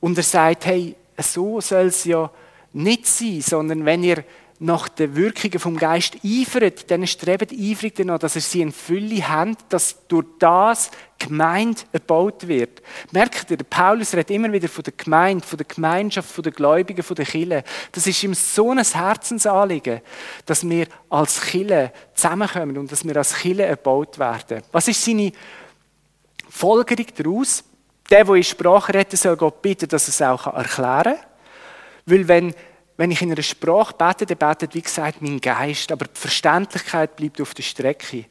Und 0.00 0.16
er 0.16 0.24
sagt, 0.24 0.66
hey, 0.66 0.94
so 1.18 1.60
soll 1.60 1.86
es 1.86 2.04
ja 2.04 2.30
nicht 2.72 3.06
sein, 3.06 3.40
sondern 3.40 3.84
wenn 3.84 4.02
ihr 4.02 4.24
nach 4.60 4.88
den 4.88 5.16
Wirkungen 5.16 5.58
vom 5.58 5.76
Geist 5.76 6.16
eifert, 6.24 6.90
dann 6.90 7.06
strebt 7.06 7.52
eifrig 7.52 7.96
danach, 7.96 8.18
dass 8.18 8.36
er 8.36 8.40
sie 8.40 8.60
in 8.60 8.72
Fülle 8.72 9.28
hat, 9.28 9.58
dass 9.68 10.06
durch 10.06 10.26
das 10.38 10.90
Gemeinde 11.18 11.82
erbaut 11.92 12.46
wird. 12.46 12.80
Merkt 13.10 13.50
ihr, 13.50 13.58
Paulus 13.58 14.12
redet 14.12 14.30
immer 14.30 14.52
wieder 14.52 14.68
von 14.68 14.84
der 14.84 14.92
Gemeinde, 14.96 15.44
von 15.44 15.56
der 15.56 15.66
Gemeinschaft, 15.66 16.30
von 16.30 16.44
den 16.44 16.52
Gläubigen, 16.52 17.02
von 17.02 17.16
den 17.16 17.26
Kirchen. 17.26 17.62
Das 17.92 18.06
ist 18.06 18.22
ihm 18.22 18.34
so 18.34 18.70
ein 18.70 18.82
Herzensanliegen, 18.82 20.00
dass 20.46 20.68
wir 20.68 20.86
als 21.10 21.40
Kirche 21.40 21.92
zusammenkommen 22.14 22.78
und 22.78 22.92
dass 22.92 23.04
wir 23.04 23.16
als 23.16 23.34
Kirche 23.34 23.64
erbaut 23.64 24.18
werden. 24.18 24.62
Was 24.70 24.86
ist 24.86 25.04
seine 25.04 25.32
Folgerung 26.48 27.06
daraus? 27.16 27.64
Der, 28.10 28.24
der 28.24 28.34
in 28.34 28.44
Sprache 28.44 28.94
redet, 28.94 29.18
soll 29.18 29.36
Gott 29.36 29.62
bitten, 29.62 29.88
dass 29.88 30.08
er 30.08 30.10
es 30.10 30.22
auch 30.22 30.46
erklären 30.46 31.16
kann. 31.16 31.26
Weil 32.06 32.28
wenn 32.28 32.54
wenn 32.96 33.10
ich 33.10 33.22
in 33.22 33.32
einer 33.32 33.42
Sprache 33.42 33.94
bete, 33.96 34.26
dann 34.26 34.38
betet, 34.38 34.74
wie 34.74 34.82
gesagt, 34.82 35.20
mein 35.20 35.40
Geist, 35.40 35.90
aber 35.90 36.06
die 36.06 36.20
Verständlichkeit 36.20 37.16
bleibt 37.16 37.40
auf 37.40 37.54
der 37.54 37.62
Strecke. 37.62 38.26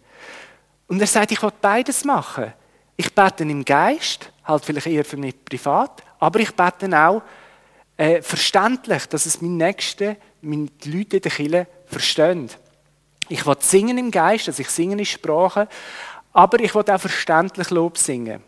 Und 0.88 1.02
er 1.02 1.08
sagt, 1.08 1.32
ich 1.32 1.41
will 1.41 1.52
beides 1.62 2.06
machen. 2.06 2.54
Ich 2.95 3.13
bete 3.13 3.43
im 3.43 3.65
Geist, 3.65 4.32
halt 4.45 4.63
vielleicht 4.63 4.88
eher 4.88 5.04
für 5.04 5.17
mich 5.17 5.43
privat, 5.43 6.04
aber 6.19 6.39
ich 6.39 6.52
bete 6.52 6.89
auch 6.97 7.21
äh, 7.97 8.21
verständlich, 8.21 9.06
dass 9.08 9.26
es 9.26 9.41
mein 9.41 9.58
Nächste, 9.58 10.17
meine 10.41 10.67
Leute 10.86 11.17
in 11.17 11.21
der 11.21 11.32
Kirche 11.32 11.67
verstehen. 11.86 12.49
Ich 13.30 13.45
will 13.45 13.56
singen 13.60 13.97
im 13.97 14.12
Geist, 14.12 14.47
also 14.47 14.62
ich 14.62 14.69
singe 14.69 14.97
in 14.97 15.06
Sprache, 15.06 15.67
aber 16.34 16.60
ich 16.60 16.73
will 16.76 16.89
auch 16.89 16.99
verständlich 16.99 17.69
Lob 17.69 17.97
singen. 17.97 18.43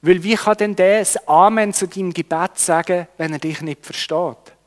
Weil 0.00 0.22
wie 0.22 0.36
kann 0.36 0.56
denn 0.56 0.76
der 0.76 1.00
das 1.00 1.16
Amen 1.26 1.72
zu 1.72 1.88
deinem 1.88 2.12
Gebet 2.12 2.58
sagen, 2.58 3.08
wenn 3.16 3.32
er 3.32 3.38
dich 3.38 3.60
nicht 3.60 3.84
versteht? 3.84 4.57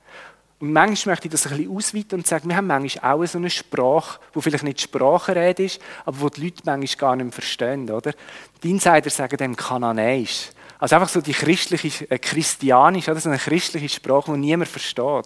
Und 0.62 0.74
manchmal 0.74 1.14
möchte 1.14 1.28
ich 1.28 1.32
das 1.32 1.48
ein 1.48 1.58
bisschen 1.58 1.76
ausweiten 1.76 2.20
und 2.20 2.28
sagen, 2.28 2.48
wir 2.48 2.56
haben 2.56 2.68
manchmal 2.68 3.14
auch 3.14 3.26
so 3.26 3.40
eine 3.40 3.50
Sprache, 3.50 4.20
wo 4.32 4.42
vielleicht 4.42 4.64
nicht 4.64 4.80
Sprachenrede 4.80 5.64
ist, 5.64 5.82
aber 6.06 6.22
wo 6.22 6.30
die 6.30 6.46
Leute 6.46 6.62
manchmal 6.66 7.00
gar 7.00 7.16
nicht 7.16 7.26
mehr 7.26 7.34
verstehen, 7.34 7.90
oder? 7.90 8.14
Die 8.62 8.70
Insider 8.70 9.10
sagen 9.10 9.38
dem 9.38 9.56
Kananäisch. 9.56 10.52
Also 10.78 10.96
einfach 10.96 11.10
so 11.10 11.20
die 11.20 11.34
christliche, 11.34 12.10
äh, 12.12 12.20
christianisch, 12.20 13.10
oder? 13.10 13.20
So 13.20 13.30
eine 13.30 13.40
christliche 13.40 13.90
Sprache, 13.90 14.32
die 14.34 14.38
niemand 14.38 14.70
versteht. 14.70 15.26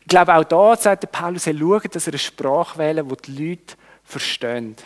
Ich 0.00 0.08
glaube, 0.08 0.34
auch 0.34 0.44
da 0.44 0.76
sagt 0.76 1.02
der 1.02 1.08
Paulus, 1.08 1.46
er 1.46 1.58
schaut, 1.58 1.94
dass 1.94 2.06
er 2.06 2.14
eine 2.14 2.18
Sprache 2.18 2.78
wählt, 2.78 3.04
die 3.10 3.32
die 3.32 3.48
Leute 3.48 3.74
verstehen. 4.02 4.76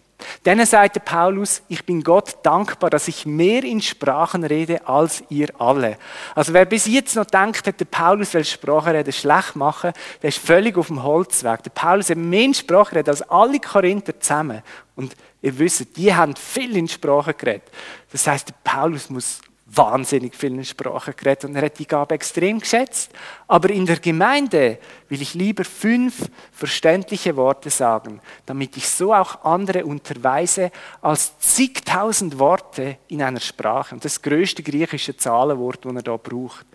Dann 0.42 0.64
sagt 0.66 1.04
Paulus, 1.04 1.62
ich 1.68 1.84
bin 1.84 2.02
Gott 2.02 2.38
dankbar, 2.42 2.90
dass 2.90 3.06
ich 3.08 3.24
mehr 3.24 3.62
in 3.62 3.80
Sprachen 3.80 4.44
rede 4.44 4.86
als 4.88 5.22
ihr 5.28 5.48
alle. 5.60 5.96
Also 6.34 6.52
wer 6.52 6.64
bis 6.64 6.86
jetzt 6.86 7.14
noch 7.14 7.24
denkt, 7.24 7.66
der 7.66 7.84
Paulus 7.84 8.34
will 8.34 8.44
Sprachenreden 8.44 9.12
schlecht 9.12 9.54
machen, 9.54 9.92
der 10.22 10.28
ist 10.28 10.38
völlig 10.38 10.76
auf 10.76 10.88
dem 10.88 11.02
Holzweg. 11.02 11.62
Der 11.62 11.70
Paulus 11.70 12.10
hat 12.10 12.16
mehr 12.16 12.44
in 12.44 12.54
Sprachen 12.54 13.06
als 13.06 13.22
alle 13.22 13.60
Korinther 13.60 14.18
zusammen. 14.18 14.62
Und 14.96 15.14
ihr 15.40 15.56
wisst, 15.58 15.96
die 15.96 16.12
haben 16.12 16.34
viel 16.34 16.76
in 16.76 16.88
Sprachen 16.88 17.34
geredet. 17.36 17.70
Das 18.10 18.26
heißt, 18.26 18.48
der 18.48 18.54
Paulus 18.64 19.08
muss 19.10 19.40
wahnsinnig 19.70 20.34
vielen 20.34 20.64
Sprachen 20.64 21.14
geredet 21.16 21.44
und 21.44 21.54
er 21.54 21.62
hat 21.62 21.78
die 21.78 21.86
Gabe 21.86 22.14
extrem 22.14 22.58
geschätzt. 22.58 23.10
Aber 23.46 23.70
in 23.70 23.84
der 23.84 23.98
Gemeinde 23.98 24.78
will 25.08 25.20
ich 25.20 25.34
lieber 25.34 25.64
fünf 25.64 26.30
verständliche 26.52 27.36
Worte 27.36 27.68
sagen, 27.68 28.20
damit 28.46 28.76
ich 28.76 28.88
so 28.88 29.12
auch 29.12 29.44
andere 29.44 29.84
unterweise 29.84 30.70
als 31.02 31.38
zigtausend 31.38 32.38
Worte 32.38 32.96
in 33.08 33.22
einer 33.22 33.40
Sprache. 33.40 33.94
Und 33.94 34.04
das 34.04 34.22
größte 34.22 34.62
griechische 34.62 35.16
Zahlenwort, 35.16 35.84
das 35.84 35.94
er 35.94 36.02
da 36.02 36.16
braucht. 36.16 36.66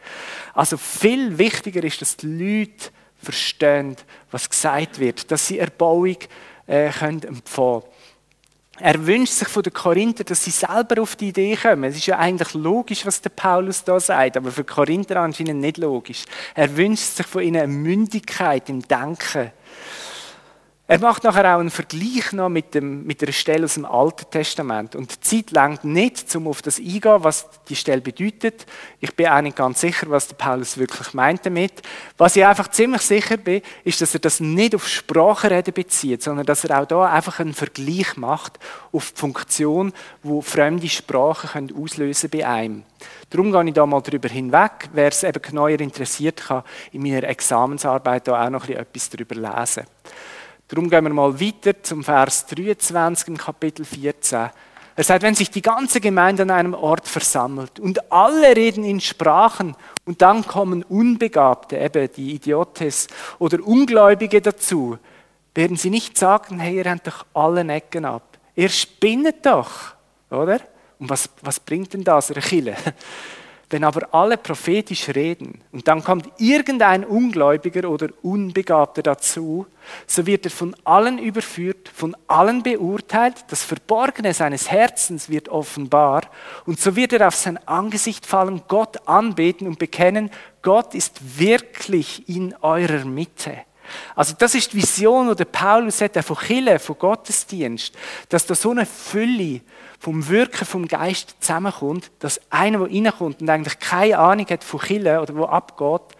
Also 0.53 0.77
viel 0.77 1.37
wichtiger 1.37 1.83
ist, 1.83 2.01
dass 2.01 2.15
die 2.15 2.27
Leute 2.27 2.91
verstehen, 3.17 3.95
was 4.29 4.49
gesagt 4.49 4.99
wird, 4.99 5.31
dass 5.31 5.47
sie 5.47 5.57
Erbauung 5.57 6.17
äh, 6.67 6.91
können 6.91 7.23
empfangen 7.23 7.81
können. 7.81 7.92
Er 8.85 9.07
wünscht 9.07 9.31
sich 9.31 9.47
von 9.47 9.63
den 9.63 9.71
Korinther, 9.71 10.25
dass 10.25 10.43
sie 10.43 10.51
selber 10.51 11.01
auf 11.01 11.15
die 11.15 11.29
Idee 11.29 11.55
kommen. 11.55 11.85
Es 11.85 11.95
ist 11.95 12.05
ja 12.05 12.19
eigentlich 12.19 12.53
logisch, 12.53 13.05
was 13.05 13.21
der 13.21 13.29
Paulus 13.29 13.81
da 13.81 13.97
sagt, 13.97 14.35
aber 14.35 14.51
für 14.51 14.65
Korinther 14.65 15.21
anscheinend 15.21 15.61
nicht 15.61 15.77
logisch. 15.77 16.25
Er 16.53 16.75
wünscht 16.75 17.15
sich 17.15 17.25
von 17.25 17.43
ihnen 17.43 17.61
eine 17.61 17.71
Mündigkeit 17.71 18.67
im 18.67 18.85
Denken. 18.85 19.53
Er 20.85 20.99
macht 20.99 21.23
nachher 21.23 21.55
auch 21.55 21.61
einen 21.61 21.69
Vergleich 21.69 22.33
noch 22.33 22.49
mit, 22.49 22.75
dem, 22.75 23.05
mit 23.05 23.23
einer 23.23 23.31
Stelle 23.31 23.63
aus 23.63 23.75
dem 23.75 23.85
Alten 23.85 24.29
Testament. 24.29 24.97
Und 24.97 25.15
die 25.15 25.19
Zeit 25.21 25.51
langt 25.51 25.85
nicht, 25.85 26.35
um 26.35 26.45
auf 26.45 26.61
das 26.61 26.77
eingehen, 26.77 27.23
was 27.23 27.47
die 27.69 27.77
Stelle 27.77 28.01
bedeutet. 28.01 28.65
Ich 28.99 29.15
bin 29.15 29.27
auch 29.27 29.39
nicht 29.39 29.55
ganz 29.55 29.79
sicher, 29.79 30.09
was 30.09 30.27
der 30.27 30.35
Paulus 30.35 30.77
wirklich 30.77 31.13
meint 31.13 31.45
damit. 31.45 31.81
Was 32.17 32.35
ich 32.35 32.45
einfach 32.45 32.69
ziemlich 32.69 33.01
sicher 33.01 33.37
bin, 33.37 33.61
ist, 33.85 34.01
dass 34.01 34.13
er 34.13 34.19
das 34.19 34.41
nicht 34.41 34.75
auf 34.75 34.85
Sprachenreden 34.85 35.73
bezieht, 35.73 36.21
sondern 36.21 36.45
dass 36.45 36.65
er 36.65 36.81
auch 36.81 36.85
da 36.85 37.05
einfach 37.05 37.39
einen 37.39 37.53
Vergleich 37.53 38.17
macht 38.17 38.59
auf 38.91 39.13
die 39.13 39.19
Funktion, 39.21 39.93
wo 40.21 40.41
fremde 40.41 40.89
Sprachen 40.89 41.49
können 41.49 41.81
auslösen 41.81 42.29
bei 42.29 42.45
einem. 42.45 42.83
Darum 43.29 43.53
gehe 43.53 43.67
ich 43.67 43.73
da 43.73 43.85
mal 43.85 44.01
drüber 44.01 44.27
hinweg. 44.27 44.89
Wer 44.91 45.07
es 45.07 45.23
eben 45.23 45.41
genauer 45.41 45.69
interessiert, 45.69 46.41
kann 46.45 46.63
in 46.91 47.03
meiner 47.03 47.23
Examensarbeit 47.23 48.27
da 48.27 48.45
auch 48.45 48.49
noch 48.49 48.67
etwas 48.67 49.09
darüber 49.09 49.35
lesen. 49.35 49.85
Darum 50.67 50.89
gehen 50.89 51.03
wir 51.03 51.13
mal 51.13 51.39
weiter 51.39 51.83
zum 51.83 52.03
Vers 52.03 52.45
23 52.47 53.27
im 53.27 53.37
Kapitel 53.37 53.85
14. 53.85 54.49
Er 54.95 55.03
sagt, 55.03 55.23
wenn 55.23 55.35
sich 55.35 55.49
die 55.49 55.61
ganze 55.61 55.99
Gemeinde 55.99 56.43
an 56.43 56.51
einem 56.51 56.73
Ort 56.73 57.07
versammelt 57.07 57.79
und 57.79 58.11
alle 58.11 58.55
reden 58.55 58.83
in 58.83 59.01
Sprachen 59.01 59.75
und 60.05 60.21
dann 60.21 60.45
kommen 60.45 60.83
Unbegabte, 60.83 61.77
eben 61.77 62.09
die 62.15 62.35
Idiotes 62.35 63.07
oder 63.39 63.65
Ungläubige 63.65 64.39
dazu, 64.39 64.97
werden 65.55 65.77
sie 65.77 65.89
nicht 65.89 66.17
sagen, 66.17 66.59
hey, 66.59 66.77
ihr 66.77 66.89
habt 66.89 67.07
doch 67.07 67.25
alle 67.33 67.61
Ecken 67.71 68.05
ab. 68.05 68.37
Ihr 68.55 68.69
spinnet 68.69 69.45
doch, 69.45 69.95
oder? 70.29 70.59
Und 70.99 71.09
was, 71.09 71.29
was 71.41 71.59
bringt 71.59 71.93
denn 71.93 72.03
das, 72.03 72.29
Kille? 72.29 72.75
Wenn 73.69 73.83
aber 73.83 74.13
alle 74.13 74.37
prophetisch 74.37 75.09
reden 75.09 75.61
und 75.71 75.87
dann 75.87 76.03
kommt 76.03 76.29
irgendein 76.37 77.03
Ungläubiger 77.03 77.89
oder 77.89 78.09
Unbegabter 78.21 79.01
dazu, 79.01 79.65
so 80.05 80.25
wird 80.25 80.45
er 80.45 80.51
von 80.51 80.75
allen 80.83 81.17
überführt, 81.17 81.89
von 81.93 82.15
allen 82.27 82.61
beurteilt, 82.61 83.45
das 83.49 83.63
Verborgene 83.63 84.33
seines 84.33 84.69
Herzens 84.69 85.29
wird 85.29 85.49
offenbar 85.49 86.23
und 86.65 86.79
so 86.79 86.95
wird 86.95 87.13
er 87.13 87.27
auf 87.27 87.35
sein 87.35 87.57
Angesicht 87.67 88.25
fallen, 88.25 88.61
Gott 88.67 89.07
anbeten 89.07 89.67
und 89.67 89.79
bekennen, 89.79 90.29
Gott 90.61 90.93
ist 90.93 91.39
wirklich 91.39 92.29
in 92.29 92.55
eurer 92.61 93.05
Mitte. 93.05 93.57
Also 94.15 94.33
das 94.37 94.55
ist 94.55 94.73
die 94.73 94.77
Vision, 94.77 95.35
die 95.35 95.45
Paulus 95.45 96.01
hat, 96.01 96.17
von 96.23 96.37
Chile, 96.37 96.79
von 96.79 96.97
Gottesdienst, 96.97 97.93
dass 98.29 98.45
da 98.45 98.55
so 98.55 98.71
eine 98.71 98.85
Fülle 98.85 99.61
vom 99.99 100.27
Wirken 100.27 100.65
vom 100.65 100.87
Geist 100.87 101.35
zusammenkommt, 101.39 102.11
dass 102.19 102.41
einer, 102.51 102.87
der 102.87 102.87
reinkommt 102.87 103.41
und 103.41 103.49
eigentlich 103.49 103.79
keine 103.79 104.19
Ahnung 104.19 104.47
hat 104.49 104.63
von 104.63 104.79
Chile 104.81 105.21
oder 105.21 105.35
wo 105.35 105.45
abgeht, 105.45 106.17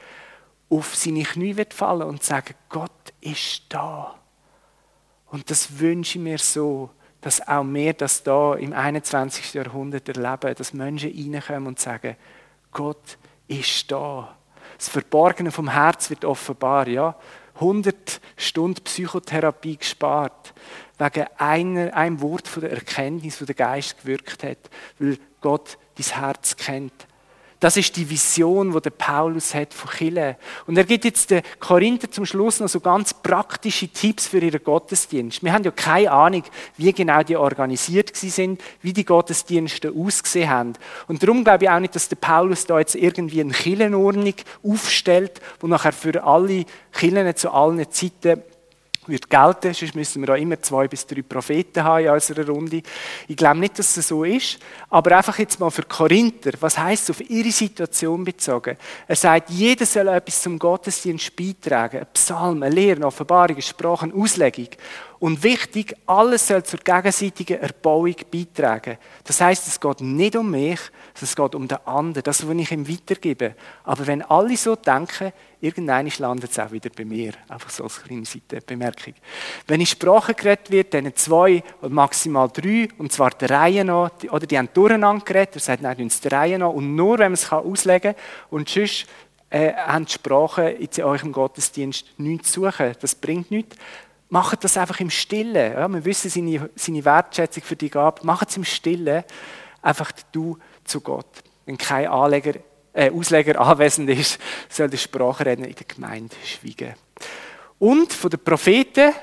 auf 0.70 0.96
seine 0.96 1.24
Knie 1.24 1.58
wird 1.58 1.74
fallen 1.74 2.04
und 2.04 2.24
sagen, 2.24 2.56
Gott 2.70 3.14
ist 3.22 3.64
da. 3.70 4.16
Und 5.28 5.50
das 5.50 5.80
wünsche 5.80 6.18
ich 6.18 6.24
mir 6.24 6.38
so, 6.38 6.90
dass 7.22 7.46
auch 7.48 7.64
wir 7.64 7.94
das 7.94 8.24
da 8.24 8.56
im 8.56 8.74
21. 8.74 9.54
Jahrhundert 9.54 10.08
erleben, 10.10 10.56
dass 10.56 10.74
Menschen 10.74 11.12
reinkommen 11.12 11.68
und 11.68 11.80
sagen, 11.80 12.16
Gott 12.72 13.18
ist 13.48 13.92
da. 13.92 14.36
Das 14.78 14.90
Verborgene 14.90 15.52
vom 15.52 15.70
Herz 15.70 16.10
wird 16.10 16.26
offenbar, 16.26 16.88
ja. 16.88 17.16
100 17.64 18.20
Stunden 18.36 18.84
Psychotherapie 18.84 19.78
gespart, 19.78 20.54
wegen 20.98 21.28
einer, 21.38 21.94
einem 21.96 22.22
Wort 22.22 22.48
von 22.48 22.62
der 22.62 22.72
Erkenntnis, 22.72 23.42
wo 23.42 23.46
der 23.46 23.56
Geist 23.56 24.02
gewirkt 24.02 24.44
hat, 24.44 24.58
weil 25.00 25.18
Gott 25.42 25.78
dein 25.96 26.22
Herz 26.22 26.56
kennt. 26.58 27.08
Das 27.64 27.78
ist 27.78 27.96
die 27.96 28.10
Vision, 28.10 28.74
die 28.74 28.82
der 28.82 28.90
Paulus 28.90 29.56
hat 29.56 29.74
von 29.74 29.90
Chile. 29.90 30.36
Und 30.68 30.78
er 30.78 30.84
gibt 30.84 31.06
jetzt 31.06 31.32
den 31.32 31.44
Korinther 31.62 32.12
zum 32.12 32.26
Schluss 32.26 32.60
noch 32.60 32.68
so 32.68 32.82
ganz 32.82 33.14
praktische 33.14 33.88
Tipps 33.88 34.28
für 34.28 34.40
ihren 34.40 34.62
Gottesdienst. 34.62 35.42
Wir 35.42 35.54
haben 35.54 35.64
ja 35.64 35.72
keine 35.72 36.12
Ahnung, 36.12 36.44
wie 36.76 36.92
genau 36.92 37.24
die 37.24 37.38
organisiert 37.38 38.14
sind, 38.18 38.62
wie 38.82 38.92
die 38.92 39.06
Gottesdienste 39.06 39.94
ausgesehen 39.98 40.50
haben. 40.50 40.74
Und 41.08 41.24
darum 41.24 41.46
glaube 41.46 41.64
ich 41.64 41.70
auch 41.70 41.80
nicht, 41.80 41.96
dass 41.96 42.10
der 42.10 42.18
Paulus 42.18 42.66
da 42.66 42.80
jetzt 42.80 42.96
irgendwie 42.96 43.40
eine 43.40 43.54
Killenordnung 43.54 44.36
aufstellt, 44.62 45.40
wo 45.62 45.68
nachher 45.68 45.94
für 45.94 46.22
alle 46.22 46.66
Killen 46.92 47.34
zu 47.34 47.50
allen 47.50 47.90
Zeiten 47.90 48.44
wird 49.08 49.30
gelten, 49.30 49.74
sonst 49.74 49.96
müssen 49.96 50.22
wir 50.22 50.28
da 50.28 50.36
immer 50.36 50.62
zwei 50.62 50.88
bis 50.88 51.06
drei 51.06 51.22
Propheten 51.22 51.84
haben 51.84 52.06
in 52.06 52.12
unserer 52.12 52.48
Runde. 52.48 52.82
Ich 53.28 53.36
glaube 53.36 53.60
nicht, 53.60 53.78
dass 53.80 53.96
es 53.98 54.08
so 54.08 54.24
ist, 54.24 54.60
aber 54.90 55.18
einfach 55.18 55.38
jetzt 55.40 55.60
mal 55.60 55.70
für 55.70 55.84
Korinther, 55.84 56.52
was 56.60 56.78
heißt 56.78 57.10
auf 57.12 57.30
ihre 57.30 57.52
Situation 57.52 58.24
bezogen? 58.24 58.78
Er 59.08 59.16
sagt, 59.16 59.50
jeder 59.50 59.86
soll 59.86 60.08
etwas 60.08 60.42
zum 60.42 60.60
Gottesdienst 60.60 61.36
beitragen, 61.36 62.00
ein 62.00 62.08
Psalm, 62.14 62.64
eine 62.64 62.74
Lehre, 62.74 62.98
eine 62.98 63.08
Offenbarung, 63.08 63.56
eine 63.56 63.62
Sprache, 63.62 64.06
eine 64.06 64.14
Auslegung. 64.14 64.70
Und 65.24 65.42
wichtig, 65.42 65.96
alles 66.06 66.48
soll 66.48 66.64
zur 66.64 66.80
gegenseitigen 66.80 67.58
Erbauung 67.62 68.14
beitragen. 68.30 68.98
Das 69.24 69.40
heißt, 69.40 69.70
es 69.70 69.80
geht 69.80 70.02
nicht 70.02 70.36
um 70.36 70.52
mich, 70.52 70.82
es 71.14 71.34
geht 71.34 71.56
um 71.56 71.66
den 71.66 71.78
anderen, 71.86 72.24
das, 72.24 72.46
was 72.46 72.56
ich 72.58 72.72
ihm 72.74 72.90
weitergebe. 72.90 73.56
Aber 73.86 74.06
wenn 74.06 74.22
alle 74.24 74.58
so 74.58 74.76
denken, 74.76 75.32
irgendwann 75.62 76.12
landet 76.18 76.52
es 76.52 76.60
auch 76.60 76.74
wieder 76.74 76.90
bei 76.90 77.06
mir. 77.06 77.32
Einfach 77.48 77.70
so 77.70 77.86
als 77.86 78.04
kleine 78.04 78.26
Seitenbemerkung. 78.26 79.14
Wenn 79.66 79.80
in 79.80 79.86
Sprache 79.86 80.34
geredet 80.34 80.70
wird, 80.70 80.94
dann 80.94 81.16
zwei 81.16 81.64
oder 81.80 81.90
maximal 81.90 82.50
drei, 82.50 82.90
und 82.98 83.14
zwar 83.14 83.30
der 83.30 83.50
Reihe 83.50 83.86
nach, 83.86 84.12
oder 84.30 84.46
die 84.46 84.58
haben 84.58 84.68
durcheinander 84.74 85.24
geredet, 85.24 85.56
er 85.56 85.62
sagt, 85.62 85.84
nein, 85.84 86.02
uns 86.02 86.20
der 86.20 86.34
Reihe 86.34 86.60
nach, 86.60 86.68
und 86.68 86.98
nur, 86.98 87.18
wenn 87.20 87.32
man 87.32 87.36
es 87.36 87.50
auslegen 87.50 88.14
kann, 88.14 88.22
und 88.50 88.68
sonst 88.68 89.06
äh, 89.52 89.72
haben 89.72 90.06
die 90.06 90.12
Sprachen 90.12 90.68
in 90.76 91.02
eurem 91.02 91.32
Gottesdienst 91.32 92.08
nichts 92.18 92.52
zu 92.52 92.66
suchen. 92.66 92.92
Das 93.00 93.16
bringt 93.16 93.52
nichts. 93.52 93.78
Macht 94.34 94.64
das 94.64 94.78
einfach 94.78 95.00
im 95.00 95.12
Stillen. 95.12 95.74
Ja, 95.74 95.88
wir 95.88 96.06
wissen 96.06 96.28
seine, 96.28 96.68
seine 96.74 97.06
Wertschätzung 97.06 97.62
für 97.62 97.76
die 97.76 97.92
Gabe. 97.92 98.26
Macht 98.26 98.50
es 98.50 98.58
im 98.58 98.64
Stillen. 98.64 99.24
Einfach 99.80 100.12
du 100.32 100.58
zu 100.84 101.02
Gott. 101.02 101.28
Wenn 101.68 101.78
kein 101.78 102.08
Anleger, 102.08 102.54
äh, 102.94 103.12
Ausleger 103.12 103.62
anwesend 103.62 104.10
ist, 104.10 104.40
soll 104.70 104.90
der 104.90 104.98
Sprachredner 104.98 105.68
in 105.68 105.76
der 105.76 105.86
Gemeinde 105.86 106.36
schweigen. 106.44 106.96
Und 107.78 108.12
von 108.12 108.32
den 108.32 108.44
Propheten 108.44 109.14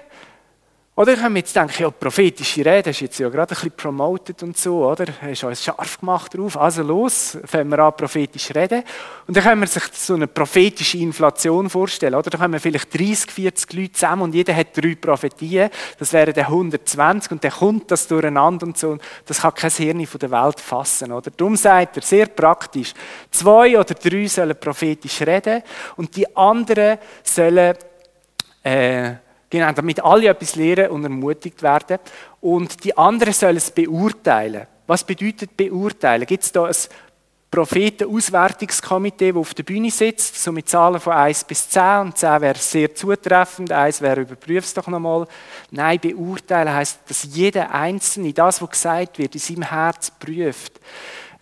oder 1.01 1.17
können 1.17 1.35
wir 1.35 1.41
jetzt 1.41 1.57
denken, 1.57 1.83
ja, 1.83 1.91
prophetische 1.91 2.63
Rede 2.63 2.91
ist 2.91 3.01
jetzt 3.01 3.19
ja 3.19 3.31
gerade 3.31 3.53
ein 3.53 3.55
bisschen 3.55 3.71
promoted 3.71 4.43
und 4.43 4.59
so, 4.59 4.87
oder? 4.87 5.07
Hast 5.23 5.45
uns 5.45 5.65
scharf 5.65 5.99
gemacht 5.99 6.37
drauf. 6.37 6.59
Also 6.59 6.83
los, 6.83 7.39
fangen 7.47 7.71
wir 7.71 7.79
an, 7.79 7.97
prophetisch 7.97 8.55
reden. 8.55 8.83
Und 9.27 9.35
dann 9.35 9.43
können 9.43 9.63
wir 9.63 9.67
sich 9.67 9.85
so 9.95 10.13
eine 10.13 10.27
prophetische 10.27 10.99
Inflation 10.99 11.71
vorstellen, 11.71 12.15
oder? 12.17 12.29
Da 12.29 12.37
kommen 12.37 12.61
vielleicht 12.61 12.93
30, 12.93 13.31
40 13.31 13.73
Leute 13.73 13.93
zusammen 13.93 14.25
und 14.25 14.35
jeder 14.35 14.55
hat 14.55 14.77
drei 14.77 14.95
Prophetien. 14.95 15.71
Das 15.99 16.13
wären 16.13 16.35
dann 16.35 16.45
120 16.45 17.33
und 17.33 17.45
dann 17.45 17.51
kommt 17.51 17.91
das 17.91 18.07
durcheinander 18.07 18.67
und 18.67 18.77
so. 18.77 18.99
Das 19.25 19.41
kann 19.41 19.55
kein 19.55 19.71
Hirn 19.71 20.07
von 20.07 20.19
der 20.19 20.31
Welt 20.31 20.61
fassen, 20.61 21.13
oder? 21.13 21.31
Darum 21.35 21.57
sagt 21.57 21.97
er, 21.97 22.03
sehr 22.03 22.27
praktisch, 22.27 22.93
zwei 23.31 23.79
oder 23.79 23.95
drei 23.95 24.27
sollen 24.27 24.61
prophetisch 24.61 25.23
reden 25.23 25.63
und 25.97 26.15
die 26.15 26.37
anderen 26.37 26.99
sollen, 27.23 27.75
äh, 28.63 29.15
Genau, 29.51 29.73
damit 29.73 30.03
alle 30.03 30.29
etwas 30.29 30.55
lernen 30.55 30.91
und 30.91 31.03
ermutigt 31.03 31.61
werden. 31.63 31.99
Und 32.41 32.85
die 32.85 32.97
anderen 32.97 33.35
sollen 33.35 33.57
es 33.57 33.73
beurteilen. 33.73 34.67
Was 34.87 35.05
bedeutet 35.05 35.57
beurteilen? 35.57 36.25
Gibt 36.25 36.45
es 36.45 36.53
da 36.53 36.65
ein 36.67 36.75
Prophetenauswertungskomitee, 37.51 39.33
das 39.33 39.41
auf 39.41 39.55
der 39.55 39.65
Bühne 39.65 39.91
sitzt, 39.91 40.41
so 40.41 40.53
mit 40.53 40.69
Zahlen 40.69 41.01
von 41.01 41.15
1 41.15 41.45
bis 41.45 41.69
10, 41.69 42.01
und 42.03 42.17
10 42.17 42.41
wäre 42.41 42.59
sehr 42.59 42.95
zutreffend, 42.95 43.73
1 43.73 44.01
wäre 44.03 44.21
überprüf 44.21 44.65
es 44.65 44.75
doch 44.75 44.87
nochmal. 44.87 45.27
Nein, 45.73 45.99
beurteilen 45.99 46.73
heißt, 46.73 47.01
dass 47.09 47.25
jeder 47.25 47.75
Einzelne 47.75 48.33
das, 48.33 48.63
was 48.63 48.71
gesagt 48.71 49.19
wird, 49.19 49.35
in 49.35 49.41
seinem 49.41 49.63
Herz 49.65 50.13
prüft. 50.13 50.79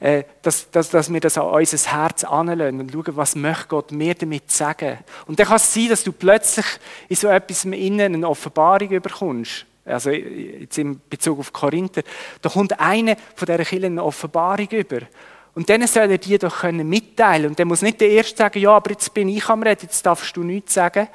Äh, 0.01 0.22
dass, 0.42 0.70
dass, 0.70 0.90
dass 0.90 1.12
wir 1.12 1.18
das 1.18 1.36
an 1.38 1.46
unser 1.46 1.90
Herz 1.90 2.22
anlösen 2.22 2.80
und 2.80 2.92
schauen, 2.92 3.16
was 3.16 3.34
möchte 3.34 3.66
Gott 3.66 3.90
mir 3.90 4.14
damit 4.14 4.51
sagen. 4.51 4.99
Und 5.26 5.40
dann 5.40 5.46
kann 5.46 5.57
es 5.57 5.74
sein, 5.74 5.88
dass 5.88 6.05
du 6.05 6.12
plötzlich 6.12 6.66
in 7.09 7.16
so 7.16 7.26
etwas 7.26 7.64
im 7.64 7.72
Innen 7.72 8.14
eine 8.14 8.28
Offenbarung 8.28 8.90
überkommst. 8.90 9.66
Also 9.84 10.11
jetzt 10.11 10.78
in 10.78 11.01
Bezug 11.09 11.40
auf 11.40 11.53
Korinther. 11.53 12.03
Da 12.42 12.49
kommt 12.49 12.78
eine 12.78 13.16
von 13.34 13.46
dieser 13.46 13.64
Kirchen 13.64 13.86
eine 13.86 14.05
Offenbarung 14.05 14.68
über. 14.68 15.01
Und 15.55 15.68
dann 15.68 15.84
soll 15.88 16.09
er 16.11 16.18
die 16.18 16.38
doch 16.38 16.61
können 16.61 16.88
mitteilen. 16.88 17.46
Und 17.46 17.59
dann 17.59 17.66
muss 17.66 17.82
nicht 17.82 18.01
der 18.01 18.11
Erste 18.11 18.36
sagen, 18.36 18.61
ja, 18.61 18.70
aber 18.70 18.92
jetzt 18.92 19.12
bin 19.12 19.28
ich 19.28 19.49
am 19.49 19.64
Reden, 19.64 19.80
jetzt 19.82 20.07
darfst 20.07 20.36
du 20.36 20.44
nichts 20.44 20.74
sagen. 20.74 21.09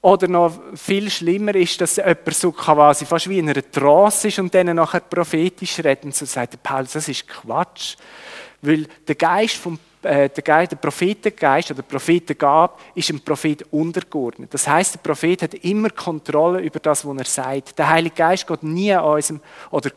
Oder 0.00 0.28
noch 0.28 0.52
viel 0.74 1.10
schlimmer 1.10 1.54
ist, 1.56 1.80
dass 1.80 1.96
jemand 1.96 2.34
so 2.34 2.52
quasi 2.52 3.04
fast 3.04 3.28
wie 3.28 3.40
in 3.40 3.50
einer 3.50 3.68
Trance 3.68 4.28
ist 4.28 4.38
und 4.38 4.54
dann 4.54 4.76
nachher 4.76 5.00
prophetisch 5.00 5.78
redet. 5.78 6.04
Und 6.04 6.14
so 6.14 6.24
sagt 6.24 6.62
Paulus, 6.62 6.92
das 6.92 7.08
ist 7.08 7.26
Quatsch. 7.26 7.96
Weil 8.62 8.86
der 9.06 9.16
Geist 9.16 9.56
vom 9.56 9.78
äh, 10.02 10.28
der, 10.28 10.42
Geist, 10.42 10.72
der 10.72 10.76
Prophetengeist 10.76 11.72
oder 11.72 11.82
Prophetengab 11.82 12.80
ist 12.94 13.08
dem 13.08 13.20
Prophet 13.20 13.64
untergeordnet. 13.72 14.54
Das 14.54 14.66
heißt, 14.68 14.94
der 14.94 15.00
Prophet 15.00 15.42
hat 15.42 15.54
immer 15.54 15.90
Kontrolle 15.90 16.60
über 16.60 16.78
das, 16.78 17.04
was 17.04 17.16
er 17.16 17.24
sagt. 17.24 17.78
Der 17.78 17.88
Heilige 17.88 18.14
Geist 18.14 18.46
geht 18.46 18.62
nie 18.62 18.92
an 18.92 19.04
unserem, 19.04 19.40
oder 19.70 19.90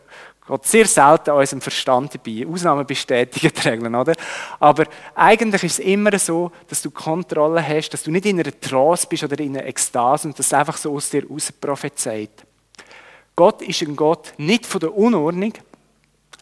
geht 0.52 0.66
sehr 0.66 0.86
selten 0.86 1.32
an 1.32 1.38
unserem 1.38 1.62
Verstand 1.62 2.14
dabei. 2.14 2.46
Ausnahmen 2.46 2.86
bestätigen 2.86 3.52
die 3.56 3.70
Regeln, 3.70 3.96
oder? 3.96 4.14
Aber 4.60 4.86
eigentlich 5.16 5.64
ist 5.64 5.80
es 5.80 5.86
immer 5.86 6.18
so, 6.20 6.52
dass 6.68 6.82
du 6.82 6.92
Kontrolle 6.92 7.66
hast, 7.66 7.90
dass 7.90 8.04
du 8.04 8.12
nicht 8.12 8.26
in 8.26 8.40
einer 8.40 8.60
Trance 8.60 9.08
bist 9.08 9.24
oder 9.24 9.40
in 9.40 9.58
einer 9.58 9.68
Ekstase 9.68 10.28
und 10.28 10.38
das 10.38 10.54
einfach 10.54 10.78
so 10.78 10.94
aus 10.94 11.10
dir 11.10 11.28
raus 11.28 11.52
prophezeit. 11.52 12.46
Gott 13.36 13.62
ist 13.62 13.82
ein 13.82 13.96
Gott 13.96 14.34
nicht 14.38 14.66
von 14.66 14.80
der 14.80 14.96
Unordnung, 14.96 15.54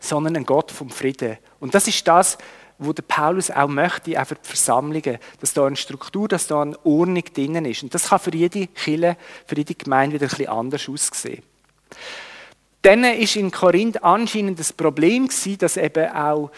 sondern 0.02 0.38
ein 0.38 0.46
Gott 0.46 0.72
vom 0.72 0.90
Frieden. 0.90 1.38
Und 1.60 1.76
das 1.76 1.88
ist 1.88 2.08
das, 2.08 2.38
wo 2.80 2.94
der 2.94 3.04
Paulus 3.04 3.52
auch 3.52 3.68
möchte, 3.68 4.14
für 4.26 4.36
die 4.36 4.48
Versammlungen, 4.48 5.18
dass 5.42 5.54
da 5.54 5.66
eine 5.66 5.76
Struktur, 5.76 6.28
dass 6.28 6.48
da 6.48 6.62
eine 6.62 6.78
Ordnung 6.86 7.24
drinnen 7.34 7.66
ist. 7.66 7.84
Und 7.84 7.94
das 7.94 8.10
kann 8.10 8.20
für 8.20 8.34
jede 8.34 8.68
Kirche, 8.68 9.18
für 9.46 9.56
jede 9.56 9.76
Gemeinde 9.76 10.16
wieder 10.16 10.26
ein 10.26 10.30
bisschen 10.30 10.48
anders 10.48 10.90
aussehen. 10.90 11.44
Dann 12.82 13.04
ist 13.04 13.36
in 13.36 13.52
Korinth 13.52 14.04
anscheinend 14.04 14.60
das 14.60 14.72
Problem 14.74 15.30
dass 15.58 15.78
eben 15.78 16.10
auch 16.12 16.52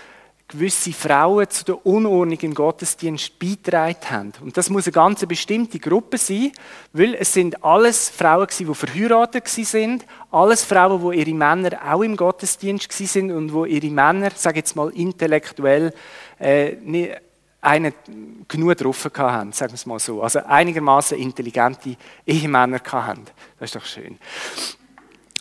gewisse 0.51 0.91
Frauen 0.91 1.49
zu 1.49 1.63
der 1.65 1.86
Unordnung 1.86 2.38
im 2.41 2.53
Gottesdienst 2.53 3.39
beitragen 3.39 4.09
haben. 4.09 4.34
Und 4.41 4.57
das 4.57 4.69
muss 4.69 4.86
eine 4.86 4.91
ganz 4.91 5.26
bestimmte 5.26 5.80
Gruppe 5.80 6.17
sein, 6.17 6.51
weil 6.93 7.15
es 7.15 7.34
sind 7.34 7.63
alles 7.63 8.09
Frauen 8.09 8.47
gewesen, 8.47 8.67
die 8.67 8.76
verheiratet 8.76 9.47
sind, 9.47 10.05
alles 10.30 10.63
Frauen, 10.63 11.01
wo 11.01 11.11
ihre 11.11 11.34
Männer 11.34 11.80
auch 11.89 12.03
im 12.03 12.17
Gottesdienst 12.17 12.91
sind 12.91 13.32
und 13.32 13.53
wo 13.53 13.65
ihre 13.65 13.89
Männer, 13.89 14.32
sage 14.36 14.59
jetzt 14.59 14.76
mal 14.76 14.89
intellektuell, 14.89 15.93
äh, 16.39 16.76
nicht 16.84 17.11
einen 17.61 17.93
genug 18.47 18.76
drauf 18.78 19.09
haben, 19.17 19.53
sagen 19.53 19.72
wir 19.72 19.76
es 19.76 19.86
mal 19.86 19.99
so. 19.99 20.22
Also 20.22 20.39
einigermaßen 20.39 21.17
intelligente 21.17 21.95
Ehemänner 22.26 22.82
haben. 22.91 23.24
Das 23.59 23.69
ist 23.69 23.76
doch 23.76 23.86
schön. 23.86 24.17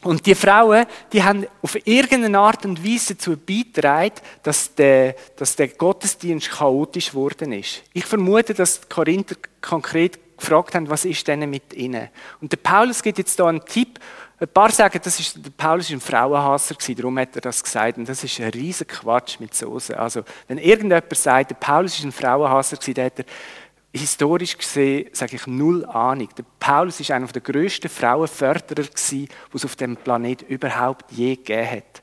Und 0.02 0.24
die 0.24 0.34
Frauen, 0.34 0.86
die 1.12 1.22
haben 1.22 1.46
auf 1.60 1.76
irgendeine 1.86 2.38
Art 2.38 2.64
und 2.64 2.82
Weise 2.82 3.14
dazu 3.14 3.36
beigetragen, 3.36 4.14
dass 4.42 4.74
der, 4.74 5.14
dass 5.36 5.56
der 5.56 5.68
Gottesdienst 5.68 6.50
chaotisch 6.50 7.10
geworden 7.10 7.52
ist. 7.52 7.82
Ich 7.92 8.06
vermute, 8.06 8.54
dass 8.54 8.80
die 8.80 8.88
Korinther 8.88 9.36
konkret 9.60 10.18
gefragt 10.38 10.74
haben, 10.74 10.88
was 10.88 11.04
ist 11.04 11.28
denn 11.28 11.48
mit 11.50 11.74
ihnen? 11.74 12.08
Und 12.40 12.50
der 12.50 12.56
Paulus 12.56 13.02
gibt 13.02 13.18
jetzt 13.18 13.38
da 13.38 13.46
einen 13.46 13.64
Tipp. 13.64 13.98
Ein 14.38 14.48
paar 14.48 14.70
sagen, 14.70 14.98
das 15.04 15.20
ist, 15.20 15.36
der 15.36 15.50
Paulus 15.50 15.90
war 15.90 15.96
ein 15.98 16.00
Frauenhasser, 16.00 16.74
darum 16.96 17.18
hat 17.18 17.36
er 17.36 17.42
das 17.42 17.62
gesagt. 17.62 17.98
Und 17.98 18.08
das 18.08 18.24
ist 18.24 18.40
ein 18.40 18.48
riesiger 18.48 18.94
Quatsch 18.94 19.38
mit 19.38 19.54
Soße. 19.54 19.98
Also, 19.98 20.22
wenn 20.48 20.56
irgendjemand 20.56 21.14
sagt, 21.14 21.50
der 21.50 21.56
Paulus 21.56 21.98
ist 21.98 22.04
ein 22.04 22.12
Frauenhasser, 22.12 22.78
dann 22.78 23.04
hat 23.04 23.18
er 23.18 23.24
historisch 23.92 24.56
gesehen, 24.56 25.10
sage 25.12 25.36
ich, 25.36 25.46
null 25.46 25.84
Ahnung. 25.84 26.28
Der 26.36 26.44
Paulus 26.60 27.00
ist 27.00 27.10
einer 27.10 27.26
der 27.26 27.42
grössten 27.42 27.88
Frauenförderer 27.88 28.84
die 29.10 29.28
es 29.52 29.64
auf 29.64 29.74
dem 29.74 29.96
Planet 29.96 30.42
überhaupt 30.42 31.10
je 31.10 31.34
gegeben 31.34 31.70
hat. 31.70 32.02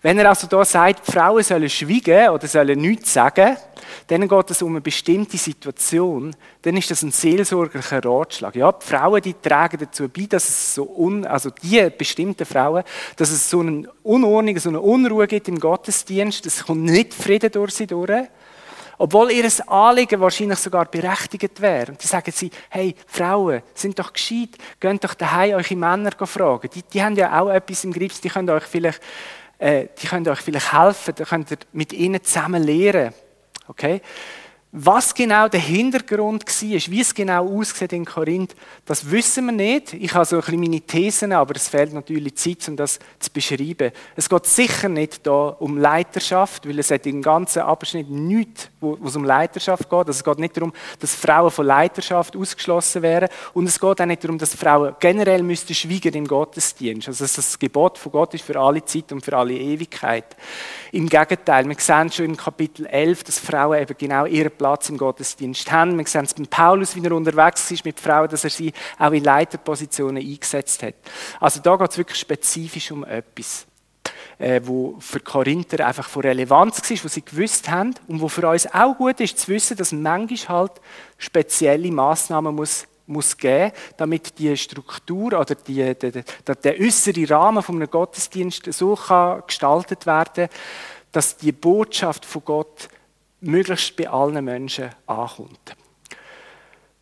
Wenn 0.00 0.18
er 0.18 0.30
also 0.30 0.46
da 0.46 0.64
sagt, 0.64 1.04
Frauen 1.04 1.42
sollen 1.42 1.68
schweigen 1.68 2.30
oder 2.30 2.46
sollen 2.46 2.80
nichts 2.80 3.12
sagen, 3.12 3.56
dann 4.06 4.26
geht 4.26 4.50
es 4.50 4.62
um 4.62 4.70
eine 4.70 4.80
bestimmte 4.80 5.36
Situation, 5.36 6.34
dann 6.62 6.76
ist 6.76 6.90
das 6.90 7.02
ein 7.02 7.10
seelsorglicher 7.10 8.02
Ratschlag. 8.02 8.54
Ja, 8.56 8.72
die 8.72 8.86
Frauen, 8.86 9.20
die 9.20 9.34
tragen 9.34 9.78
dazu 9.78 10.08
bei, 10.08 10.26
dass 10.26 10.48
es 10.48 10.74
so 10.74 10.84
un, 10.96 11.26
also 11.26 11.50
die 11.50 11.90
bestimmten 11.90 12.46
Frauen, 12.46 12.84
dass 13.16 13.30
es 13.30 13.50
so 13.50 13.60
eine 13.60 13.88
Unordnung, 14.02 14.58
so 14.58 14.70
eine 14.70 14.80
Unruhe 14.80 15.26
gibt 15.26 15.48
im 15.48 15.60
Gottesdienst, 15.60 16.46
es 16.46 16.64
kommt 16.64 16.84
nicht 16.84 17.12
Frieden 17.12 17.50
durch 17.50 17.74
sie 17.74 17.86
durch. 17.86 18.28
Obwohl 18.98 19.30
ihr 19.30 19.48
Anliegen 19.68 20.20
wahrscheinlich 20.20 20.58
sogar 20.58 20.84
berechtigt 20.86 21.60
wäre. 21.60 21.92
Und 21.92 22.02
die 22.02 22.06
sagen 22.06 22.32
sie, 22.32 22.50
hey, 22.68 22.94
Frauen, 23.06 23.62
sind 23.72 23.98
doch 23.98 24.12
gescheit, 24.12 24.50
geht 24.80 25.04
doch 25.04 25.14
daheim 25.14 25.54
eure 25.54 25.76
Männer 25.76 26.10
fragen. 26.26 26.68
Die, 26.74 26.82
die 26.82 27.02
haben 27.02 27.14
ja 27.14 27.40
auch 27.40 27.48
etwas 27.48 27.84
im 27.84 27.92
Grips, 27.92 28.20
die 28.20 28.28
können 28.28 28.50
euch 28.50 28.64
vielleicht, 28.64 29.00
äh, 29.58 29.86
die 30.02 30.06
können 30.08 30.28
euch 30.28 30.40
vielleicht 30.40 30.72
helfen, 30.72 31.14
da 31.16 31.24
könnt 31.24 31.50
ihr 31.52 31.58
mit 31.72 31.92
ihnen 31.92 32.22
zusammen 32.24 32.62
lehren. 32.62 33.14
Okay? 33.68 34.02
Was 34.70 35.14
genau 35.14 35.48
der 35.48 35.60
Hintergrund 35.60 36.44
war, 36.44 36.92
wie 36.92 37.00
es 37.00 37.14
genau 37.14 37.58
aussieht 37.58 37.94
in 37.94 38.04
Korinth, 38.04 38.54
das 38.84 39.10
wissen 39.10 39.46
wir 39.46 39.52
nicht. 39.52 39.94
Ich 39.94 40.12
habe 40.12 40.26
so 40.26 40.36
ein 40.36 40.42
bisschen 40.42 40.60
meine 40.60 40.80
Thesen, 40.82 41.32
aber 41.32 41.56
es 41.56 41.70
fehlt 41.70 41.94
natürlich 41.94 42.34
Zeit, 42.34 42.68
um 42.68 42.76
das 42.76 42.98
zu 43.18 43.30
beschreiben. 43.32 43.92
Es 44.14 44.28
geht 44.28 44.44
sicher 44.44 44.90
nicht 44.90 45.26
da 45.26 45.56
um 45.58 45.78
Leiterschaft, 45.78 46.68
weil 46.68 46.78
es 46.78 46.90
hat 46.90 47.06
im 47.06 47.22
ganzen 47.22 47.62
Abschnitt 47.62 48.10
nichts, 48.10 48.68
wo 48.78 48.98
es 49.02 49.16
um 49.16 49.24
Leiterschaft 49.24 49.88
geht. 49.88 50.06
Also 50.06 50.10
es 50.10 50.22
geht 50.22 50.38
nicht 50.38 50.54
darum, 50.54 50.74
dass 51.00 51.14
Frauen 51.14 51.50
von 51.50 51.64
Leiterschaft 51.64 52.36
ausgeschlossen 52.36 53.00
wären 53.00 53.30
und 53.54 53.66
es 53.66 53.80
geht 53.80 54.02
auch 54.02 54.04
nicht 54.04 54.22
darum, 54.22 54.36
dass 54.36 54.54
Frauen 54.54 54.94
generell 55.00 55.42
müssten 55.42 55.72
schweigen 55.72 56.12
im 56.12 56.28
Gottesdienst. 56.28 57.08
Also 57.08 57.24
dass 57.24 57.32
das 57.32 57.58
Gebot 57.58 57.96
von 57.96 58.12
Gott 58.12 58.34
ist 58.34 58.44
für 58.44 58.60
alle 58.60 58.84
Zeit 58.84 59.12
und 59.12 59.24
für 59.24 59.34
alle 59.34 59.54
Ewigkeit. 59.54 60.36
Im 60.92 61.08
Gegenteil, 61.08 61.68
wir 61.68 61.76
sehen 61.78 62.10
schon 62.10 62.24
im 62.24 62.36
Kapitel 62.36 62.86
11, 62.86 63.24
dass 63.24 63.38
Frauen 63.38 63.80
eben 63.80 63.94
genau 63.98 64.24
ihren 64.24 64.50
Platz 64.50 64.88
im 64.88 64.96
Gottesdienst 64.96 65.70
haben. 65.70 65.98
Wir 65.98 66.06
sehen 66.06 66.24
es 66.24 66.34
beim 66.34 66.46
Paulus, 66.46 66.96
wie 66.96 67.04
er 67.04 67.12
unterwegs 67.12 67.70
ist 67.70 67.84
mit 67.84 68.00
Frauen, 68.00 68.28
dass 68.28 68.44
er 68.44 68.50
sie 68.50 68.72
auch 68.98 69.12
in 69.12 69.22
Leiterpositionen 69.22 70.22
eingesetzt 70.22 70.82
hat. 70.82 70.94
Also 71.40 71.60
da 71.60 71.76
geht 71.76 71.90
es 71.90 71.98
wirklich 71.98 72.18
spezifisch 72.18 72.90
um 72.90 73.04
etwas, 73.04 73.66
äh, 74.38 74.60
wo 74.64 74.96
für 74.98 75.20
Korinther 75.20 75.86
einfach 75.86 76.08
von 76.08 76.22
Relevanz 76.22 76.90
war, 76.90 77.04
wo 77.04 77.08
sie 77.08 77.24
gewusst 77.24 77.68
haben 77.68 77.94
und 78.06 78.22
wo 78.22 78.28
für 78.28 78.48
uns 78.48 78.66
auch 78.72 78.96
gut 78.96 79.20
ist 79.20 79.38
zu 79.38 79.48
wissen, 79.48 79.76
dass 79.76 79.92
manchmal 79.92 80.58
halt 80.58 80.72
spezielle 81.18 81.90
Massnahmen 81.92 82.54
muss 82.54 82.86
muss 83.08 83.36
geben, 83.36 83.72
damit 83.96 84.38
die 84.38 84.56
Struktur 84.56 85.38
oder 85.38 85.54
die, 85.54 85.94
die, 85.94 86.10
die, 86.10 86.22
der 86.62 86.80
äußere 86.80 87.28
Rahmen 87.30 87.62
von 87.62 87.76
einem 87.76 87.90
Gottesdienst 87.90 88.72
so 88.72 88.94
kann 88.94 89.42
gestaltet 89.46 90.06
werden, 90.06 90.48
dass 91.12 91.36
die 91.36 91.52
Botschaft 91.52 92.24
von 92.24 92.44
Gott 92.44 92.88
möglichst 93.40 93.96
bei 93.96 94.08
allen 94.08 94.44
Menschen 94.44 94.90
ankommt. 95.06 95.76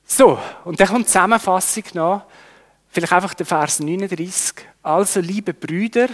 So, 0.04 0.38
und 0.64 0.78
dann 0.78 0.86
kommt 0.86 1.00
die 1.00 1.06
Zusammenfassung 1.06 1.84
noch. 1.94 2.22
Vielleicht 2.88 3.12
einfach 3.12 3.34
der 3.34 3.46
Vers 3.46 3.80
39. 3.80 4.64
Also, 4.82 5.20
liebe 5.20 5.52
Brüder, 5.52 6.08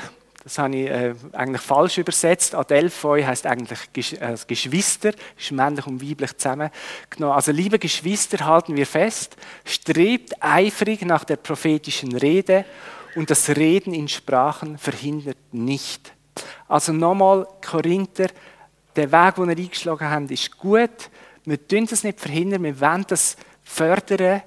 das 0.45 0.59
habe 0.59 0.77
ich 0.77 0.89
äh, 0.89 1.15
eigentlich 1.33 1.63
falsch 1.63 1.99
übersetzt. 1.99 2.55
Adelphoi 2.55 3.23
heißt 3.23 3.47
eigentlich 3.47 3.93
Gesch 3.93 4.15
äh, 4.15 4.37
Geschwister, 4.47 5.13
ist 5.39 5.53
männlich 5.53 5.87
und 5.87 6.03
weiblich 6.03 6.37
zusammengenommen. 6.37 7.37
Also, 7.37 7.53
liebe 7.53 7.79
Geschwister, 7.79 8.45
halten 8.45 8.77
wir 8.77 8.87
fest, 8.87 9.37
strebt 9.65 10.35
eifrig 10.43 11.03
nach 11.03 11.25
der 11.25 11.37
prophetischen 11.37 12.17
Rede 12.17 12.65
und 13.15 13.31
das 13.31 13.49
Reden 13.51 13.95
in 13.95 14.09
Sprachen 14.09 14.79
verhindert 14.79 15.39
nicht. 15.53 16.13
Also 16.67 16.93
nochmal, 16.93 17.47
Korinther, 17.65 18.29
der 18.97 19.13
Weg, 19.13 19.35
den 19.37 19.49
wir 19.49 19.57
eingeschlagen 19.57 20.09
haben, 20.09 20.29
ist 20.29 20.57
gut. 20.59 21.11
Wir 21.45 21.69
tun 21.69 21.87
das 21.87 22.05
nicht 22.05 22.21
verhindern, 22.21 22.63
wir 22.63 22.81
wollen 22.81 23.05
das 23.09 23.37
fördern, 23.63 24.43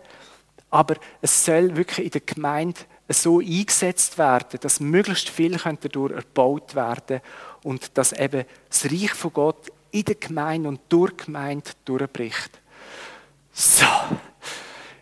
aber 0.70 0.96
es 1.22 1.46
soll 1.46 1.76
wirklich 1.76 2.06
in 2.06 2.12
der 2.12 2.22
Gemeinde 2.22 2.82
so 3.10 3.40
eingesetzt 3.40 4.18
werden, 4.18 4.60
dass 4.62 4.80
möglichst 4.80 5.30
viel 5.30 5.58
dadurch 5.58 6.14
erbaut 6.14 6.76
werden 6.76 7.22
und 7.64 7.98
dass 7.98 8.14
eben 8.14 8.46
das 8.70 8.86
Reich 8.86 9.14
von 9.14 9.34
Gott 9.34 9.72
in 9.92 10.06
der 10.06 10.16
Gemeinde 10.16 10.70
und 10.70 10.82
durch 10.90 11.12
die 11.12 11.26
Gemeinde 11.26 11.72
durchbricht. 11.86 12.60
So, 13.54 13.86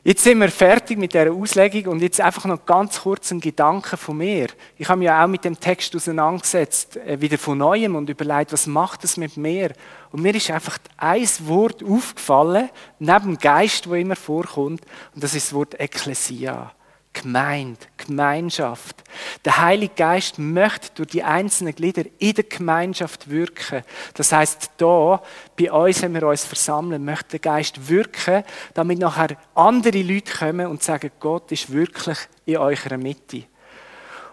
Jetzt 0.06 0.26
sind 0.26 0.42
wir 0.42 0.50
fertig 0.50 0.98
mit 0.98 1.14
der 1.14 1.32
Auslegung 1.32 1.94
und 1.94 2.02
jetzt 2.02 2.20
einfach 2.20 2.44
noch 2.44 2.66
ganz 2.66 3.00
kurz 3.00 3.32
ein 3.32 3.40
Gedanke 3.40 3.96
von 3.96 4.18
mir. 4.18 4.48
Ich 4.78 4.90
habe 4.90 5.00
mich 5.00 5.06
ja 5.06 5.24
auch 5.24 5.30
mit 5.30 5.46
dem 5.46 5.58
Text 5.58 5.96
auseinandergesetzt, 5.96 6.98
äh, 6.98 7.22
wieder 7.22 7.38
von 7.38 7.58
neuem 7.58 7.96
und 7.96 8.10
überlegt, 8.10 8.52
was 8.52 8.68
macht 8.68 9.06
es 9.06 9.16
mit 9.16 9.38
mir? 9.38 9.72
Und 10.12 10.22
mir 10.22 10.36
ist 10.36 10.52
einfach 10.52 10.78
ein 10.98 11.26
Wort 11.46 11.82
aufgefallen, 11.82 12.70
neben 13.00 13.24
dem 13.24 13.38
Geist, 13.38 13.90
wo 13.90 13.94
immer 13.94 14.18
vorkommt, 14.18 14.82
und 15.16 15.24
das 15.24 15.36
ist 15.36 15.48
das 15.48 15.54
Wort 15.54 15.80
Ekklesia. 15.80 16.74
Gemeinde, 17.14 17.80
Gemeinschaft. 17.98 19.04
Der 19.46 19.58
Heilige 19.62 19.94
Geist 19.96 20.40
möchte 20.40 20.90
durch 20.96 21.10
die 21.10 21.24
einzelnen 21.24 21.74
Glieder 21.76 22.04
in 22.20 22.34
der 22.34 22.44
Gemeinschaft 22.44 23.30
wirken. 23.30 23.84
Das 24.16 24.32
heißt, 24.32 24.72
da 24.78 25.22
bei 25.58 25.72
uns, 25.72 26.02
wenn 26.02 26.14
wir 26.16 26.28
uns 26.28 26.44
versammeln, 26.44 27.06
möchte 27.06 27.40
der 27.40 27.40
Geist 27.40 27.88
wirken, 27.88 28.44
damit 28.74 29.00
nachher 29.00 29.38
andere 29.56 30.02
Leute 30.02 30.34
kommen 30.34 30.68
und 30.68 30.84
sagen, 30.84 31.12
Gott 31.20 31.52
ist 31.52 31.72
wirklich 31.72 32.18
in 32.46 32.58
eurer 32.58 32.98
Mitte. 32.98 33.44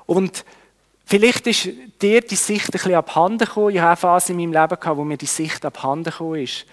Und 0.06 0.44
Vielleicht 1.10 1.44
ist 1.48 1.68
dir 2.00 2.20
die 2.20 2.36
Sicht 2.36 2.66
ein 2.66 2.70
bisschen 2.70 2.94
abhanden 2.94 3.44
gekommen. 3.44 3.70
Ich 3.70 3.80
habe 3.80 3.88
eine 3.88 3.96
Phase 3.96 4.30
in 4.30 4.38
meinem 4.38 4.52
Leben 4.52 4.78
gehabt, 4.78 4.96
wo 4.96 5.02
mir 5.02 5.16
die 5.16 5.26
Sicht 5.26 5.64
abhanden 5.64 6.04
gekommen 6.04 6.40
ist. 6.40 6.66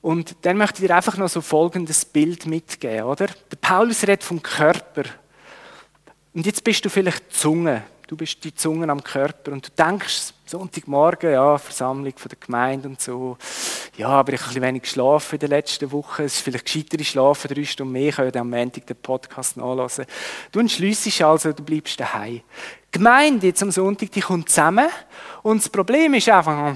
Und 0.00 0.36
dann 0.40 0.56
möchte 0.56 0.80
ich 0.80 0.88
dir 0.88 0.96
einfach 0.96 1.18
noch 1.18 1.28
so 1.28 1.42
folgendes 1.42 2.06
Bild 2.06 2.46
mitgeben, 2.46 3.04
oder? 3.04 3.26
Der 3.26 3.56
Paulus 3.60 4.04
redet 4.04 4.24
vom 4.24 4.40
Körper. 4.40 5.02
Und 6.34 6.46
jetzt 6.46 6.62
bist 6.62 6.84
du 6.84 6.90
vielleicht 6.90 7.30
die 7.30 7.36
Zunge. 7.36 7.82
Du 8.06 8.16
bist 8.16 8.42
die 8.42 8.54
Zunge 8.54 8.88
am 8.90 9.04
Körper 9.04 9.52
und 9.52 9.66
du 9.66 9.70
denkst, 9.82 10.32
Sonntagmorgen, 10.46 11.30
ja, 11.30 11.58
Versammlung 11.58 12.14
von 12.16 12.28
der 12.30 12.38
Gemeinde 12.38 12.88
und 12.88 13.00
so. 13.00 13.36
Ja, 13.98 14.08
aber 14.08 14.32
ich 14.32 14.40
habe 14.40 14.54
ein 14.54 14.62
wenig 14.62 14.82
geschlafen 14.82 15.34
in 15.34 15.40
den 15.40 15.50
letzten 15.50 15.92
Wochen. 15.92 16.22
Es 16.22 16.36
ist 16.36 16.40
vielleicht 16.40 16.64
gescheiter, 16.64 17.04
schlafe 17.04 17.48
drei 17.48 17.64
Stunden 17.64 17.92
mehr, 17.92 18.12
können 18.12 18.36
am 18.36 18.48
Montag 18.48 18.86
den 18.86 18.96
Podcast 18.96 19.58
nachlassen. 19.58 20.06
Du 20.50 20.60
entschliessest 20.60 21.20
also, 21.20 21.52
du 21.52 21.62
bleibst 21.62 22.00
daheim. 22.00 22.40
Die 22.86 22.98
Gemeinde 22.98 23.48
jetzt 23.48 23.62
am 23.62 23.70
Sonntag, 23.70 24.10
die 24.10 24.20
kommt 24.20 24.48
zusammen 24.48 24.88
und 25.42 25.60
das 25.60 25.68
Problem 25.68 26.14
ist 26.14 26.30
einfach, 26.30 26.74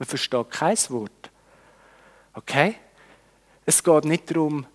man 0.00 0.08
versteht 0.08 0.50
kein 0.50 0.76
Wort. 0.88 1.30
Okay? 2.32 2.74
Es 3.66 3.84
geht 3.84 4.04
nicht 4.06 4.30
darum, 4.30 4.66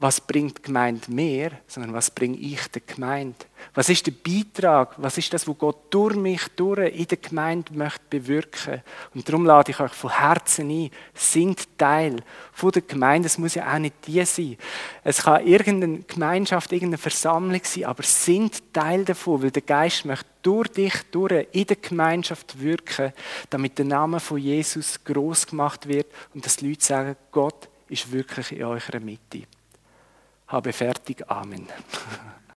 was 0.00 0.20
bringt 0.20 0.58
die 0.58 0.62
Gemeinde 0.62 1.10
mehr, 1.10 1.50
sondern 1.66 1.92
was 1.92 2.08
bringe 2.12 2.36
ich 2.36 2.68
der 2.68 2.82
Gemeinde? 2.86 3.34
Was 3.74 3.88
ist 3.88 4.06
der 4.06 4.12
Beitrag? 4.12 4.94
Was 4.96 5.18
ist 5.18 5.34
das, 5.34 5.48
was 5.48 5.58
Gott 5.58 5.76
durch 5.90 6.14
mich, 6.14 6.42
durch 6.54 6.94
in 6.94 7.08
der 7.08 7.16
Gemeinde 7.16 7.74
möchte 7.74 8.04
bewirken? 8.08 8.82
Und 9.12 9.28
darum 9.28 9.44
lade 9.44 9.72
ich 9.72 9.80
euch 9.80 9.92
von 9.92 10.16
Herzen 10.16 10.70
ein, 10.70 10.90
sind 11.14 11.76
Teil 11.76 12.22
von 12.52 12.70
der 12.70 12.82
Gemeinde. 12.82 13.26
Es 13.26 13.38
muss 13.38 13.56
ja 13.56 13.74
auch 13.74 13.78
nicht 13.80 14.06
die 14.06 14.24
sein. 14.24 14.56
Es 15.02 15.24
kann 15.24 15.44
irgendeine 15.44 15.98
Gemeinschaft, 16.02 16.70
irgendeine 16.72 16.98
Versammlung 16.98 17.60
sein, 17.64 17.86
aber 17.86 18.04
sind 18.04 18.72
Teil 18.72 19.04
davon, 19.04 19.42
weil 19.42 19.50
der 19.50 19.62
Geist 19.62 20.04
möchte 20.04 20.26
durch 20.42 20.68
dich, 20.68 20.94
durch 21.10 21.48
in 21.50 21.66
der 21.66 21.76
Gemeinschaft 21.76 22.60
wirken, 22.60 23.12
damit 23.50 23.76
der 23.78 23.86
Name 23.86 24.20
von 24.20 24.38
Jesus 24.38 25.02
groß 25.02 25.48
gemacht 25.48 25.88
wird 25.88 26.06
und 26.34 26.46
dass 26.46 26.58
die 26.58 26.68
Leute 26.68 26.84
sagen, 26.84 27.16
Gott 27.32 27.68
ist 27.88 28.12
wirklich 28.12 28.52
in 28.52 28.62
eurer 28.62 29.00
Mitte 29.00 29.42
habe 30.48 30.72
fertig. 30.72 31.24
Amen. 31.30 31.66